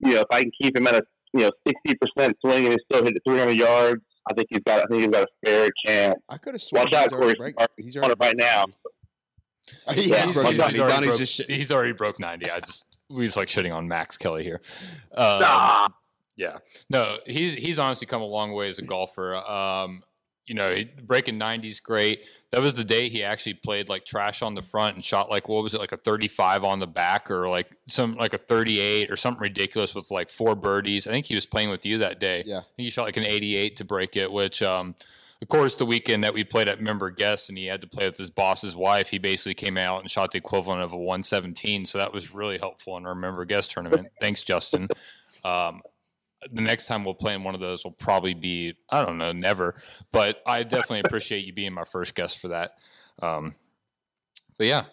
[0.00, 1.02] you know, if I can keep him at a
[1.34, 4.00] you know sixty percent swing and he still hit three hundred yards,
[4.30, 4.80] I think he's got.
[4.82, 6.16] I think he's got a fair chance.
[6.28, 7.52] I could have sworn Watch out, he's already Corey.
[7.56, 8.66] break- he's on it right now.
[9.94, 10.72] He Yeah, has he's- broken he's- 90.
[10.72, 11.50] he's already, Doni's broke, just shit.
[11.50, 12.50] he's already broke ninety.
[12.50, 14.60] I just we just like shitting on Max Kelly here.
[15.14, 15.94] Um, Stop.
[16.36, 16.58] Yeah,
[16.88, 19.34] no, he's he's honestly come a long way as a golfer.
[19.36, 20.02] Um,
[20.52, 22.26] you know, breaking 90s great.
[22.50, 25.48] That was the day he actually played like trash on the front and shot like
[25.48, 29.10] what was it like a 35 on the back or like some like a 38
[29.10, 31.06] or something ridiculous with like four birdies.
[31.06, 32.42] I think he was playing with you that day.
[32.44, 32.60] Yeah.
[32.76, 34.94] He shot like an 88 to break it, which um
[35.40, 38.04] of course the weekend that we played at member guest and he had to play
[38.04, 41.86] with his boss's wife, he basically came out and shot the equivalent of a 117.
[41.86, 44.08] So that was really helpful in our member guest tournament.
[44.20, 44.88] Thanks, Justin.
[45.44, 45.80] Um,
[46.50, 49.32] the next time we'll play in one of those will probably be I don't know,
[49.32, 49.74] never.
[50.10, 52.78] But I definitely appreciate you being my first guest for that.
[53.20, 53.54] Um,
[54.58, 54.84] but yeah.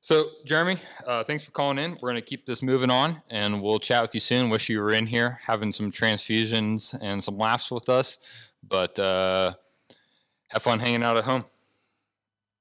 [0.00, 1.98] So Jeremy, uh, thanks for calling in.
[2.00, 4.48] We're gonna keep this moving on, and we'll chat with you soon.
[4.48, 8.18] Wish you were in here having some transfusions and some laughs with us.
[8.66, 9.54] But uh,
[10.48, 11.44] have fun hanging out at home.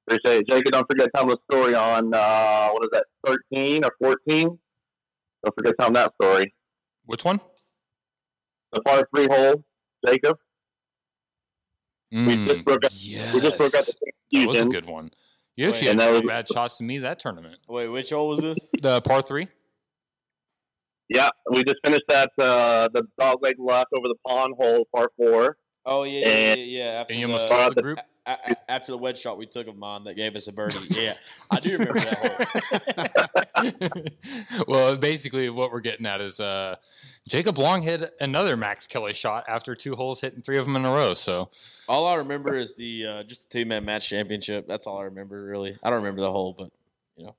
[0.08, 0.72] Appreciate it, Jacob.
[0.72, 4.60] Don't forget to tell the story on uh, what is that, thirteen or fourteen?
[5.44, 6.54] Don't forget to tell them that story.
[7.06, 7.40] Which one?
[8.78, 9.64] The par three hole,
[10.06, 10.38] Jacob.
[12.14, 13.34] Mm, just broke up- yes.
[13.34, 15.12] We just broke out the that was a good one.
[15.56, 17.58] You actually And had that was- bad shots to me that tournament.
[17.68, 18.72] Wait, which hole was this?
[18.82, 19.48] The par three.
[21.10, 25.10] Yeah, we just finished that uh, the dog leg left over the pond hole, par
[25.18, 25.58] four.
[25.86, 26.54] Oh yeah, yeah, yeah.
[26.54, 26.84] And- yeah.
[27.02, 27.99] After And you almost the, told the group.
[28.28, 30.78] A- a- after the wedge shot we took of mine that gave us a birdie.
[30.99, 31.14] Yeah,
[31.49, 34.64] I do remember that hole.
[34.68, 36.76] well, basically, what we're getting at is uh,
[37.28, 40.86] Jacob Long hit another Max Kelly shot after two holes, hitting three of them in
[40.86, 41.14] a row.
[41.14, 41.49] So
[41.88, 44.68] All I remember is the uh, just the two man match championship.
[44.68, 45.78] That's all I remember really.
[45.84, 46.70] I don't remember the hole, but
[47.16, 47.36] you know.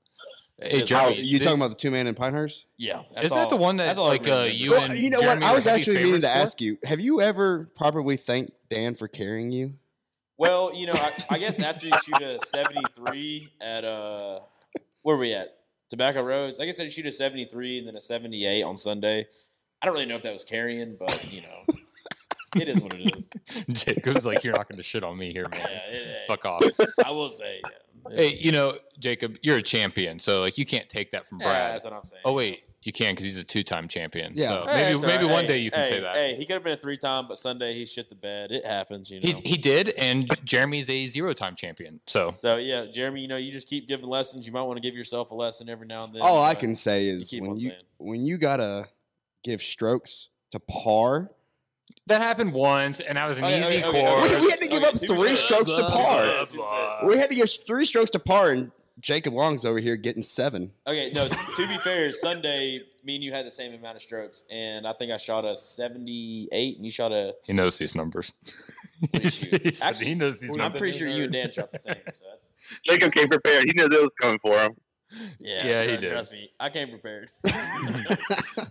[0.61, 2.65] Hey, Just- Jeremy, You did- talking about the two man in Pinehurst?
[2.77, 4.99] Yeah, that's Isn't that the one that that's all I like uh, you Well, and
[4.99, 5.51] you know Jeremy what?
[5.51, 6.33] I was actually meaning to for?
[6.33, 9.75] ask you: Have you ever properly thanked Dan for carrying you?
[10.39, 14.39] Well, you know, I, I guess after you shoot a 73 at uh,
[15.03, 15.57] where are we at?
[15.89, 16.59] Tobacco Roads.
[16.61, 19.27] I guess I shoot a 73 and then a 78 on Sunday.
[19.81, 21.75] I don't really know if that was carrying, but you know,
[22.61, 23.29] it is what it is.
[23.85, 25.59] Jacob's like, you're not going to shit on me here, man.
[25.61, 26.63] Yeah, it- Fuck off.
[27.05, 27.59] I will say,
[28.09, 28.15] yeah.
[28.15, 31.47] Hey, you know, Jacob, you're a champion, so like you can't take that from Yeah,
[31.47, 31.73] Brad.
[31.73, 32.21] that's what I'm saying.
[32.23, 34.31] Oh wait, you can because he's a two-time champion.
[34.35, 34.47] Yeah.
[34.49, 35.31] so Hey, maybe maybe right.
[35.31, 36.15] one Hey, day you can hey, say that.
[36.15, 38.51] Hey, he could have been a three time, but Sunday he shit the bed.
[38.51, 39.27] It happens, you know.
[39.27, 41.99] He he did, and Jeremy's a zero-time champion.
[42.07, 44.47] So so yeah, Jeremy, you know, you just keep giving lessons.
[44.47, 46.21] You might want to give yourself a lesson every now and then.
[46.21, 47.81] All I can say is keep when you saying.
[47.97, 48.87] when you gotta
[49.43, 51.31] give strokes to par.
[52.07, 54.25] that happened once, and that was an oh, Okay, easy okay, okay, course.
[54.31, 54.39] okay.
[54.39, 56.25] We, we had to give Okay, up three fair- strokes to par.
[56.25, 57.05] blah, blah.
[57.07, 60.71] We had to give three strokes to par, and Jacob Long's over here getting seven.
[60.87, 61.27] Okay, no.
[61.55, 64.93] to be fair, Sunday, me and you had the same amount of strokes, and I
[64.93, 67.35] think I shot a seventy-eight, and you shot a.
[67.43, 68.33] He knows these numbers.
[69.13, 70.79] he said Actually, he knows these I'm numbers.
[70.79, 71.95] pretty sure you and Dan shot the same.
[72.13, 72.53] So that's
[72.87, 73.65] Jacob came prepared.
[73.65, 74.75] He knew that was coming for him.
[75.39, 76.11] Yeah, Yeah, he trust, did.
[76.11, 77.29] Trust me, I came prepared.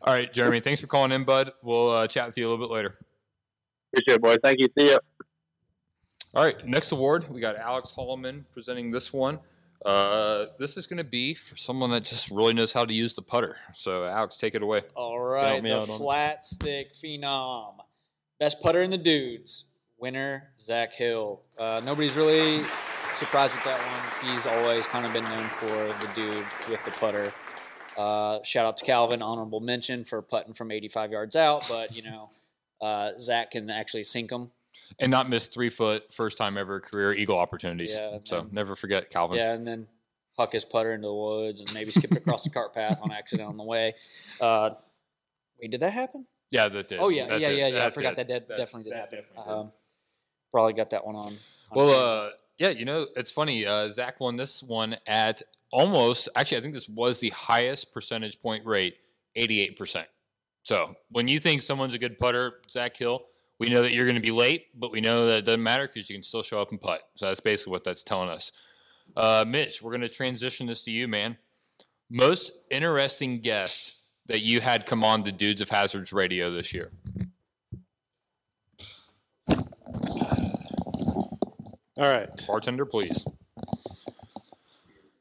[0.02, 1.52] All right, Jeremy, thanks for calling in, bud.
[1.62, 2.96] We'll uh, chat with you a little bit later.
[3.92, 4.38] Appreciate it, boys.
[4.42, 4.68] Thank you.
[4.78, 4.98] See ya.
[6.34, 9.40] All right, next award, we got Alex Holloman presenting this one.
[9.84, 13.14] Uh, this is going to be for someone that just really knows how to use
[13.14, 13.56] the putter.
[13.74, 14.82] So, Alex, take it away.
[14.94, 17.76] All right, the out on flat stick phenom,
[18.40, 19.66] best putter in the dudes,
[19.98, 21.42] winner Zach Hill.
[21.56, 22.64] Uh, nobody's really
[23.12, 24.32] surprised with that one.
[24.32, 27.32] He's always kind of been known for the dude with the putter.
[27.96, 32.02] Uh, shout out to Calvin, honorable mention for putting from 85 yards out, but you
[32.02, 32.30] know
[32.80, 34.50] uh, Zach can actually sink them.
[35.00, 37.96] And not miss three foot, first time ever career eagle opportunities.
[37.98, 39.36] Yeah, so, and- never forget Calvin.
[39.38, 39.86] Yeah, and then
[40.36, 43.48] huck his putter into the woods and maybe skip across the cart path on accident
[43.48, 43.94] on the way.
[44.40, 44.70] Uh,
[45.60, 46.24] wait, did that happen?
[46.50, 46.98] Yeah, that did.
[47.00, 47.58] Oh yeah, That yeah, did.
[47.58, 47.86] yeah, yeah.
[47.86, 48.28] I forgot did.
[48.28, 49.18] that, did, That- definitely did that happen.
[49.36, 49.52] definitely.
[49.52, 49.72] Um,
[50.52, 51.26] probably got that one on.
[51.26, 51.36] on
[51.74, 51.90] Well,
[52.26, 53.66] uh, yeah, you know, it's funny.
[53.66, 58.40] Uh, Zach won this one at almost, actually, I think this was the highest percentage
[58.40, 58.96] point rate,
[59.36, 60.06] 88%.
[60.64, 63.22] So when you think someone's a good putter, Zach Hill,
[63.58, 65.86] we know that you're going to be late, but we know that it doesn't matter
[65.86, 67.02] because you can still show up and putt.
[67.16, 68.52] So that's basically what that's telling us.
[69.16, 71.38] Uh, Mitch, we're going to transition this to you, man.
[72.10, 73.94] Most interesting guest
[74.26, 76.90] that you had come on the Dudes of Hazards radio this year.
[79.48, 82.28] All right.
[82.46, 83.26] Bartender, please.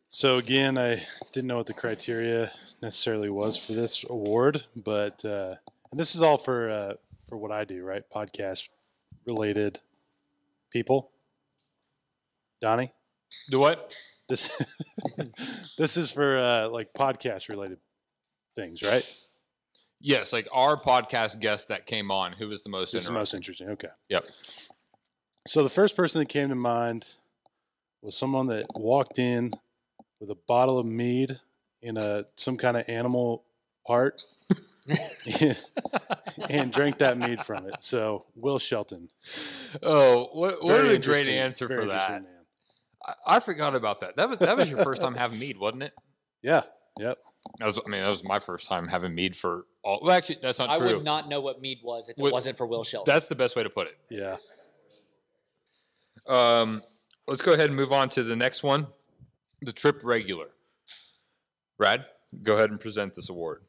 [0.08, 1.02] So again, I
[1.34, 2.52] didn't know what the criteria
[2.82, 5.56] necessarily was for this award, but uh,
[5.92, 6.94] and this is all for uh,
[7.28, 8.04] for what I do, right?
[8.14, 8.70] Podcast
[9.26, 9.80] related
[10.72, 11.12] people.
[12.62, 12.92] Doni,
[13.50, 13.96] Do what?
[14.30, 14.50] this
[15.78, 17.78] this is for uh, like podcast related
[18.56, 19.06] things, right?
[20.02, 23.34] Yes, like our podcast guest that came on, who was the most is the most
[23.34, 23.70] interesting?
[23.70, 23.90] interesting.
[23.90, 23.96] Okay.
[24.10, 24.28] Yep.
[25.48, 27.08] So the first person that came to mind
[28.02, 29.52] was someone that walked in
[30.20, 31.40] with a bottle of mead
[31.82, 33.44] in a some kind of animal
[33.86, 34.24] part
[36.50, 37.76] and drank that mead from it.
[37.80, 39.10] So Will Shelton.
[39.84, 41.92] Oh, what, what Very a great answer for that.
[41.94, 42.26] interesting
[43.06, 44.16] I, I forgot about that.
[44.16, 45.94] That was that was your first time having mead, wasn't it?
[46.42, 46.62] Yeah.
[47.00, 47.18] Yep.
[47.60, 47.80] That was.
[47.86, 50.00] I mean, that was my first time having mead for all.
[50.02, 50.90] Well, actually, that's not I true.
[50.90, 53.12] I would not know what mead was if it What- wasn't for Will Shelton.
[53.12, 53.98] That's the best way to put it.
[54.10, 54.38] Yeah.
[56.28, 56.82] Um,
[57.28, 58.88] let's go ahead and move on to the next one,
[59.62, 60.48] the trip regular.
[61.78, 62.06] Brad,
[62.44, 63.62] go ahead and present this award.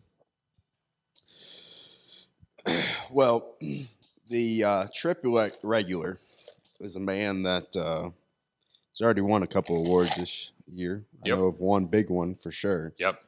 [3.11, 3.55] Well,
[4.29, 6.19] the uh, triple regular
[6.81, 8.11] is a man that uh,
[8.91, 11.05] has already won a couple awards this year.
[11.25, 12.93] I know of one big one for sure.
[12.99, 13.23] Yep.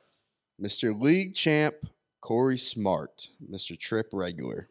[0.61, 0.99] Mr.
[1.01, 1.75] League Champ
[2.21, 3.79] Corey Smart, Mr.
[3.79, 4.69] Trip Regular.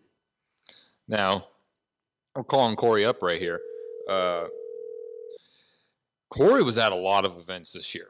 [1.08, 1.48] Now,
[2.36, 3.60] I'm calling Corey up right here.
[4.08, 4.46] Uh,
[6.30, 8.10] Corey was at a lot of events this year.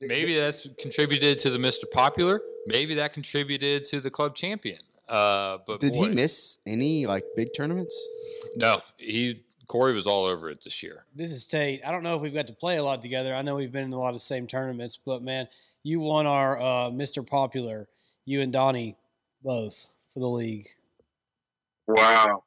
[0.00, 1.88] Maybe that's contributed to the Mr.
[1.90, 2.40] Popular.
[2.66, 4.80] Maybe that contributed to the club champion.
[5.10, 8.00] Uh, but Did boy, he miss any like big tournaments?
[8.54, 11.04] No, he Corey was all over it this year.
[11.14, 11.84] This is Tate.
[11.86, 13.32] I don't know if we've got to play a lot together.
[13.32, 15.46] I know we've been in a lot of the same tournaments, but man,
[15.82, 17.24] you won our uh, Mr.
[17.24, 17.88] Popular.
[18.24, 18.96] You and Doni
[19.44, 20.68] both for the league.
[21.86, 22.42] Wow.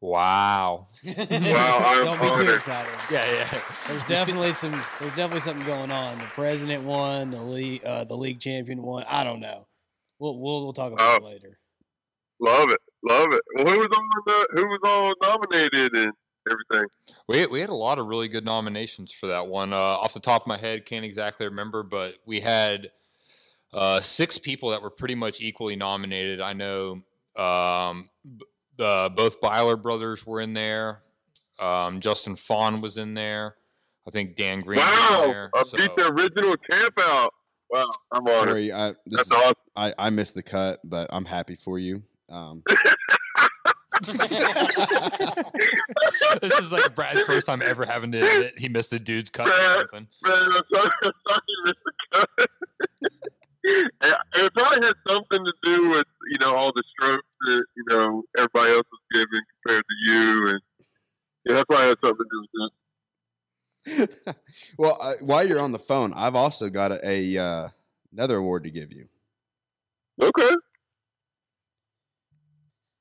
[0.00, 0.86] Wow.
[1.04, 2.92] Wow, I'm don't be too excited.
[3.12, 3.60] Yeah, yeah.
[3.86, 4.72] There's definitely some.
[5.00, 6.18] There's definitely something going on.
[6.18, 7.30] The president won.
[7.30, 7.84] The league.
[7.84, 9.04] Uh, the league champion won.
[9.08, 9.67] I don't know.
[10.18, 11.26] We'll we'll, we'll talk about it Oh.
[11.26, 11.58] later.
[12.40, 12.80] Love it.
[13.02, 13.40] Love it.
[13.56, 16.12] Well, who was on the, who was all nominated and
[16.50, 16.88] everything?
[17.28, 19.72] We we had a lot of really good nominations for that one.
[19.72, 22.90] Uh, off the top of my head, can't exactly remember, but we had
[23.72, 26.40] uh, six people that were pretty much equally nominated.
[26.40, 27.02] I know
[27.36, 28.44] um, b-
[28.76, 31.02] the both Byler brothers were in there.
[31.60, 33.56] Um, Justin Fawn was in there.
[34.06, 35.26] I think Dan Green was in Wow.
[35.26, 35.50] there.
[35.54, 37.34] I So- beat the original camp out.
[37.70, 37.88] Wow.
[38.12, 38.48] I'm honored.
[38.48, 39.54] Corey, I, this That's is- awesome.
[39.76, 42.02] I, I missed the cut, but I'm happy for you.
[42.28, 42.62] Um,
[44.02, 44.14] this
[46.58, 49.78] is like Brad's first time ever having to admit he missed a dude's cut or
[49.90, 50.06] something.
[50.24, 52.28] Man, I'm sorry, I'm sorry you missed the cut.
[53.70, 58.22] It probably had something to do with you know all the strokes that you know
[58.38, 60.60] everybody else was giving compared to you, and
[61.44, 62.70] yeah, that probably had something to do with that.
[64.76, 67.00] Well, I, while you're on the phone, I've also got a,
[67.36, 67.68] a uh,
[68.12, 69.08] another award to give you.
[70.20, 70.50] Okay.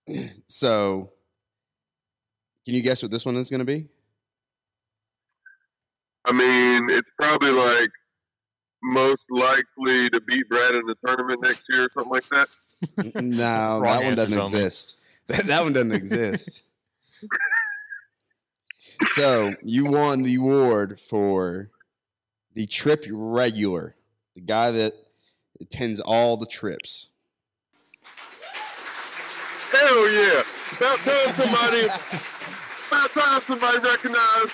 [0.47, 1.11] So,
[2.65, 3.87] can you guess what this one is going to be?
[6.25, 7.89] I mean, it's probably like
[8.81, 12.47] most likely to beat Brad in the tournament next year or something like that.
[13.15, 14.59] N- No, Wrong that one doesn't only.
[14.59, 14.97] exist.
[15.27, 16.63] That, that one doesn't exist.
[19.05, 21.69] so you won the award for
[22.53, 23.93] the trip regular,
[24.35, 24.93] the guy that
[25.61, 27.09] attends all the trips.
[29.71, 30.43] Hell yeah!
[30.77, 31.85] About time somebody,
[32.87, 34.53] about time somebody recognized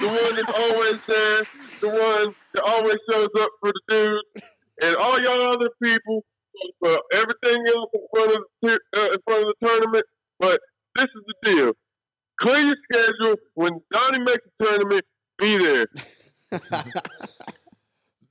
[0.00, 1.42] the one that's always there,
[1.80, 4.46] the one that always shows up for the dudes,
[4.82, 6.24] and all y'all other people
[6.78, 10.04] for everything else in front of the, uh, in front of the tournament.
[10.38, 10.60] But
[10.96, 11.72] this is the deal:
[12.40, 13.36] clear your schedule.
[13.54, 15.02] When Doni makes a tournament,
[15.38, 15.86] be there.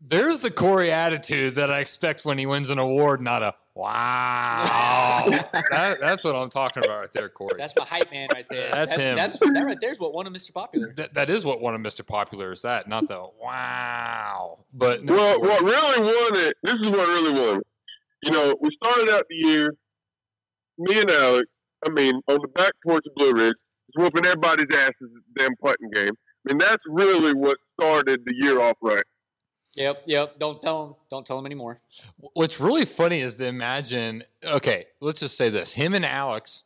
[0.02, 5.26] There's the Corey attitude that I expect when he wins an award, not a wow.
[5.72, 7.54] that, that's what I'm talking about right there, Corey.
[7.58, 8.72] That's my hype man right there.
[8.72, 9.16] That's That- him.
[9.18, 10.52] That's, that right there's what won him Mr.
[10.54, 10.94] Popular.
[10.96, 12.06] That, that is what one of Mr.
[12.06, 14.60] Popular is that, not the wow.
[14.74, 15.50] But no, well, Corey.
[15.50, 17.68] what really won it, this is what really won it.
[18.24, 19.76] You know, we started out the year,
[20.80, 21.48] me and Alex,
[21.86, 23.56] I mean, on the back porch of Blue Ridge,
[23.96, 26.14] just whooping everybody's asses at the damn putting game.
[26.50, 29.04] I mean, that's really what started the year off right.
[29.76, 30.40] Yep, yep.
[30.40, 30.96] Don't tell him.
[31.12, 31.80] Don't tell him anymore.
[32.34, 34.24] What's really funny is to imagine.
[34.44, 36.64] Okay, let's just say this: him and Alex,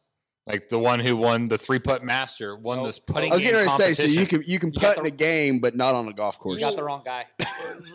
[0.48, 3.32] like the one who won the three putt master, won this putting.
[3.32, 4.98] I was game getting ready to say, so you can you can You got putt
[5.00, 6.62] in a game, but not on a golf course.
[6.62, 7.26] You got the wrong guy.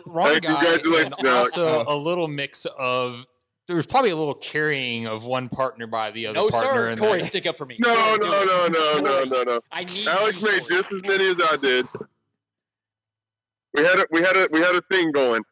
[0.05, 1.57] wrong Hey, guy, congratulations, and Alex.
[1.57, 1.95] also Oh.
[1.95, 3.25] a little mix of.
[3.69, 6.97] There was probably a little carrying of one partner by the other No, partner.
[6.97, 6.97] sir.
[6.97, 7.77] Corey, that- stick up for me.
[7.85, 9.61] No, Corey, do no, no, no, no, no, no.
[9.71, 10.81] I need Alex you, made Corey.
[10.81, 11.85] just as many as I did.
[13.75, 15.43] We had a we had a we had a thing going.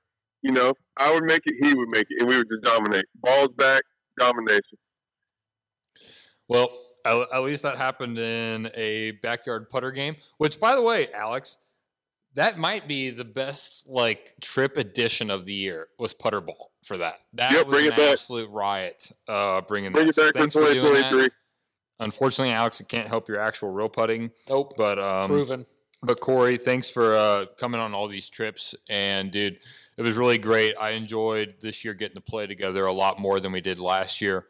[0.42, 3.06] You know, I would make it, he would make it, and we would just dominate.
[3.22, 3.84] Balls back,
[4.18, 4.80] domination.
[6.48, 6.72] Well,
[7.06, 10.16] at, at least that happened in a backyard putter game.
[10.38, 11.58] Which, by the way, Alex,
[12.34, 16.98] that might be the best like trip edition of the year was putter ball for
[16.98, 17.20] that.
[17.34, 18.12] That Yep, was bring an it back.
[18.14, 19.12] absolute riot.
[19.28, 20.10] Uh, bringing Bring that.
[20.12, 21.10] it So back for thanks for doing that.
[21.12, 21.30] 2023.
[22.00, 24.32] Unfortunately, Alex, it can't help your actual real putting.
[24.50, 24.74] Nope.
[24.78, 25.66] But um, Proven.
[26.04, 28.76] But Corey, thanks for uh, coming on all these trips.
[28.88, 29.58] And dude,
[29.98, 30.76] it was really great.
[30.80, 34.22] I enjoyed this year getting to play together a lot more than we did last
[34.22, 34.46] year.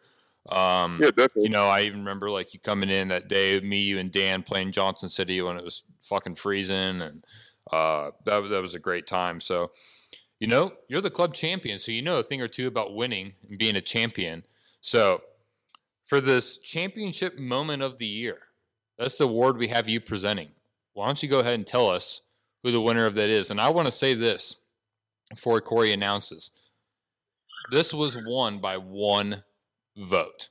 [0.49, 1.43] Um, Yeah, definitely.
[1.43, 4.43] You know, I even remember like you coming in that day, me, you, and Dan
[4.43, 7.26] playing Johnson City when it was fucking freezing, and
[7.72, 9.39] uh, that that was a great time.
[9.39, 9.72] So,
[10.39, 13.34] you know, you're the club champion, so you know a thing or two about winning
[13.49, 14.43] and being a champion.
[14.81, 15.22] So,
[16.05, 18.39] for this championship moment of the year,
[18.97, 20.51] that's the award we have you presenting.
[20.93, 22.22] Why don't you go ahead and tell us
[22.64, 23.51] who the winner of that is?
[23.51, 24.57] And I want to say this
[25.30, 26.51] before Corey announces.
[27.72, 29.43] This was won by one
[29.97, 30.49] vote.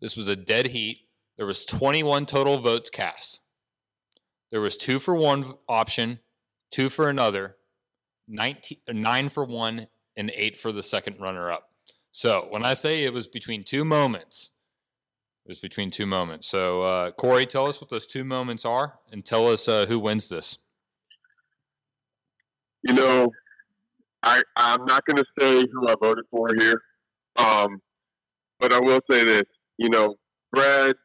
[0.00, 1.00] This was a dead heat.
[1.36, 3.40] There was 21 total votes cast.
[4.50, 6.20] There was two for one option,
[6.70, 7.56] two for another,
[8.32, 9.86] 19, uh, nine for one,
[10.16, 11.70] and eight for the second runner up.
[12.10, 14.50] So when I say it was between two moments,
[15.46, 16.48] it was between two moments.
[16.48, 19.98] So uh, Corey, tell us what those two moments are, and tell us uh, who
[19.98, 20.58] wins this.
[22.82, 23.30] you know,
[24.22, 26.82] I I'm not going to say who I voted for here,
[27.36, 27.80] um,
[28.60, 29.42] but I will say this.
[29.78, 30.16] You know,
[30.52, 30.96] Brad,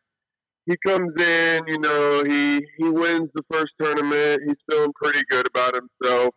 [0.65, 1.63] he comes in.
[1.67, 4.41] You know, he he wins the first tournament.
[4.45, 6.33] He's feeling pretty good about himself,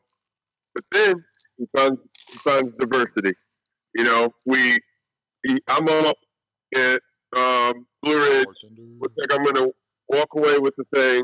[0.80, 1.24] but then
[1.58, 2.00] he finds
[2.30, 3.32] he finds diversity.
[3.96, 4.78] You know, we
[5.46, 6.16] he, I'm up
[6.74, 7.00] at
[7.36, 8.46] um, Blue Ridge.
[9.00, 9.72] Looks like I'm going to
[10.08, 11.22] walk away with the thing,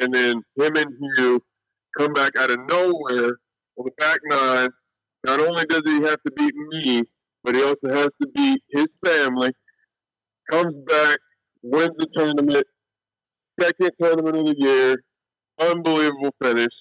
[0.00, 1.42] and then him and Hugh
[1.98, 3.38] come back out of nowhere
[3.76, 4.68] on the back nine.
[5.26, 7.02] Not only does he have to beat me,
[7.44, 9.52] but he also has to beat his family.
[10.50, 11.18] Comes back,
[11.62, 12.64] wins the tournament,
[13.60, 15.04] second tournament of the year.
[15.60, 16.72] Unbelievable finish.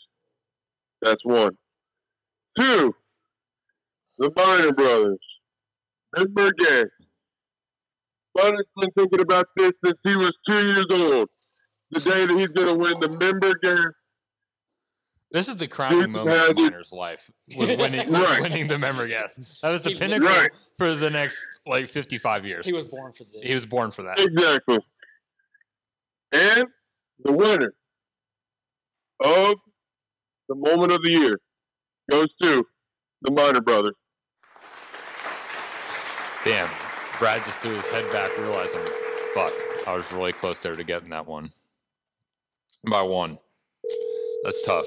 [1.02, 1.58] That's one.
[2.60, 2.96] Two,
[4.18, 5.20] the Minor Brothers.
[6.18, 6.88] Member Guest.
[8.36, 11.30] Bunny's been thinking about this since he was two years old.
[11.92, 13.90] The day that he's going to win the Member Guest
[15.32, 16.72] This is the crowning Dude, moment yeah, of dude.
[16.72, 18.42] Miner's life was winning, Right.
[18.42, 19.40] winning the member guest.
[19.62, 20.50] That was the He- pinnacle Right.
[20.78, 22.66] for the next like 55 years.
[22.66, 23.48] He was born for this.
[23.48, 24.20] He was born for that.
[24.20, 24.80] Exactly.
[26.34, 26.66] And
[27.24, 27.74] the winner
[29.24, 29.56] of
[30.50, 31.40] the moment of the year
[32.12, 32.68] goes to
[33.22, 33.96] the Minor Brothers.
[36.44, 36.70] Damn.
[37.18, 38.82] Brad just threw his head back, realizing,
[39.34, 39.54] fuck,
[39.88, 41.52] I was really close there to getting that one.
[42.90, 43.38] By one.
[44.44, 44.86] That's tough.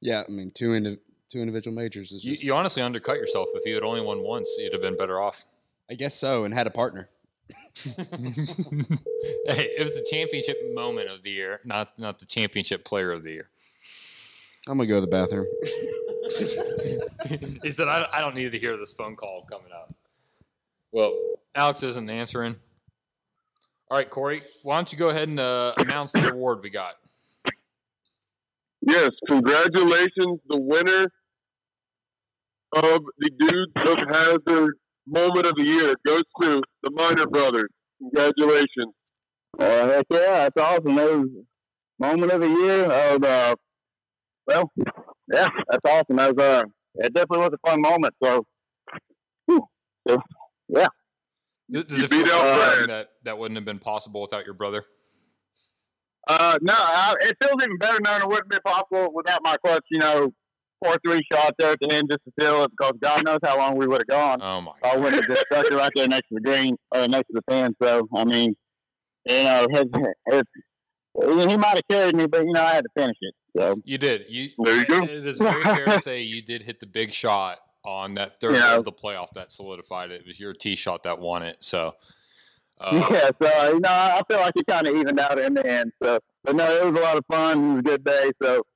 [0.00, 0.98] Yeah, I mean two indi-
[1.30, 3.48] two individual majors is You, just, you honestly undercut yourself.
[3.54, 5.44] If you had only won once, you'd have been better off.
[5.88, 7.08] I guess so, and had a partner.
[7.84, 7.94] hey,
[9.46, 13.30] it was the championship moment of the year, not not the championship player of the
[13.30, 13.48] year.
[14.68, 15.46] I'm gonna go to the bathroom.
[17.62, 19.92] he said, I, I don't need to hear this phone call coming up.
[20.92, 21.18] Well,
[21.54, 22.56] Alex isn't answering.
[23.90, 26.94] All right, Corey, why don't you go ahead and uh, announce the award we got?
[28.80, 30.40] Yes, congratulations.
[30.48, 31.08] The winner
[32.72, 34.76] of the Dudes of Hazard
[35.06, 37.68] moment of the year goes to the Minor Brothers.
[37.98, 38.94] Congratulations.
[39.58, 40.96] Uh, heck yeah, that's awesome.
[40.96, 41.28] That was
[41.98, 42.84] moment of the year.
[42.84, 43.56] Of, uh,
[44.46, 44.70] well,
[45.32, 46.16] yeah, that's awesome.
[46.16, 46.64] That was, uh,
[46.96, 48.14] it definitely was a fun moment.
[48.22, 48.44] So,
[49.46, 49.66] whew,
[50.08, 50.18] so
[50.68, 50.86] yeah.
[51.70, 54.84] Does does it feel like that that wouldn't have been possible without your brother?
[56.28, 59.84] Uh, no, I, it feels even better knowing it wouldn't be possible without my clutch,
[59.90, 60.32] you know,
[60.82, 63.56] four three shots there at the end just to seal it because God knows how
[63.56, 64.40] long we would have gone.
[64.42, 64.72] Oh my!
[64.84, 67.34] I would have just stuck it right there next to the green, or next to
[67.34, 67.74] the fence.
[67.82, 68.54] So I mean,
[69.26, 69.84] you know, his,
[70.28, 70.42] his,
[71.46, 73.34] he might have carried me, but you know, I had to finish it.
[73.56, 74.26] So You did.
[74.28, 75.02] You There you go.
[75.02, 78.56] It is very fair to say you did hit the big shot on that third
[78.56, 78.76] Yeah.
[78.76, 80.20] of the playoff that solidified it.
[80.22, 81.56] It was your tee shot that won it.
[81.60, 81.94] So,
[82.80, 85.66] uh, yeah, so you know, I feel like it kind of evened out in the
[85.66, 85.92] end.
[86.02, 87.58] So, but no, it was a lot of fun.
[87.58, 88.30] It was a good day.
[88.42, 88.66] So,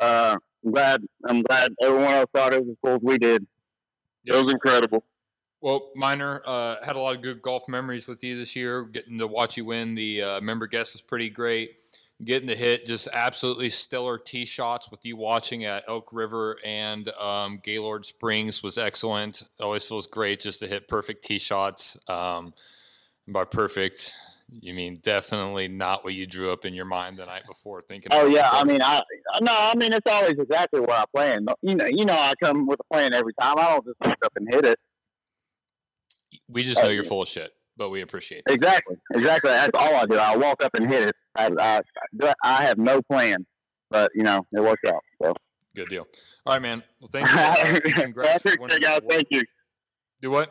[0.00, 1.02] uh, I'm glad.
[1.28, 3.46] I'm glad everyone else thought it was as cool as we did.
[4.24, 5.04] It was incredible.
[5.60, 8.84] Well, Minor uh, had a lot of good golf memories with you this year.
[8.84, 11.76] Getting to watch you win the uh, member guest was pretty great.
[12.24, 17.10] Getting to hit just absolutely stellar tee shots with you watching at Elk River and
[17.10, 19.42] um, Gaylord Springs was excellent.
[19.60, 21.98] Always feels great just to hit perfect tee shots.
[22.08, 22.54] Um,
[23.28, 24.14] by perfect,
[24.48, 28.10] you mean definitely not what you drew up in your mind the night before thinking.
[28.12, 29.02] Oh yeah, I mean, I
[29.40, 31.46] no, I mean it's always exactly what I plan.
[31.62, 33.56] You know, you know, I come with a plan every time.
[33.58, 34.78] I don't just walk up and hit it.
[36.48, 38.52] We just know you're full of shit, but we appreciate it.
[38.52, 39.50] Exactly, exactly.
[39.50, 40.16] That's all I do.
[40.16, 41.16] I walk up and hit it.
[41.36, 43.46] I, I, I have no plan,
[43.90, 45.02] but you know, it works out.
[45.22, 45.34] So.
[45.76, 46.08] Good deal.
[46.46, 46.82] All right, man.
[47.00, 47.36] Well, thank you.
[47.36, 49.00] Uh, Congrats for guys.
[49.10, 49.42] Thank you.
[50.22, 50.50] Do what?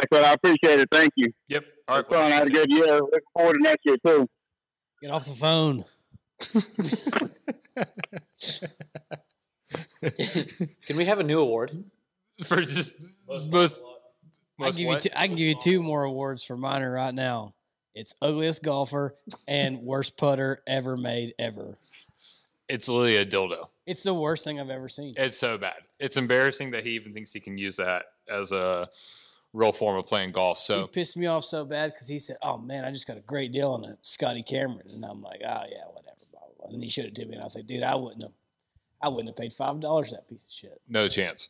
[0.00, 0.88] I said I appreciate it.
[0.90, 1.32] Thank you.
[1.48, 1.64] Yep.
[1.86, 2.08] All right.
[2.08, 2.32] Fun.
[2.32, 3.00] I had a good year.
[3.00, 4.28] Looking forward to next year too.
[5.00, 5.84] Get off the phone.
[10.86, 11.84] Can we have a new award
[12.44, 12.94] for just
[13.28, 13.78] most?
[14.62, 17.14] I can give you two, I can give you two more awards for minor right
[17.14, 17.54] now.
[17.94, 19.16] It's ugliest golfer
[19.48, 21.76] and worst putter ever made ever.
[22.68, 23.68] It's literally a dildo.
[23.84, 25.14] It's the worst thing I've ever seen.
[25.16, 25.78] It's so bad.
[25.98, 28.88] It's embarrassing that he even thinks he can use that as a
[29.52, 30.60] real form of playing golf.
[30.60, 33.16] So he pissed me off so bad because he said, "Oh man, I just got
[33.16, 36.54] a great deal on a Scotty Cameron," and I'm like, "Oh yeah, whatever." Blah, blah,
[36.58, 36.66] blah.
[36.66, 38.32] And then he showed it to me, and I was like, "Dude, I wouldn't have,
[39.02, 41.48] I wouldn't have paid five dollars that piece of shit." no chance.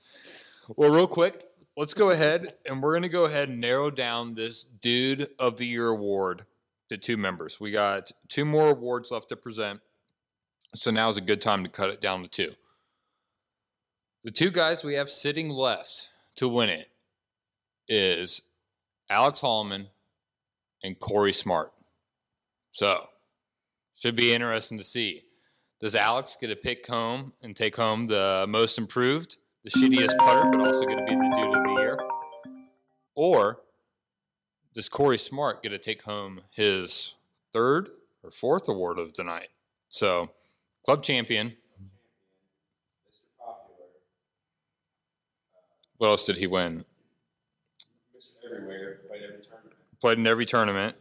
[0.77, 1.45] Well, real quick,
[1.81, 5.57] let's go ahead and we're going to go ahead and narrow down this Dude of
[5.57, 6.45] the Year award
[6.91, 7.59] to two members.
[7.59, 9.81] We got two more awards left to present.
[10.75, 12.53] So now is a good time to cut it down to two.
[14.25, 16.89] The two guys we have sitting left to win it
[17.89, 18.43] is
[19.09, 19.87] Alex Holloman
[20.85, 21.73] and Corey Smart.
[22.73, 23.09] So,
[23.95, 25.23] should be interesting to see.
[25.81, 30.49] Does Alex get a pick home and take home the most improved, the shittiest putter,
[30.51, 31.70] but also going to be the dude of the?
[33.21, 33.61] Or
[34.75, 37.17] does Corey Smart get to take home his
[37.53, 37.91] third
[38.25, 39.49] or fourth award of the night?
[39.91, 40.31] So,
[40.87, 41.55] club champion.
[45.99, 46.87] What else did he win?
[48.43, 49.75] Everywhere, played every tournament.
[50.01, 50.97] Played in every tournament.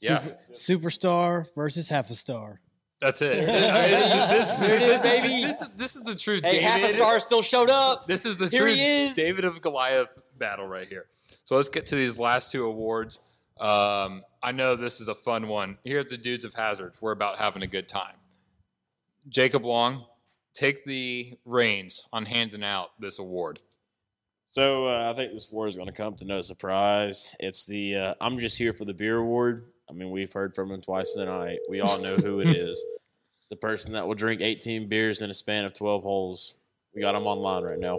[0.00, 0.22] Yeah,
[0.52, 2.60] Super, superstar versus half a star.
[3.00, 3.36] that's it.
[3.46, 5.42] this, There it is, this is- baby.
[5.42, 6.42] This is this is the truth.
[6.44, 8.06] Hey, half a star still showed up.
[8.06, 9.16] This is the Here true he is.
[9.16, 11.06] David of Goliath battle right here.
[11.44, 13.20] So let's get to these last two awards.
[13.60, 15.78] Um, I know this is a fun one.
[15.84, 18.16] Here at the Dudes of Hazards, we're about having a good time.
[19.28, 20.06] Jacob Long,
[20.54, 23.60] take the reins on handing out this award.
[24.46, 27.36] So uh, I think this award is going to come to no surprise.
[27.38, 29.66] It's the uh, I'm just here for the beer award.
[29.88, 31.58] I mean, we've heard from him twice tonight.
[31.68, 32.84] We all know who it is.
[33.48, 36.56] The person that will drink 18 beers in a span of 12 holes.
[36.94, 37.98] We got him online right now.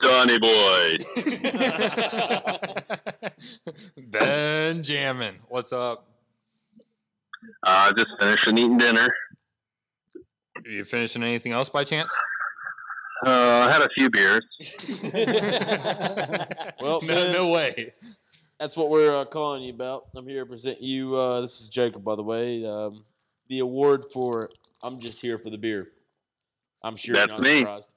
[0.00, 0.96] Doni boy.
[3.98, 6.06] Benjamin, what's up?
[7.62, 9.08] Uh, just finishing eating dinner.
[10.64, 12.14] Are you finishing anything else by chance?
[13.24, 14.44] Uh, I had a few beers.
[16.80, 17.94] Well, no, man, no way.
[18.60, 20.06] That's what we're uh, calling you about.
[20.14, 21.16] I'm here to present you.
[21.16, 22.64] Uh, this is Jacob, by the way.
[22.66, 23.04] Um,
[23.48, 24.50] the award for
[24.82, 25.88] I'm just here for the beer.
[26.82, 27.58] I'm sure That's you're not me.
[27.60, 27.92] surprised.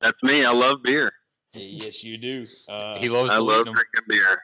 [0.00, 0.44] That's me.
[0.44, 1.12] I love beer.
[1.52, 2.46] Yes, you do.
[2.68, 3.74] Uh, He loves I love them.
[3.74, 4.42] drinking beer.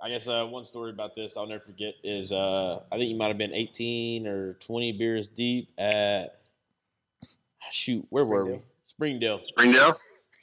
[0.00, 3.16] I guess uh, one story about this I'll never forget is uh, I think you
[3.16, 6.38] might have been 18 or 20 beers deep at
[7.70, 9.98] shoot where were we Springdale Springdale.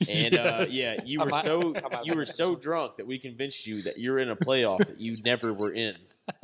[0.09, 1.73] and uh, yeah you were so
[2.03, 5.15] you were so drunk that we convinced you that you're in a playoff that you
[5.23, 5.95] never were in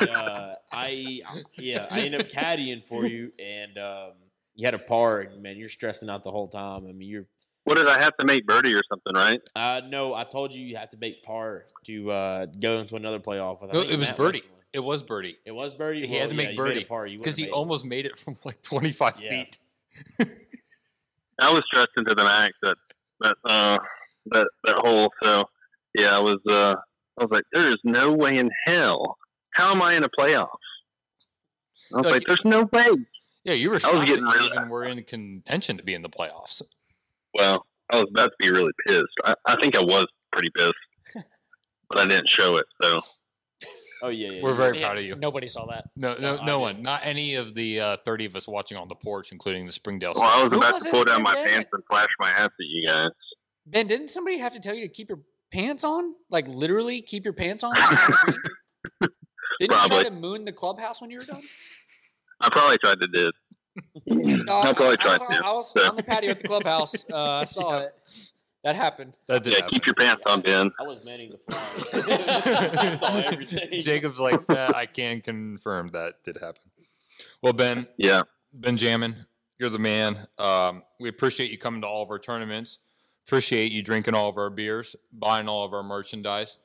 [0.00, 1.20] and uh, I
[1.58, 4.12] yeah, I ended up caddying for you, and um,
[4.54, 6.86] you had a par, and man, you're stressing out the whole time.
[6.86, 7.26] I mean, you're.
[7.64, 9.40] What did I have to make birdie or something, right?
[9.56, 13.18] Uh, no, I told you you have to make par to uh, go into another
[13.18, 13.62] playoff.
[13.62, 14.38] With, No, it was Matt birdie.
[14.40, 14.50] Westmoreland.
[14.74, 15.36] It was birdie.
[15.46, 16.06] It was birdie.
[16.06, 17.06] He Well, had to yeah, make you birdie par.
[17.06, 17.52] Because he made it.
[17.52, 19.30] almost made it from like 25 Yeah.
[19.30, 19.58] feet.
[21.40, 22.76] I was stressed into the max that
[23.20, 23.78] that uh
[24.32, 25.10] that that hole.
[25.22, 25.44] So
[25.96, 26.74] yeah, I was uh
[27.18, 29.16] I was like, there is no way in hell.
[29.54, 30.48] How am I in a playoff?
[31.94, 32.86] I was Like- like, there's no way.
[33.44, 35.94] Yeah, you were I was getting that you really even were in contention to be
[35.94, 36.62] in the playoffs.
[37.34, 37.66] well.
[37.92, 39.04] I was about to be really pissed.
[39.26, 40.72] I, I think I was pretty pissed,
[41.90, 42.64] but I didn't show it.
[42.82, 43.00] So
[44.02, 44.42] Oh yeah, yeah.
[44.42, 44.56] We're yeah.
[44.56, 45.16] very Yeah, proud of you.
[45.16, 45.84] Nobody saw that.
[45.94, 46.80] No, no, No, no one.
[46.80, 50.14] Not any of the uh, 30 of us watching on the porch, including the Springdale.
[50.16, 51.46] well, I was Who about was to pull down my again?
[51.46, 53.10] pants and flash my ass at you guys.
[53.66, 55.20] Ben, didn't somebody have to tell you to keep your
[55.52, 56.14] pants on?
[56.30, 57.74] Like literally keep your pants on?
[59.60, 61.42] Didn't you try to moon the clubhouse when you were done?
[62.44, 63.30] I probably tried to do.
[64.06, 65.44] No, I probably I, tried was, to.
[65.44, 67.04] I was so- on the patio at the clubhouse.
[67.10, 67.94] Uh, I saw it.
[68.64, 69.16] That happened.
[69.26, 69.70] That did yeah, happen.
[69.72, 70.70] keep your pants on, Ben.
[70.80, 72.72] I was manning the fly.
[72.78, 73.80] I saw everything.
[73.82, 74.74] Jacob's like, that.
[74.74, 76.62] I can confirm that did happen.
[77.42, 78.22] Well, Ben, Yeah.
[78.54, 79.26] Benjamin,
[79.58, 80.28] you're the man.
[80.38, 82.78] Um, we appreciate you coming to all of our tournaments.
[83.26, 86.58] Appreciate you drinking all of our beers, buying all of our merchandise.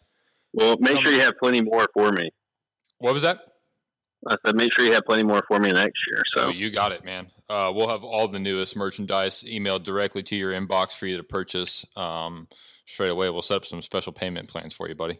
[0.53, 2.29] Well, make sure you have plenty more for me.
[2.99, 3.39] What was that?
[4.27, 6.23] I said, make sure you have plenty more for me next year.
[6.37, 7.27] Oh, So you got it, man.
[7.49, 11.23] Uh, we'll have all the newest merchandise emailed directly to your inbox for you to
[11.23, 12.47] purchase um,
[12.85, 13.29] straight away.
[13.29, 15.19] We'll set up some special payment plans for you, buddy.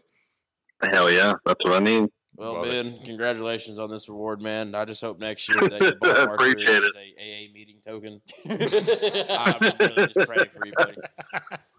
[0.82, 2.08] hell yeah, that's what I need.
[2.36, 4.74] Well, Love Ben, congratulations on this reward, man.
[4.74, 8.20] I just hope next year that your ball marker Appreciate is a AA meeting token.
[8.48, 10.96] I'm really just praying for you, buddy.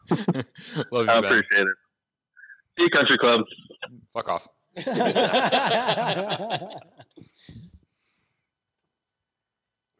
[0.91, 1.25] Love you, I Ben.
[1.25, 1.75] appreciate it.
[2.77, 3.41] See you, country club.
[4.13, 4.47] Fuck off.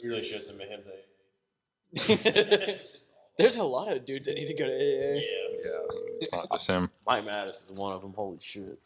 [0.02, 0.92] We really should submit him to
[3.38, 5.16] There's a lot of dudes that need to go to AA.
[5.16, 5.22] Yeah.
[5.64, 5.80] Yeah,
[6.20, 6.90] it's not just him.
[7.08, 8.14] Mike Mattis is one of them.
[8.14, 8.80] Holy shit.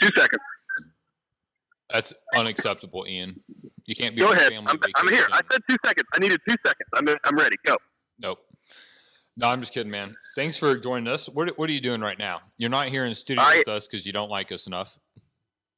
[0.00, 0.42] Two seconds.
[1.90, 3.40] That's unacceptable, Ian.
[3.86, 4.52] You can't be Go on ahead.
[4.52, 5.26] family I'm, I'm here.
[5.32, 6.06] I said two seconds.
[6.14, 6.88] I needed two seconds.
[6.94, 7.56] I'm, I'm ready.
[7.64, 7.76] Go.
[8.18, 8.38] Nope.
[9.38, 10.16] No, I'm just kidding, man.
[10.34, 11.28] Thanks for joining us.
[11.28, 12.40] What, what are you doing right now?
[12.58, 14.98] You're not here in the studio I- with us because you don't like us enough.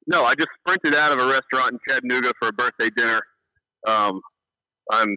[0.06, 3.20] No, I just sprinted out of a restaurant in Chattanooga for a birthday dinner.
[3.86, 4.20] Um,
[4.90, 5.14] I'm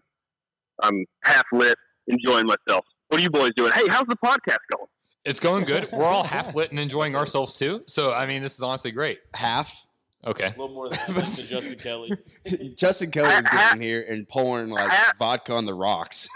[0.81, 2.85] I'm half lit, enjoying myself.
[3.07, 3.71] What are you boys doing?
[3.71, 4.87] Hey, how's the podcast going?
[5.23, 5.89] It's going good.
[5.91, 7.83] We're all half lit and enjoying ourselves too.
[7.87, 9.19] So, I mean, this is honestly great.
[9.33, 9.87] Half.
[10.25, 10.45] Okay.
[10.45, 12.11] A little more than that than Justin Kelly.
[12.77, 16.29] Justin Kelly is getting here and pouring like vodka on the rocks.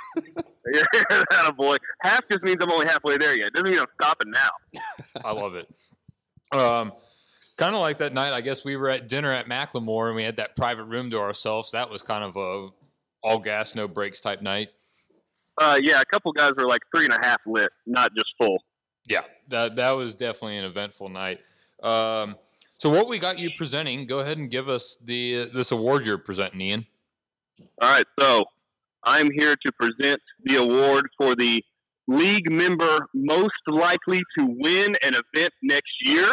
[0.73, 1.77] Yeah, that a boy.
[2.01, 3.53] Half just means I'm only halfway there yet.
[3.53, 4.81] Doesn't mean I'm stopping now.
[5.23, 5.69] I love it.
[6.51, 6.91] Um,
[7.57, 8.34] kind of like that night.
[8.34, 11.19] I guess we were at dinner at McLemore and we had that private room to
[11.19, 11.72] ourselves.
[11.72, 12.69] That was kind of a
[13.23, 14.69] all gas, no brakes type night.
[15.57, 18.61] Uh, yeah, a couple guys were like three and a half lit, not just full.
[19.07, 21.39] Yeah, that that was definitely an eventful night.
[21.81, 22.35] Um,
[22.77, 24.05] so, what we got you presenting?
[24.05, 26.85] Go ahead and give us the this award you're presenting, Ian.
[27.81, 28.45] All right, so
[29.03, 31.63] I'm here to present the award for the
[32.07, 36.31] league member most likely to win an event next year.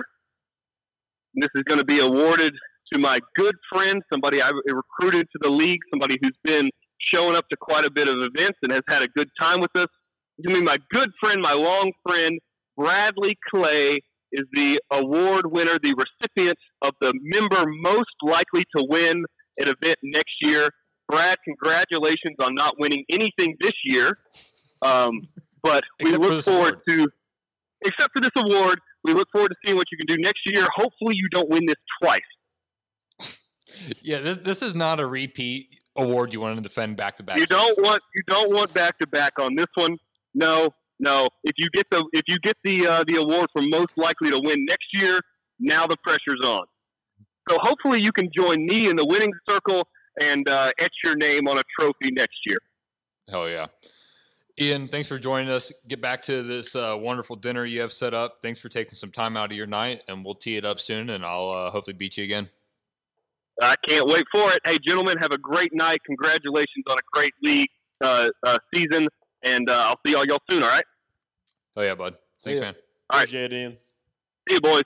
[1.34, 2.54] This is going to be awarded
[2.92, 7.48] to my good friend, somebody I recruited to the league, somebody who's been showing up
[7.48, 9.88] to quite a bit of events and has had a good time with us.
[10.38, 12.38] It's going to be my good friend, my long friend,
[12.76, 14.00] Bradley Clay
[14.35, 19.24] is the award winner, the recipient of the member most likely to win
[19.59, 20.69] an event next year.
[21.09, 24.19] Brad, congratulations on not winning anything this year.
[24.82, 25.20] Um,
[25.62, 27.09] but we Except for look this forward to,
[27.85, 30.66] except for this award, we look forward to seeing what you can do next year.
[30.77, 32.20] Hopefully, you don't win this twice.
[34.02, 37.39] Yeah, this this is not a repeat award you want to defend back to back.
[37.39, 39.97] You don't want you don't want back to back on this one.
[40.35, 41.28] No, no.
[41.42, 44.40] If you get the if you get the uh, the award for most likely to
[44.42, 45.20] win next year,
[45.58, 46.64] now the pressure's on.
[47.48, 49.86] So hopefully you can join me in the winning circle
[50.20, 52.58] and uh, etch your name on a trophy next year.
[53.28, 53.66] Hell yeah.
[54.60, 55.72] Ian, thanks for joining us.
[55.88, 58.38] Get back to this uh, wonderful dinner you have set up.
[58.40, 61.10] Thanks for taking some time out of your night, and we'll tee it up soon,
[61.10, 62.48] and I'll uh, hopefully beat you again.
[63.60, 64.60] I can't wait for it.
[64.64, 65.98] Hey, gentlemen, have a great night.
[66.06, 67.68] Congratulations on a great league
[68.02, 69.08] uh, uh, season,
[69.44, 70.62] and uh, I'll see all y'all soon.
[70.62, 70.84] All right.
[71.76, 72.14] Oh yeah, bud.
[72.42, 72.74] Thanks, man.
[73.10, 73.24] All right.
[73.24, 73.76] Appreciate it, Ian.
[74.48, 74.82] See you, boys.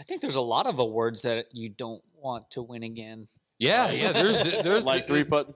[0.00, 3.26] I think there's a lot of awards that you don't want to win again.
[3.58, 4.12] Yeah, yeah.
[4.12, 5.54] There's there's like three putting.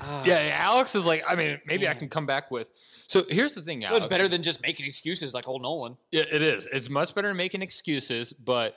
[0.00, 0.24] Ah.
[0.26, 2.68] yeah, yeah, Alex is like, I mean, maybe I can come back with.
[3.06, 4.06] So here's the thing, Well, Alex.
[4.06, 5.96] it's better than just making excuses like old Nolan.
[6.10, 6.66] Yeah, it is.
[6.66, 8.74] It's much better than making excuses, but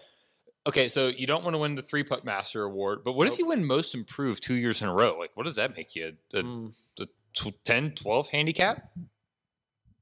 [0.67, 3.39] okay, so you don't want to win the three putt master award, but what if
[3.39, 5.17] you win most improved two years in a row?
[5.17, 6.13] Like, what does that make you?
[6.29, 7.09] The, the tw-
[7.65, 8.89] 10, 12 handicap?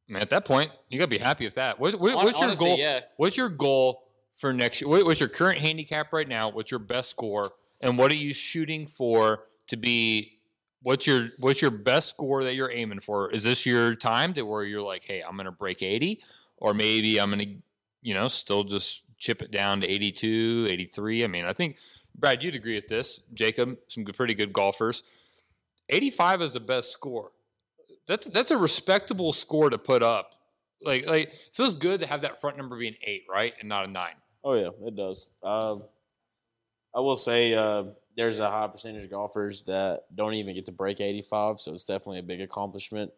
[0.07, 1.79] I mean, at that point, you got to be happy with that.
[1.79, 2.77] What, what, what's your goal?
[2.77, 3.01] yeah.
[3.17, 4.03] What's your goal
[4.35, 4.89] for next year?
[4.89, 6.49] What, what's your current handicap right now?
[6.49, 7.49] What's your best score?
[7.81, 10.39] And what are you shooting for to be?
[10.81, 13.31] What's your what's your best score that you're aiming for?
[13.31, 16.21] Is this your time to where you're like, hey, I'm to break 80,
[16.57, 17.47] or maybe I'm to,
[18.03, 21.23] you know, still just chip it down to 82, 83?
[21.23, 21.77] I mean, I think
[22.17, 23.19] Brad, you'd agree with this.
[23.33, 25.03] Jacob, some good, pretty good golfers.
[25.89, 27.31] 85 is the best score.
[28.07, 30.35] That's that's a respectable score to put up.
[30.81, 33.85] Like like it feels good to have that front number being eight, right, and not
[33.85, 34.15] a nine.
[34.43, 35.27] Oh yeah, it does.
[35.41, 35.83] Um,
[36.95, 37.85] I will say uh,
[38.15, 41.83] there's a high percentage of golfers that don't even get to break 85, so it's
[41.83, 43.11] definitely a big accomplishment.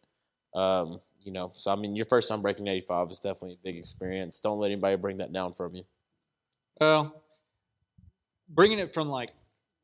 [0.56, 3.77] Um, you know, so I mean, your first time breaking 85 is definitely a big
[3.77, 4.39] experience.
[4.39, 5.84] Don't let anybody bring that down from you.
[6.80, 7.22] Well,
[8.49, 9.31] bringing it from like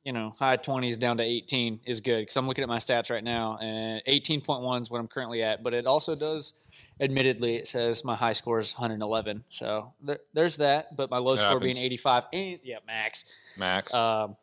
[0.04, 3.10] you know high twenties down to eighteen is good because I'm looking at my stats
[3.10, 5.64] right now, and eighteen point one is what I'm currently at.
[5.64, 6.54] But it also does,
[7.00, 9.44] admittedly, it says my high score is 111.
[9.48, 10.96] So there, there's that.
[10.96, 13.26] But my low It score being 85, and yeah, max.
[13.58, 13.94] Max.
[13.94, 14.36] Um,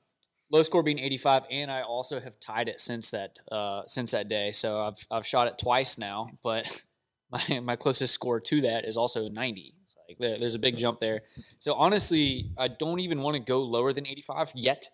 [0.50, 4.28] low score being 85, and I also have tied it since that uh, since that
[4.28, 4.52] day.
[4.52, 6.84] So I've I've shot it twice now, but
[7.30, 9.74] my my closest score to that is also 90.
[9.82, 11.22] It's like there, there's a big jump there.
[11.58, 14.90] So honestly, I don't even want to go lower than 85 yet.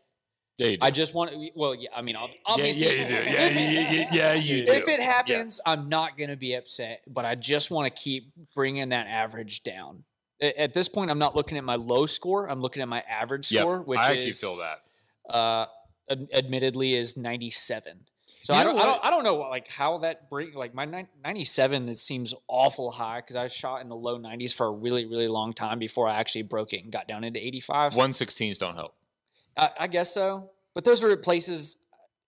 [0.59, 1.51] Yeah, I just want to.
[1.55, 3.31] Well, yeah, I mean, ob- obviously, yeah, you do.
[3.31, 4.73] Yeah, you- you- yeah, you do.
[4.73, 8.33] If it happens, I'm not going to be upset, but I just want to keep
[8.55, 10.05] bringing that average down.
[10.41, 12.49] At this point, I'm not looking at my low score.
[12.49, 14.83] I'm looking at my average Yep, score, which I actually is, feel that.
[15.29, 15.67] Uh,
[16.33, 18.01] admittedly, is 97.
[18.43, 20.85] So You I don't, I don't, I don't know like how that bring like my
[21.25, 21.89] 97.
[21.89, 25.27] It seems awful high because I shot in the low 90s for a really, really
[25.27, 27.95] long time before I actually broke it and got down into 85.
[27.95, 28.95] 116s don't help.
[29.57, 30.51] I, I guess so.
[30.75, 31.77] But those are places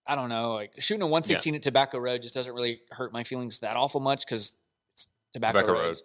[0.07, 0.53] I don't know.
[0.53, 3.99] Like shooting a 116 at Tobacco Road just doesn't really hurt my feelings that awful
[3.99, 4.57] much because
[4.93, 5.97] it's Tobacco, Tobacco Road.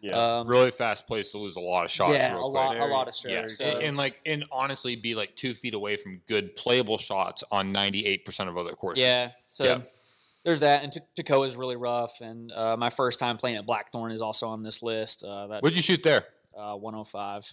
[0.00, 2.14] Yeah, Um, really fast place to lose a lot of shots.
[2.14, 2.82] Yeah, real a lot- quick.
[2.82, 3.60] a lot of Yeah, strokes.
[3.60, 7.70] and, and like, and honestly, be like two feet away from good playable shots on
[7.70, 9.02] ninety eight percent of other courses.
[9.02, 9.30] Yeah.
[9.46, 9.80] So Yeah.
[10.44, 10.82] there's that.
[10.82, 12.20] And T- Toccoa is really rough.
[12.20, 15.22] And uh, my first time playing at Blackthorn is also on this list.
[15.22, 16.24] Uh, that, What'd you shoot there?
[16.56, 17.52] Uh, 105.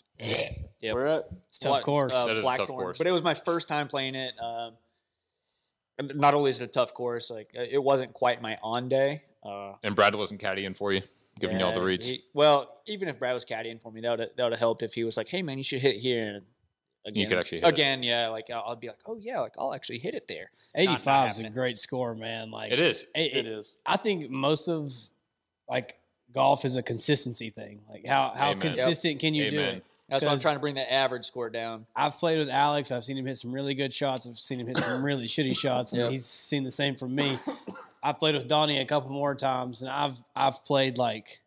[0.81, 0.95] Yep.
[0.95, 1.23] Where at?
[1.47, 2.13] It's a tough course.
[2.13, 2.97] Uh, That is a tough course.
[2.97, 4.31] But it was my first time playing it.
[4.41, 4.73] Um,
[5.97, 8.87] and not only is it a tough course, like uh, it wasn't quite my on
[8.89, 9.23] day.
[9.43, 11.01] Uh, And Brad wasn't caddying for you,
[11.39, 12.07] giving you all the Yeah, reads.
[12.07, 14.83] he- well, even if Brad was caddying for me, that would that would have helped
[14.83, 16.45] if he was like, "Hey, man, you should hit here." And
[17.05, 17.73] again, could actually hit it.
[17.73, 20.51] again, yeah, like I'll, I'll be like, "Oh yeah, like I'll actually hit it there."
[20.75, 22.51] Not- not 85 is a great score, man.
[22.51, 23.05] Like It is.
[23.15, 23.75] It, It is.
[23.85, 24.91] I think most of
[25.69, 25.98] like
[26.33, 27.81] golf is a consistency thing.
[27.89, 28.59] Like how how Amen.
[28.61, 29.85] consistent can you do it?
[30.09, 31.85] That's why I'm trying to bring the average score down.
[31.95, 32.91] I've played with Alex.
[32.91, 34.27] I've seen him hit some really good shots.
[34.27, 36.11] I've seen him hit some really shitty shots, and Yep.
[36.11, 37.39] he's seen the same from me.
[38.01, 41.41] I've played with Doni a couple more times, and I've I've played like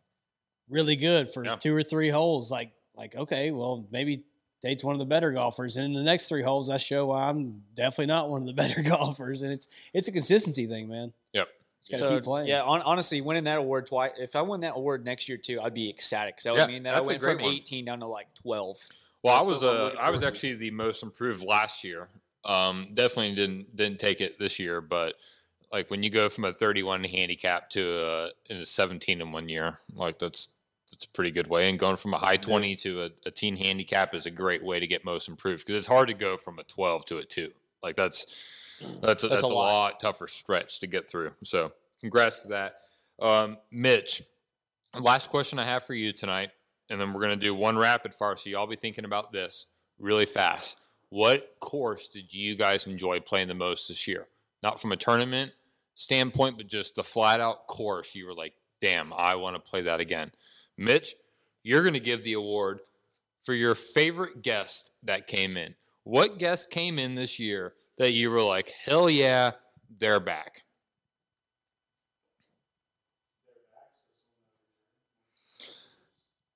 [0.69, 1.57] really good for Yeah.
[1.57, 2.51] two or three holes.
[2.51, 4.23] Like like okay, well maybe
[4.61, 7.29] Tate's one of the better golfers, and in the next three holes, I show why
[7.29, 11.13] I'm definitely not one of the better golfers, and it's it's a consistency thing, man.
[11.89, 11.91] Yep.
[11.91, 12.49] Just gotta keep playing.
[12.49, 14.13] Yeah, on, honestly, winning that award twice.
[14.19, 16.67] If I win that award next year too, I'd be ecstatic because that would Yeah,
[16.67, 17.55] mean that I went from one.
[17.55, 18.79] 18 down to like 12.
[19.23, 22.09] Well, I was what I'm uh, I was actually the most improved last year.
[22.45, 25.15] Um, definitely didn't didn't take it this year, but
[25.73, 29.49] like when you go from a 31 handicap to a, in a 17 in one
[29.49, 30.49] year, like that's
[30.91, 31.71] that's a pretty good way.
[31.71, 34.79] And going from a high 20 to a, a teen handicap is a great way
[34.79, 37.53] to get most improved because it's hard to go from a 12 to a two.
[37.83, 38.27] Like that's
[39.01, 39.55] that's a, that's, a a, lot.
[39.55, 40.01] lot.
[40.01, 41.33] tougher stretch to get through.
[41.45, 42.77] So congrats to that,
[43.21, 44.23] um, Mitch.
[45.01, 46.51] Last question I have for you tonight,
[46.91, 48.37] and then we're going to do one rapid fire.
[48.37, 49.67] So y'all be thinking about this
[49.99, 50.81] really fast.
[51.09, 54.29] What course did you guys enjoy playing the most this year?
[54.63, 55.53] Not from a tournament
[55.95, 58.15] standpoint, but just the flat out course.
[58.15, 60.33] You were like, damn, I want to play that again.
[60.77, 61.15] Mitch,
[61.63, 62.81] you're going to give the award
[63.43, 65.75] for your favorite guest that came in.
[66.05, 69.53] What guest came in this year that you were like, hell yeah,
[69.99, 70.63] they're back?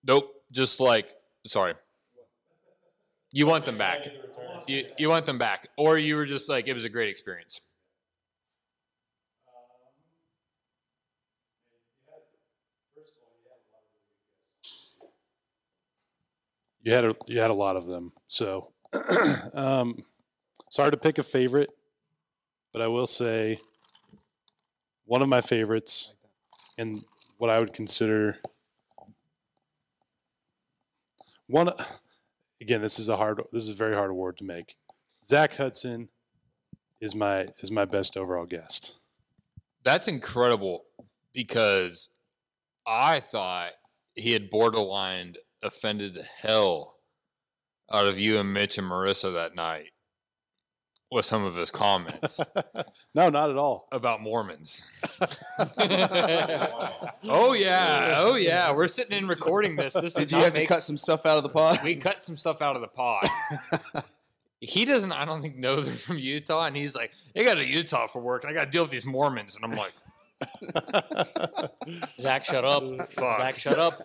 [0.05, 0.33] Nope.
[0.53, 1.11] Just like,
[1.47, 1.75] sorry.
[3.33, 4.07] You want them back.
[4.67, 5.69] You, you want them back.
[5.77, 7.61] Or you were just like, it was a great experience.
[16.83, 18.13] You had a you had a lot of them.
[18.29, 18.73] So
[19.55, 20.05] um
[20.77, 21.71] it's hard to pick a favorite,
[22.71, 23.59] but I will say
[25.07, 26.13] one of my favorites,
[26.77, 27.03] and
[27.39, 28.37] what I would consider
[31.47, 31.71] one.
[32.61, 33.41] Again, this is a hard.
[33.53, 34.77] This is a very hard award to make.
[35.25, 36.11] Zach Hudson
[37.01, 39.01] is my is my best overall guest.
[39.83, 40.85] That's incredible
[41.33, 42.11] because
[42.87, 43.71] I thought
[44.15, 46.97] he had borderline offended the hell
[47.91, 49.93] out of you and Mitch and Marissa that night
[51.11, 52.41] with some of his comments
[53.15, 53.89] no, not at all.
[53.93, 54.83] about Mormons.
[57.29, 58.73] oh yeah, oh yeah.
[58.73, 59.93] We're sitting in recording this.
[59.95, 61.81] This Did is you not have to cut some stuff out of the pod?
[61.85, 63.27] We cut some stuff out of the pod.
[64.61, 65.13] he doesn't.
[65.13, 68.21] I don't think know they're from Utah, and he's like, "I got to Utah for
[68.21, 69.93] work, and I got to deal with these Mormons." And I'm like,
[72.21, 72.83] Zach, shut up.
[73.13, 73.37] Fuck.
[73.39, 74.03] Zach, shut up.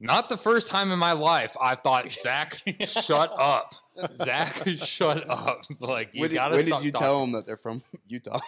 [0.00, 3.74] Not the first time in my life I thought, Zach, shut up.
[4.16, 5.64] Zach, shut up.
[5.80, 7.04] Like you when did, gotta when stop did you talking.
[7.06, 8.40] tell him that they're from Utah?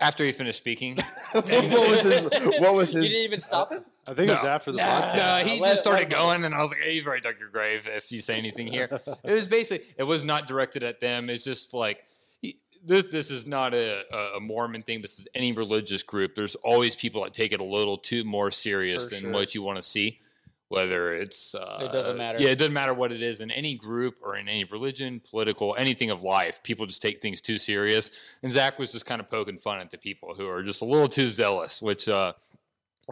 [0.00, 0.96] After he finished speaking.
[1.32, 2.22] what was his?
[2.60, 3.12] What was You his?
[3.12, 3.84] didn't even stop him?
[4.08, 5.16] I think it was after the No, podcast.
[5.44, 7.48] no, he Let- just started going, and I was like, "Hey, you've already dug your
[7.48, 8.88] grave if you say anything here."
[9.22, 11.30] It was basically, it was not directed at them.
[11.30, 12.02] It's just like
[12.84, 13.04] this.
[13.04, 14.02] This is not a,
[14.36, 15.00] a Mormon thing.
[15.00, 16.34] This is any religious group.
[16.34, 19.32] There's always people that take it a little too more serious For than sure.
[19.32, 20.18] what you want to see.
[20.74, 22.38] Whether it's uh, It doesn't matter.
[22.38, 25.74] Yeah, it doesn't matter what it is in any group or in any religion, political,
[25.76, 26.62] anything of life.
[26.62, 28.10] People just take things too serious.
[28.42, 30.84] And Zach was just kind of poking fun at the people who are just a
[30.84, 32.32] little too zealous, which uh,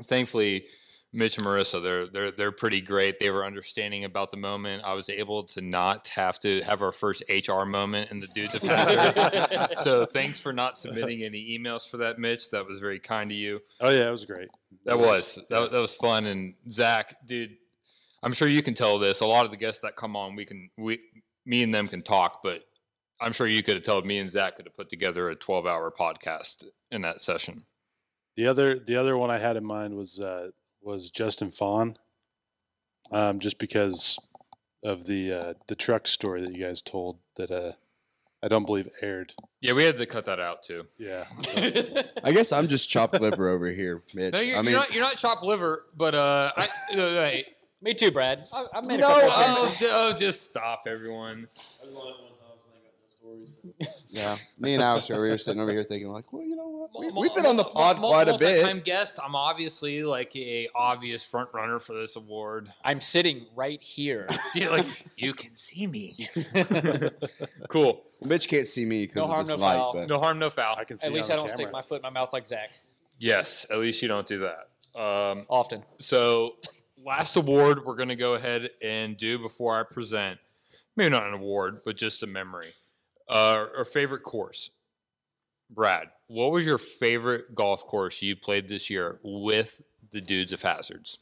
[0.04, 0.66] thankfully
[1.14, 3.18] Mitch and Marissa, they're they're they're pretty great.
[3.18, 4.82] They were understanding about the moment.
[4.84, 8.54] I was able to not have to have our first HR moment in the dudes
[8.56, 9.76] of Hazard.
[9.76, 12.48] so thanks for not submitting any emails for that, Mitch.
[12.50, 13.60] That was very kind of you.
[13.80, 14.48] Oh yeah, it was great.
[14.84, 16.26] That was that, that was fun.
[16.26, 17.56] And Zach, dude,
[18.22, 19.20] I'm sure you can tell this.
[19.20, 21.00] A lot of the guests that come on, we can we
[21.44, 22.62] me and them can talk, but
[23.20, 25.66] I'm sure you could have told me and Zach could have put together a 12
[25.66, 27.64] hour podcast in that session.
[28.36, 30.48] The other the other one I had in mind was uh,
[30.80, 31.96] was Justin Fawn,
[33.10, 34.18] um, just because
[34.82, 37.72] of the uh, the truck story that you guys told that uh,
[38.42, 39.32] I don't believe aired.
[39.60, 40.84] Yeah, we had to cut that out too.
[40.98, 41.24] Yeah,
[42.24, 44.32] I guess I'm just chopped liver over here, Mitch.
[44.32, 47.46] No, you're, I mean, you're not you're not chopped liver, but uh, I, no, wait.
[47.80, 48.46] Me too, Brad.
[48.52, 49.78] I, I made a no, couple of oh, things.
[49.80, 51.48] ju- oh, just stop, everyone.
[54.08, 54.36] yeah.
[54.58, 56.90] Me and Alex are over here sitting over here thinking like, well, you know what?
[56.98, 58.66] We, we've been on the pod quite a bit.
[58.66, 59.18] I'm guest.
[59.24, 62.72] I'm obviously like a obvious front runner for this award.
[62.84, 64.28] I'm sitting right here.
[64.54, 64.86] Yeah, like
[65.16, 66.14] you can see me.
[67.68, 68.02] cool.
[68.22, 69.92] Mitch can't see me because No of harm, this no light, foul.
[69.94, 70.76] but No harm, no foul.
[70.78, 72.46] I can see At least on I don't stick my foot in my mouth like
[72.46, 72.70] Zach.
[73.18, 74.68] Yes, at least you don't do that.
[75.00, 75.84] Um, Often.
[75.98, 76.56] so,
[77.02, 80.38] last award we're going to go ahead and do before I present,
[80.96, 82.68] maybe not an award, but just a memory.
[83.28, 84.70] Uh, our favorite course.
[85.70, 89.80] Brad, what was your favorite golf course you played this year with
[90.10, 91.18] the dudes of hazards?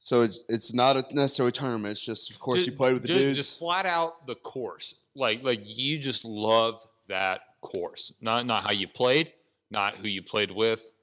[0.00, 1.92] so it's, it's not a necessarily tournament.
[1.92, 3.36] It's just, of course, Ju- you played with the ju- dudes.
[3.36, 4.94] Just flat out the course.
[5.14, 8.12] Like like you just loved that course.
[8.20, 9.32] Not not how you played,
[9.70, 10.96] not who you played with,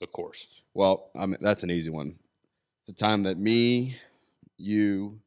[0.00, 0.48] the course.
[0.74, 2.16] Well, I mean, that's an easy one.
[2.78, 3.96] It's the time that me,
[4.58, 5.20] you,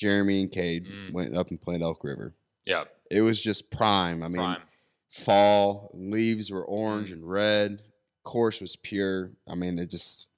[0.00, 1.12] Jeremy, and Cade Mm.
[1.12, 2.34] went up and played Elk River.
[2.64, 2.84] Yeah.
[3.10, 4.22] It was just prime.
[4.22, 4.62] I mean, Prime.
[5.10, 7.14] fall, leaves were orange Mm.
[7.14, 7.82] and red.
[8.22, 9.32] Course was pure.
[9.46, 10.28] I mean, it just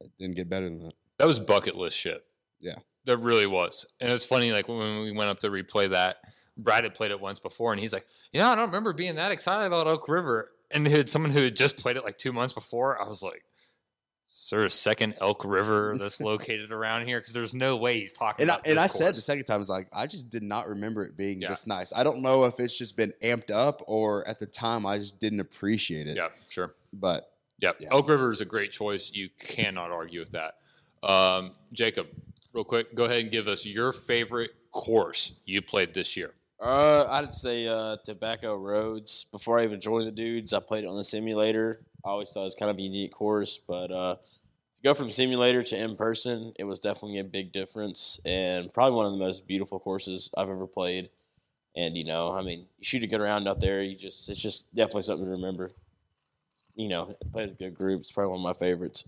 [0.00, 0.94] it didn't get better than that.
[1.18, 2.24] That was bucket list shit.
[2.58, 2.76] Yeah.
[3.04, 3.86] That really was.
[4.00, 6.18] And it's funny, like when we went up to replay that,
[6.56, 9.32] Brad had played it once before, and he's like, "Yeah, I don't remember being that
[9.32, 12.54] excited about Elk River." And had someone who had just played it like two months
[12.54, 13.00] before.
[13.02, 13.42] I was like, "Is
[14.50, 18.42] there a second Elk River that's located around here?" Because there's no way he's talking.
[18.44, 20.68] And I, and I said the second time, I was like, I just did not
[20.68, 21.48] remember it being Yeah.
[21.48, 21.92] this nice.
[21.94, 25.18] I don't know if it's just been amped up or at the time I just
[25.20, 26.16] didn't appreciate it.
[26.16, 26.74] Yeah, sure.
[26.92, 27.76] But Yep.
[27.80, 27.88] Yeah.
[27.92, 29.10] Elk River is a great choice.
[29.12, 30.56] You cannot argue with that.
[31.02, 32.06] Um, Jacob,
[32.52, 36.32] real quick, go ahead and give us your favorite course you played this year.
[36.60, 39.24] Uh, I'd say uh, Tobacco Roads.
[39.32, 41.80] Before I even joined the dudes, I played it on the simulator.
[42.04, 44.16] I always thought it was kind of a unique course, but uh,
[44.74, 48.96] to go from simulator to in person, it was definitely a big difference and probably
[48.96, 51.08] one of the most beautiful courses I've ever played.
[51.76, 53.82] And you know, I mean, you shoot a good round out there.
[53.82, 55.70] You just it's just definitely something to remember.
[56.74, 58.00] You know, play with good group.
[58.00, 59.04] It's probably one of my favorites.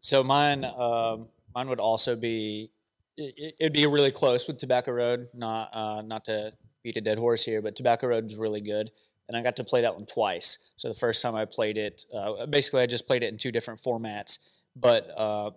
[0.00, 2.70] So mine, um, mine would also be.
[3.16, 5.28] It, it'd be really close with Tobacco Road.
[5.34, 6.52] Not uh, not to
[6.82, 8.90] beat a dead horse here, but Tobacco Road is really good,
[9.28, 10.58] and I got to play that one twice.
[10.76, 13.52] So the first time I played it, uh, basically I just played it in two
[13.52, 14.38] different formats,
[14.74, 15.50] but uh,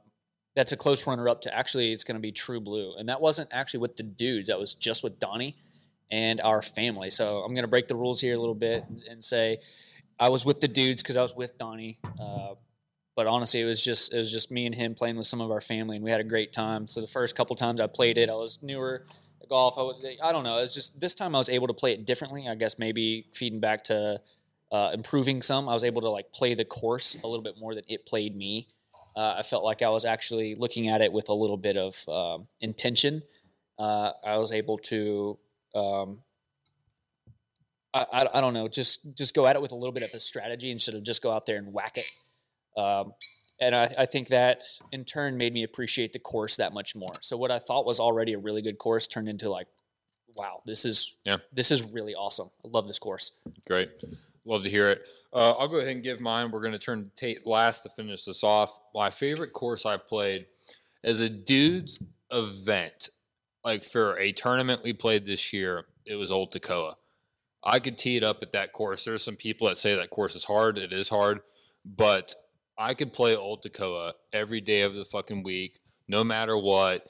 [0.55, 3.21] that's a close runner up to actually it's going to be True Blue, and that
[3.21, 4.47] wasn't actually with the dudes.
[4.47, 5.57] That was just with Doni,
[6.11, 7.09] and our family.
[7.09, 9.59] So I'm going to break the rules here a little bit and, and say
[10.19, 11.99] I was with the dudes because I was with Doni.
[13.15, 15.51] But honestly, it was just it was just me and him playing with some of
[15.51, 16.87] our family, and we had a great time.
[16.87, 19.05] So the first couple times I played it, I was newer
[19.49, 19.77] golf.
[19.77, 20.59] I, was, I don't know.
[20.59, 22.47] It's just this time I was able to play it differently.
[22.47, 24.21] I guess maybe feeding back to
[24.71, 25.67] uh, improving some.
[25.67, 28.35] I was able to like play the course a little bit more than it played
[28.35, 28.67] me.
[29.15, 32.07] Uh, I felt like I was actually looking at it with a little bit of
[32.07, 33.23] um intention.
[33.77, 35.37] Uh, I was able to
[35.75, 36.19] um,
[37.93, 40.13] I, I, I don't know, just just go at it with a little bit of
[40.13, 42.09] a strategy instead of just go out there and whack it.
[42.77, 43.13] Um,
[43.61, 47.11] and I, I think that in turn made me appreciate the course that much more.
[47.21, 49.67] So what I thought was already a really good course turned into like,
[50.35, 51.37] wow, this is Yeah.
[51.51, 52.49] this is really awesome.
[52.63, 53.33] I love this course.
[53.67, 53.89] Great.
[54.45, 55.01] Love to hear it.
[55.33, 56.51] Uh, I'll go ahead and give mine.
[56.51, 58.79] We're going to turn to Tate last to finish this off.
[58.95, 60.45] My favorite course I played
[61.03, 61.99] as a dude's
[62.31, 63.09] event,
[63.65, 66.93] like for a tournament we played this year, it was Old Toccoa.
[67.63, 69.03] I could tee it up at that course.
[69.03, 70.77] There's some people that say that course is hard.
[70.77, 71.41] It is hard,
[71.85, 72.33] but
[72.79, 77.07] I could play Old Toccoa every day of the fucking week, no matter what.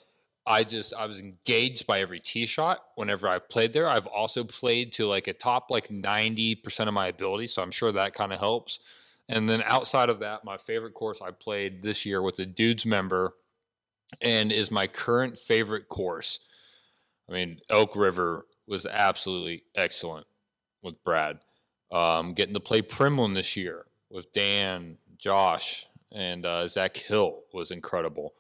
[0.48, 3.88] I just I was engaged by every tee shot whenever I played there.
[3.88, 7.91] I've also played to like a top like 90% of my ability, so I'm sure
[7.91, 8.80] that kind of helps.
[9.28, 12.84] And then outside of that, my favorite course I played this year with the dudes
[12.84, 13.36] member
[14.22, 16.40] and is my current favorite course.
[17.30, 20.26] I mean, Elk River was absolutely excellent
[20.82, 21.41] with Brad.
[21.91, 27.72] Um, getting to play Primland this year with Dan, Josh, and uh, Zach Hill was
[27.72, 28.34] incredible.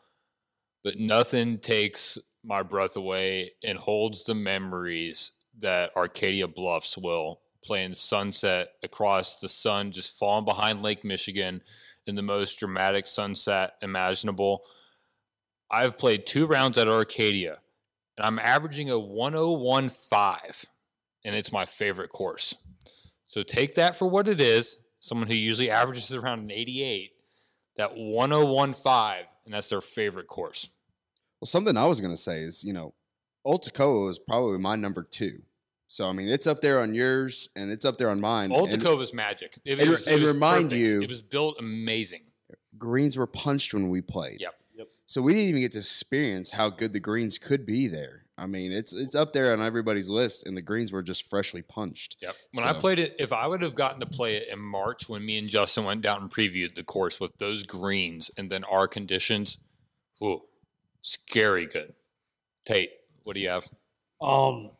[0.83, 7.93] But nothing takes my breath away and holds the memories that Arcadia Bluffs will playing
[7.93, 11.61] sunset across the sun, just falling behind Lake Michigan
[12.07, 14.63] in the most dramatic sunset imaginable.
[15.69, 17.59] I've played two rounds at Arcadia,
[18.17, 20.65] and I'm averaging a 101.5,
[21.25, 22.55] and it's my favorite course.
[23.27, 24.77] So take that for what it is.
[24.99, 27.11] Someone who usually averages around an 88,
[27.77, 30.69] that 101.5, and that's their favorite course.
[31.39, 32.93] Well, something I was going to say is, you know,
[33.45, 35.41] Old Toccoa is probably my number two.
[35.87, 38.51] So, I mean, it's up there on yours and it's up there on mine.
[38.51, 39.57] Old and, Toccoa was magic.
[39.65, 40.81] It, and, was, it and was remind perfect.
[40.81, 42.23] you, it was built amazing.
[42.77, 44.41] greens were punched when we played.
[44.41, 44.53] Yep.
[45.09, 48.25] So we didn't even get to experience how good the greens could be there.
[48.39, 51.61] I mean, it's it's up there on everybody's list, and the greens were just freshly
[51.61, 52.15] punched.
[52.21, 52.35] Yep.
[52.53, 55.25] When I played it, if I would have gotten to play it in March when
[55.25, 58.87] me and Justin went down and previewed the course with those greens and then our
[58.87, 59.57] conditions,
[60.19, 60.41] whew,
[61.01, 61.93] scary good.
[62.65, 62.91] Tate,
[63.23, 63.67] what do you have?
[64.21, 64.71] Um,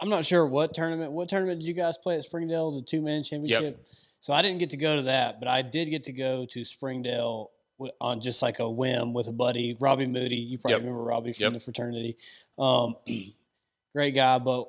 [0.00, 1.12] I'm not sure what tournament.
[1.12, 2.72] What tournament did you guys play at Springdale?
[2.72, 3.86] The two man championship.
[4.20, 6.64] So I didn't get to go to that, but I did get to go to
[6.64, 7.53] Springdale wi-
[8.00, 10.36] on just like a whim with a buddy, Robbie Moody.
[10.36, 10.80] You probably Yep.
[10.82, 11.52] remember Robbie from Yep.
[11.54, 12.16] the fraternity.
[12.58, 12.96] Um,
[13.94, 14.68] great guy, but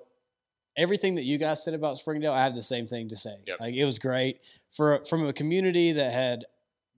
[0.77, 3.35] everything that you guys said about Springdale, I have the same thing to say.
[3.47, 3.59] Yep.
[3.59, 6.45] Like it was great for from a community that had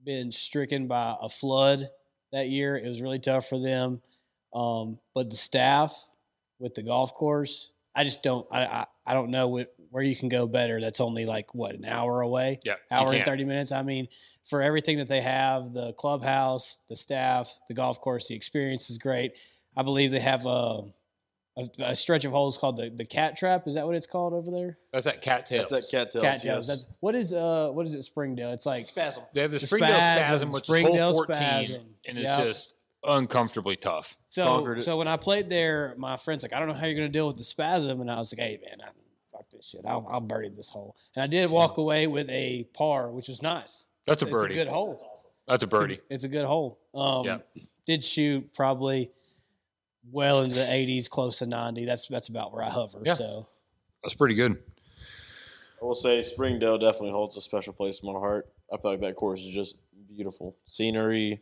[0.04, 1.88] been stricken by a flood
[2.32, 2.76] that year.
[2.76, 4.00] It was really tough for them.
[4.54, 6.06] Um, but the staff
[6.58, 8.46] with the golf course, I just don't.
[8.50, 10.80] I I, I don't know what, where you can go better.
[10.80, 12.60] That's only like what an hour away.
[12.64, 13.72] Yeah, hour and thirty minutes.
[13.72, 14.08] I mean,
[14.48, 18.98] for everything that they have, the clubhouse, the staff, the golf course, the experience is
[18.98, 19.38] great.
[19.76, 20.82] I believe they have a
[21.56, 23.66] a, a stretch of holes called the, the cat trap.
[23.66, 24.76] Is that what it's called over there?
[24.92, 25.70] That's that cattails.
[25.70, 26.22] That's that cattails.
[26.22, 26.44] Cattails.
[26.44, 26.66] yes.
[26.68, 28.02] That's, what is uh what is it?
[28.04, 28.52] Springdale.
[28.52, 29.24] It's like Spasm.
[29.34, 31.80] They have the, The Springdale spasm, spasm, which Springdale is hole 14, spasm.
[32.06, 32.46] and it's Yep.
[32.46, 34.16] just uncomfortably tough.
[34.28, 34.82] So Conquered it.
[34.82, 37.26] so when I played there, my friend's like, I don't know how you're gonna deal
[37.26, 38.90] with the spasm, and I was like, Hey man, I,
[39.36, 39.80] fuck this shit.
[39.84, 40.94] I'll I'll birdie this hole.
[41.16, 43.87] And I did walk away with a par, which was nice.
[44.08, 44.54] That's a It's birdie.
[44.54, 44.96] a good hole.
[44.96, 46.00] That's a It's a- birdie.
[46.10, 46.78] It's a, good hole.
[46.94, 47.38] Um, Yeah.
[47.86, 49.10] Did shoot probably
[50.10, 51.84] well into the 80s, close to 90.
[51.84, 53.00] That's that's about where I hover.
[53.04, 53.14] Yeah.
[53.14, 53.46] So
[54.02, 54.62] That's pretty good.
[55.80, 58.48] I will say Springdale definitely holds a special place in my heart.
[58.72, 59.76] I feel like that course is just
[60.08, 60.56] beautiful.
[60.66, 61.40] Scenery,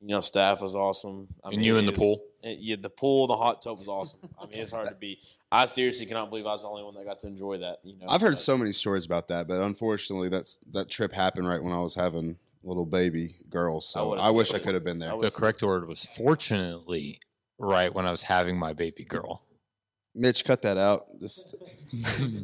[0.00, 1.28] you know, staff was awesome.
[1.44, 2.22] I And you in the was- pool?
[2.42, 4.20] it- yeah, the pool, the hot tub was awesome.
[4.40, 5.18] I mean, it's hard to beat.
[5.50, 7.78] I seriously cannot believe I was the only one that got to enjoy that.
[7.82, 11.12] You know, I've heard but- so many stories about that, but unfortunately, that's that trip
[11.12, 13.88] happened right when I was having little baby girls.
[13.88, 15.16] So would've I, wish I could have been there.
[15.18, 17.18] The correct word was fortunately
[17.58, 19.42] right when I was having my baby girl.
[20.14, 21.06] Mitch, cut that out.
[21.20, 21.54] Just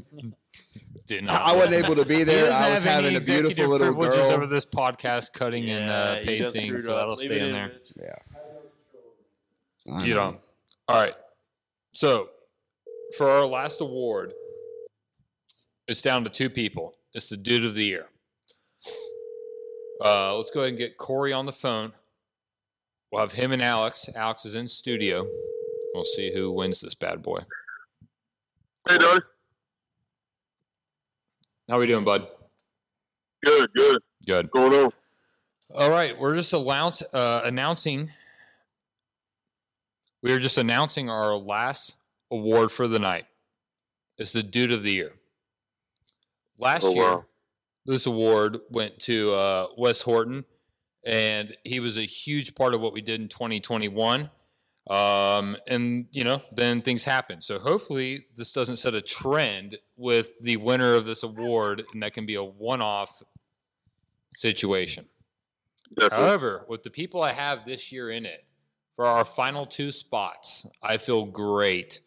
[1.06, 2.50] Did not I wasn't able to be there.
[2.52, 4.30] I was having a beautiful little privileges girl.
[4.32, 7.68] over this podcast cutting and uh, Yeah, pasting, so that'll Leave stay in in, there.
[7.68, 7.92] Mitch.
[7.96, 9.94] Yeah.
[9.94, 10.20] I You know.
[10.20, 10.40] don't.
[10.88, 11.14] All right.
[11.92, 12.30] So
[13.18, 14.32] for our last award,
[15.86, 16.96] it's down to two people.
[17.12, 18.06] It's the dude of the year.
[20.02, 21.92] Uh, let's go ahead and get Corey on the phone.
[23.12, 24.08] We'll have him and Alex.
[24.16, 25.26] Alex is in studio.
[25.94, 27.40] We'll see who wins this bad boy.
[28.88, 29.20] Hey, Doni.
[31.68, 32.28] How we doing, bud?
[33.44, 33.98] Good, good.
[34.26, 34.50] Good.
[34.50, 34.90] Going on.
[35.74, 38.10] All right, we're just announce, uh, announcing.
[40.22, 41.96] We are just announcing our last
[42.30, 43.26] award for the night.
[44.18, 45.12] It's the Dude of the Year.
[46.58, 47.24] Last Oh, year, wow.
[47.86, 50.44] this award went to uh, Wes Horton,
[51.04, 54.30] and he was a huge part of what we did in 2021.
[54.88, 57.40] Um, and you know, then things happen.
[57.40, 62.12] So hopefully, this doesn't set a trend with the winner of this award, and that
[62.12, 63.22] can be a one-off
[64.32, 65.06] situation.
[66.10, 68.44] However, with the people I have this year in it,
[68.94, 72.00] for our final two spots, I feel great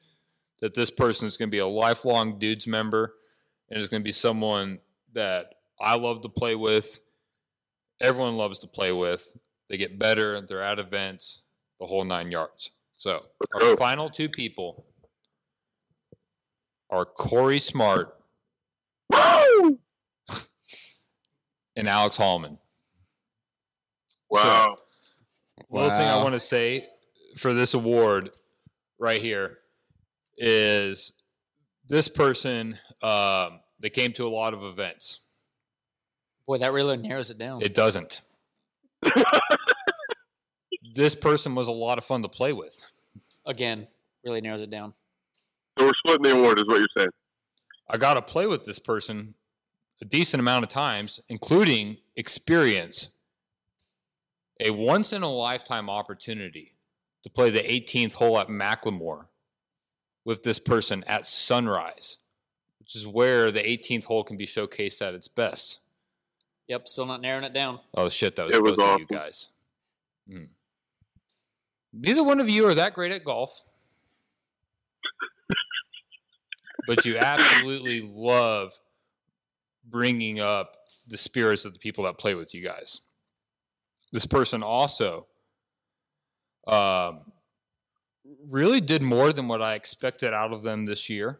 [0.61, 3.15] that this person is going to be a lifelong dudes member
[3.69, 4.79] and is going to be someone
[5.13, 6.99] that I love to play with.
[7.99, 9.37] Everyone loves to play with.
[9.67, 10.39] They get better.
[10.41, 11.43] They're at events,
[11.79, 12.71] the whole nine yards.
[12.95, 13.23] So,
[13.53, 14.85] our final two people
[16.89, 18.15] are Corey Smart
[19.13, 19.77] and
[21.77, 22.57] Alex Holloman.
[24.29, 24.77] Wow.
[25.67, 26.85] One thing I want to say
[27.37, 28.31] for this award
[28.99, 29.59] right here
[30.37, 31.13] is
[31.87, 35.19] this person um, they came to a lot of events.
[36.47, 37.61] Boy, that really narrows it down.
[37.61, 38.21] It doesn't.
[40.97, 42.83] this person was a lot of fun to play with.
[43.45, 43.87] Again,
[44.25, 44.93] really narrows it down.
[45.77, 47.09] So we're splitting the award, is what you're saying.
[47.89, 49.35] I got to play with this person
[50.01, 53.09] a decent amount of times, including experience
[54.59, 56.73] a once in a lifetime opportunity
[57.23, 59.27] to play the 18th hole at McLemore
[60.25, 62.17] with this person at sunrise,
[62.79, 65.79] which is where the 18th hole can be showcased at its best.
[66.67, 67.79] Yep, still not narrowing it down.
[67.93, 69.07] Oh shit, that was, It was both of awesome.
[69.09, 69.49] you guys.
[70.29, 70.43] Hmm.
[71.99, 73.65] Neither one of you are that great at golf,
[76.85, 78.79] but you absolutely love
[79.83, 80.75] bringing up
[81.07, 83.01] the spirits of the people that play with you guys.
[84.11, 85.25] This person also
[86.67, 87.31] um,
[88.47, 91.39] really did more than what I expected out of them this year.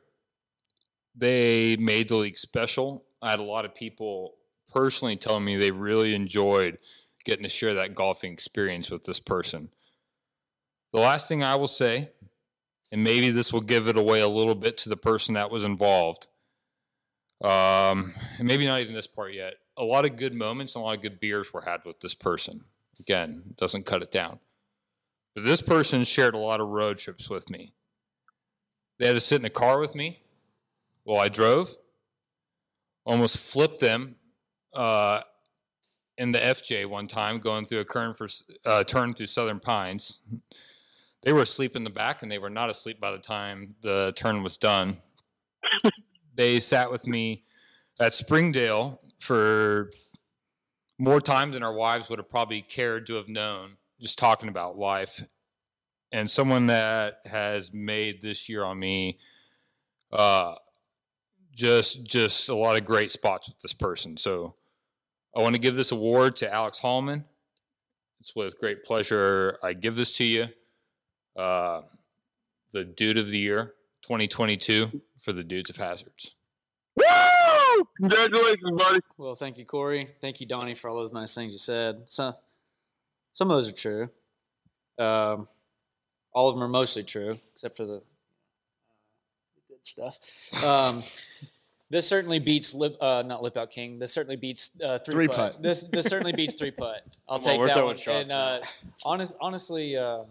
[1.15, 3.05] They made the league special.
[3.21, 4.35] I had a lot of people
[4.73, 6.79] personally telling me they really enjoyed
[7.25, 9.69] getting to share that golfing experience with this person.
[10.97, 12.09] The last thing I will say,
[12.91, 15.63] and maybe this will give it away a little bit to the person that was
[15.63, 16.25] involved,
[17.43, 19.53] um, maybe not even this part yet.
[19.77, 22.15] A lot of good moments and a lot of good beers were had with this
[22.15, 22.61] person.
[22.99, 24.39] Again, doesn't cut it down.
[25.35, 27.75] But this person shared a lot of road trips with me.
[28.97, 30.23] They had to sit in a car with me
[31.03, 31.77] while I drove.
[33.05, 34.15] Almost flipped them
[34.73, 35.21] uh,
[36.17, 38.27] in the FJ one time, going through a for
[38.65, 40.21] uh, turn through Southern Pines.
[41.27, 44.13] They were asleep in the back, and they were not asleep by the time the
[44.15, 44.95] turn was done.
[46.35, 47.43] they sat with me
[47.99, 49.91] at Springdale for
[50.97, 54.77] more time than our wives would have probably cared to have known, just talking about
[54.77, 55.21] life.
[56.13, 59.19] And someone that has made this year on me
[60.13, 60.55] uh,
[61.53, 64.15] just just a lot of great spots with this person.
[64.15, 64.55] So
[65.35, 67.25] I want to give this award to Alex Holloman.
[68.21, 70.47] It's with great pleasure I give this to you.
[71.37, 71.81] Uh,
[72.71, 73.73] the Dude of the Year
[74.03, 76.35] 2022 for the Dudes of Hazards.
[76.95, 77.03] Woo!
[77.97, 78.99] Congratulations, buddy.
[79.17, 80.09] Well, thank you, Corey.
[80.19, 82.01] Thank you, Doni, for all those nice things you said.
[82.05, 82.33] So,
[83.33, 84.09] some of those are true.
[84.97, 85.45] Um,
[86.33, 88.01] all of them are mostly true, except for the
[89.69, 90.17] good stuff.
[90.65, 91.03] Um,
[91.89, 93.99] this certainly beats lip, uh, not lip out king.
[93.99, 95.53] This certainly beats uh, three, Three putt.
[95.53, 95.61] putt.
[95.63, 97.03] This this certainly beats three putt.
[97.29, 97.95] I'll Come on, take we're that one.
[97.95, 98.65] shots and uh,
[99.03, 100.23] honest, honestly, uh,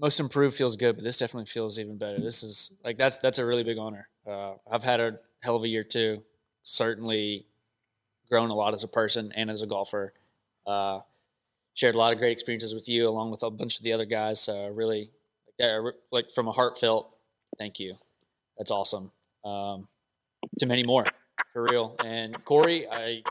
[0.00, 2.20] most improved feels good, but this definitely feels even better.
[2.20, 4.08] This is like that's that's a really big honor.
[4.26, 6.22] Uh, I've had a hell of a year too.
[6.62, 7.46] Certainly
[8.28, 10.14] grown a lot as a person and as a golfer.
[10.66, 11.00] Uh,
[11.74, 14.04] shared a lot of great experiences with you, along with a bunch of the other
[14.04, 14.40] guys.
[14.40, 15.10] So really,
[15.58, 17.14] like, like from a heartfelt
[17.58, 17.94] thank you.
[18.58, 19.10] That's awesome.
[19.44, 19.88] Um,
[20.58, 21.04] to many more,
[21.52, 21.96] for real.
[22.04, 23.22] And Corey, I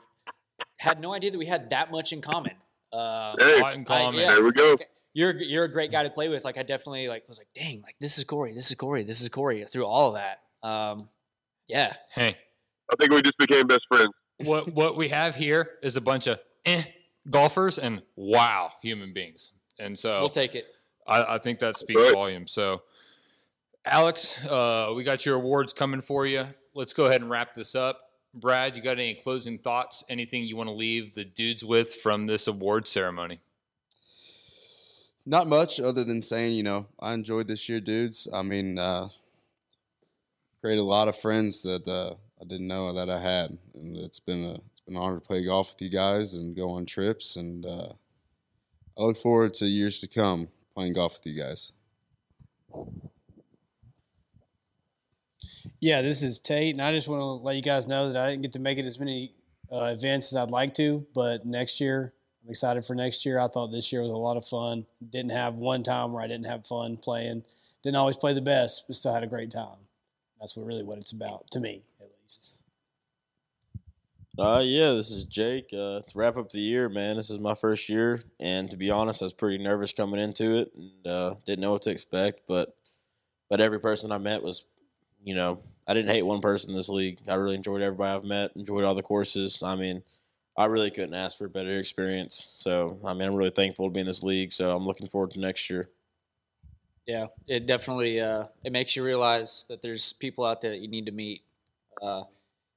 [0.77, 2.53] had no idea that we had that much in common.
[2.91, 4.21] Uh, Hey, lot in common.
[4.21, 4.77] there we go.
[5.19, 6.45] You're you're a great guy to play with.
[6.45, 9.19] Like I definitely like was like, dang, like this is Corey, this is Corey, this
[9.21, 9.65] is Corey.
[9.65, 11.09] Through all of that, um,
[11.67, 11.93] yeah.
[12.13, 12.37] Hey,
[12.89, 14.11] I think we just became best friends.
[14.45, 16.83] what what we have here is a bunch of eh
[17.29, 20.67] golfers and wow human beings, and so We'll take it.
[21.05, 22.13] I, I think that speaks right.
[22.13, 22.53] volumes.
[22.53, 22.83] So,
[23.83, 26.45] Alex, uh, we got your awards coming for you.
[26.73, 27.99] Let's go ahead and wrap this up.
[28.33, 30.01] Brad, you got any closing thoughts?
[30.07, 33.41] Anything you want to leave the dudes with from this award ceremony?
[35.25, 38.27] Not much other than saying, you know, I enjoyed this year, dudes.
[38.33, 39.09] I mean, uh,
[40.61, 44.19] created a lot of friends that uh, I didn't know that I had, and it's
[44.19, 46.85] been a it's been an honor to play golf with you guys and go on
[46.85, 47.93] trips, and uh,
[48.97, 51.73] I look forward to years to come playing golf with you guys.
[55.79, 58.29] Yeah, this is Tate, and I just want to let you guys know that I
[58.29, 59.33] didn't get to make it as many
[59.71, 62.13] uh, events as I'd like to, but next year,
[62.43, 63.39] I'm excited for next year.
[63.39, 64.85] I thought this year was a lot of fun.
[65.09, 67.43] Didn't have one time where I didn't have fun playing.
[67.83, 69.87] Didn't always play the best, but still had a great time.
[70.39, 72.59] That's what really what it's about to me, at least.
[74.37, 75.69] Uh, yeah, this is Jake.
[75.73, 78.89] Uh, to wrap up the year, man, this is my first year, and to be
[78.89, 82.41] honest, I was pretty nervous coming into it, and uh, didn't know what to expect.
[82.47, 82.73] But,
[83.49, 84.65] but every person I met was,
[85.25, 87.19] you know, I didn't hate one person in this league.
[87.27, 89.61] I really enjoyed everybody I've met, enjoyed all the courses.
[89.61, 90.03] I mean,
[90.59, 92.35] I really couldn't ask for a better experience.
[92.35, 94.51] So, I mean, I'm really thankful to be in this league.
[94.51, 95.89] So, I'm looking forward to next year.
[97.07, 100.89] Yeah, it definitely uh, it makes you realize that there's people out there that you
[100.89, 101.43] need to meet.
[102.01, 102.25] Uh,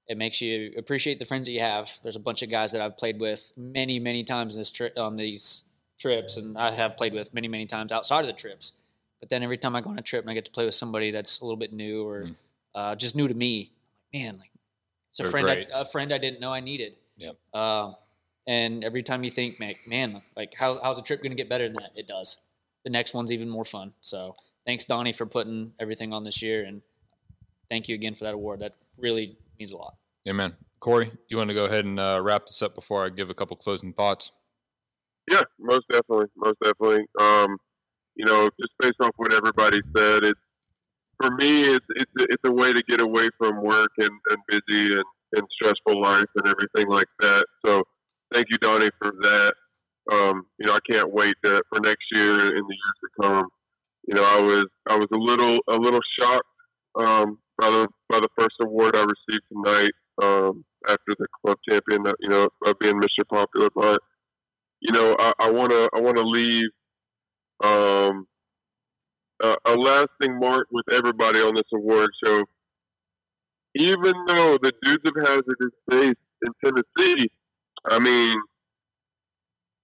[0.07, 1.93] it makes you appreciate the friends that you have.
[2.05, 5.17] There's a bunch of guys that I've played with many, many times this trip on
[5.17, 5.65] these
[5.99, 8.75] trips, and I have played with many, many times outside of the trips.
[9.19, 10.75] But then every time I go on a trip and I get to play with
[10.75, 12.29] somebody that's a little bit new or
[12.77, 13.73] uh, just new to me,
[14.15, 14.51] I'm like, man, like
[15.11, 16.97] it's a They're friend, I, a friend I didn't know I needed.
[17.19, 17.37] Yep.
[17.55, 17.97] Um,
[18.47, 21.49] and every time you think, man, man like how, how's the trip going to get
[21.49, 21.93] better than that?
[21.95, 22.39] It does.
[22.85, 23.93] The next one's even more fun.
[24.01, 24.35] So
[24.67, 26.83] thanks, Doni, for putting everything on this year, and
[27.71, 28.61] thank you again for that award.
[28.61, 29.97] That really means a lot.
[30.29, 30.55] Amen.
[30.81, 33.35] Corey, you want to go ahead and uh, wrap this up before I give a
[33.35, 34.33] couple closing thoughts?
[35.31, 37.07] Yeah, most definitely, most definitely.
[37.21, 37.57] Um,
[38.17, 40.41] you know, just based off what everybody said, it's
[41.21, 44.39] for me, it's it's a, it's a way to get away from work and, and
[44.49, 47.45] busy and, and stressful life and everything like that.
[47.67, 47.85] So,
[48.33, 49.55] thank you, Doni, for that.
[50.11, 53.47] Um, you know, I can't wait to, for next year and the years to come.
[54.09, 56.47] You know, I was I was a little a little shocked
[56.97, 59.93] um, by the by the first award I received tonight
[60.23, 62.05] um, after the club champion.
[62.21, 63.27] You know, of being Mr.
[63.29, 64.01] Popular, but
[64.81, 66.69] you know, I want to I want to leave
[67.63, 68.27] um,
[69.43, 72.45] a, a lasting mark with everybody on this award show.
[73.75, 77.31] Even though the Dudes of Hazard is based in Tennessee,
[77.89, 78.37] I mean,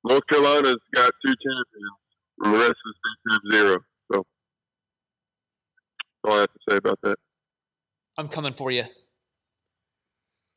[0.05, 1.99] North Carolina's got two champions,
[2.39, 3.79] and the rest of the states have zero.
[4.13, 4.27] So,
[6.23, 7.17] that's all I have to say about that.
[8.17, 8.85] I'm coming for you.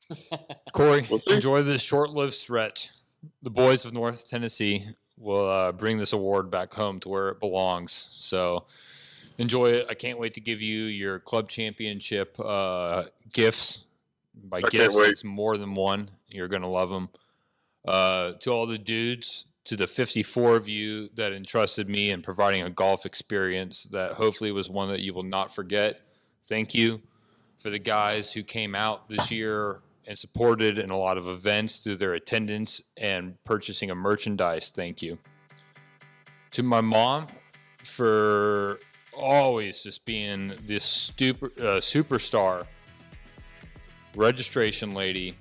[0.73, 2.89] Corey, enjoy this short-lived stretch.
[3.43, 4.87] The boys of North Tennessee
[5.17, 7.91] will uh, bring this award back home to where it belongs.
[7.91, 8.65] So
[9.37, 9.87] enjoy it.
[9.89, 13.85] I can't wait to give you your club championship uh, gifts.
[14.33, 16.09] By I gifts, it's more than one.
[16.29, 17.09] You're gonna love them.
[17.85, 22.63] Uh, to all the dudes, to the 54 of you that entrusted me in providing
[22.63, 26.01] a golf experience that hopefully was one that you will not forget.
[26.47, 27.01] Thank you
[27.57, 31.77] for the guys who came out this year and supported in a lot of events
[31.77, 34.71] through their attendance and purchasing of merchandise.
[34.73, 35.19] Thank you.
[36.51, 37.27] To my mom
[37.83, 38.79] for
[39.21, 42.65] always just being this super, uh, superstar
[44.15, 45.35] registration lady,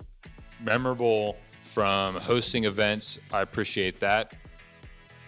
[0.62, 3.18] memorable from hosting events.
[3.32, 4.34] I appreciate that.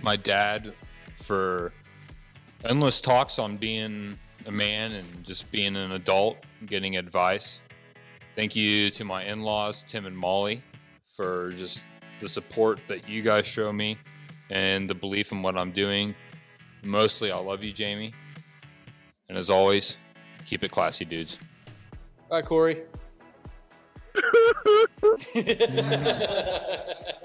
[0.00, 0.74] My dad
[1.16, 1.72] for
[2.64, 7.60] endless talks on being a man and just being an adult, getting advice.
[8.34, 10.62] Thank you to my in laws, Tim and Molly,
[11.04, 11.84] for just
[12.20, 13.98] the support that you guys show me
[14.50, 16.14] and the belief in what I'm doing.
[16.84, 18.12] Mostly, I love you, Jamie.
[19.28, 19.96] And as always,
[20.44, 21.38] keep it classy, dudes.
[22.28, 22.82] Bye, Corey.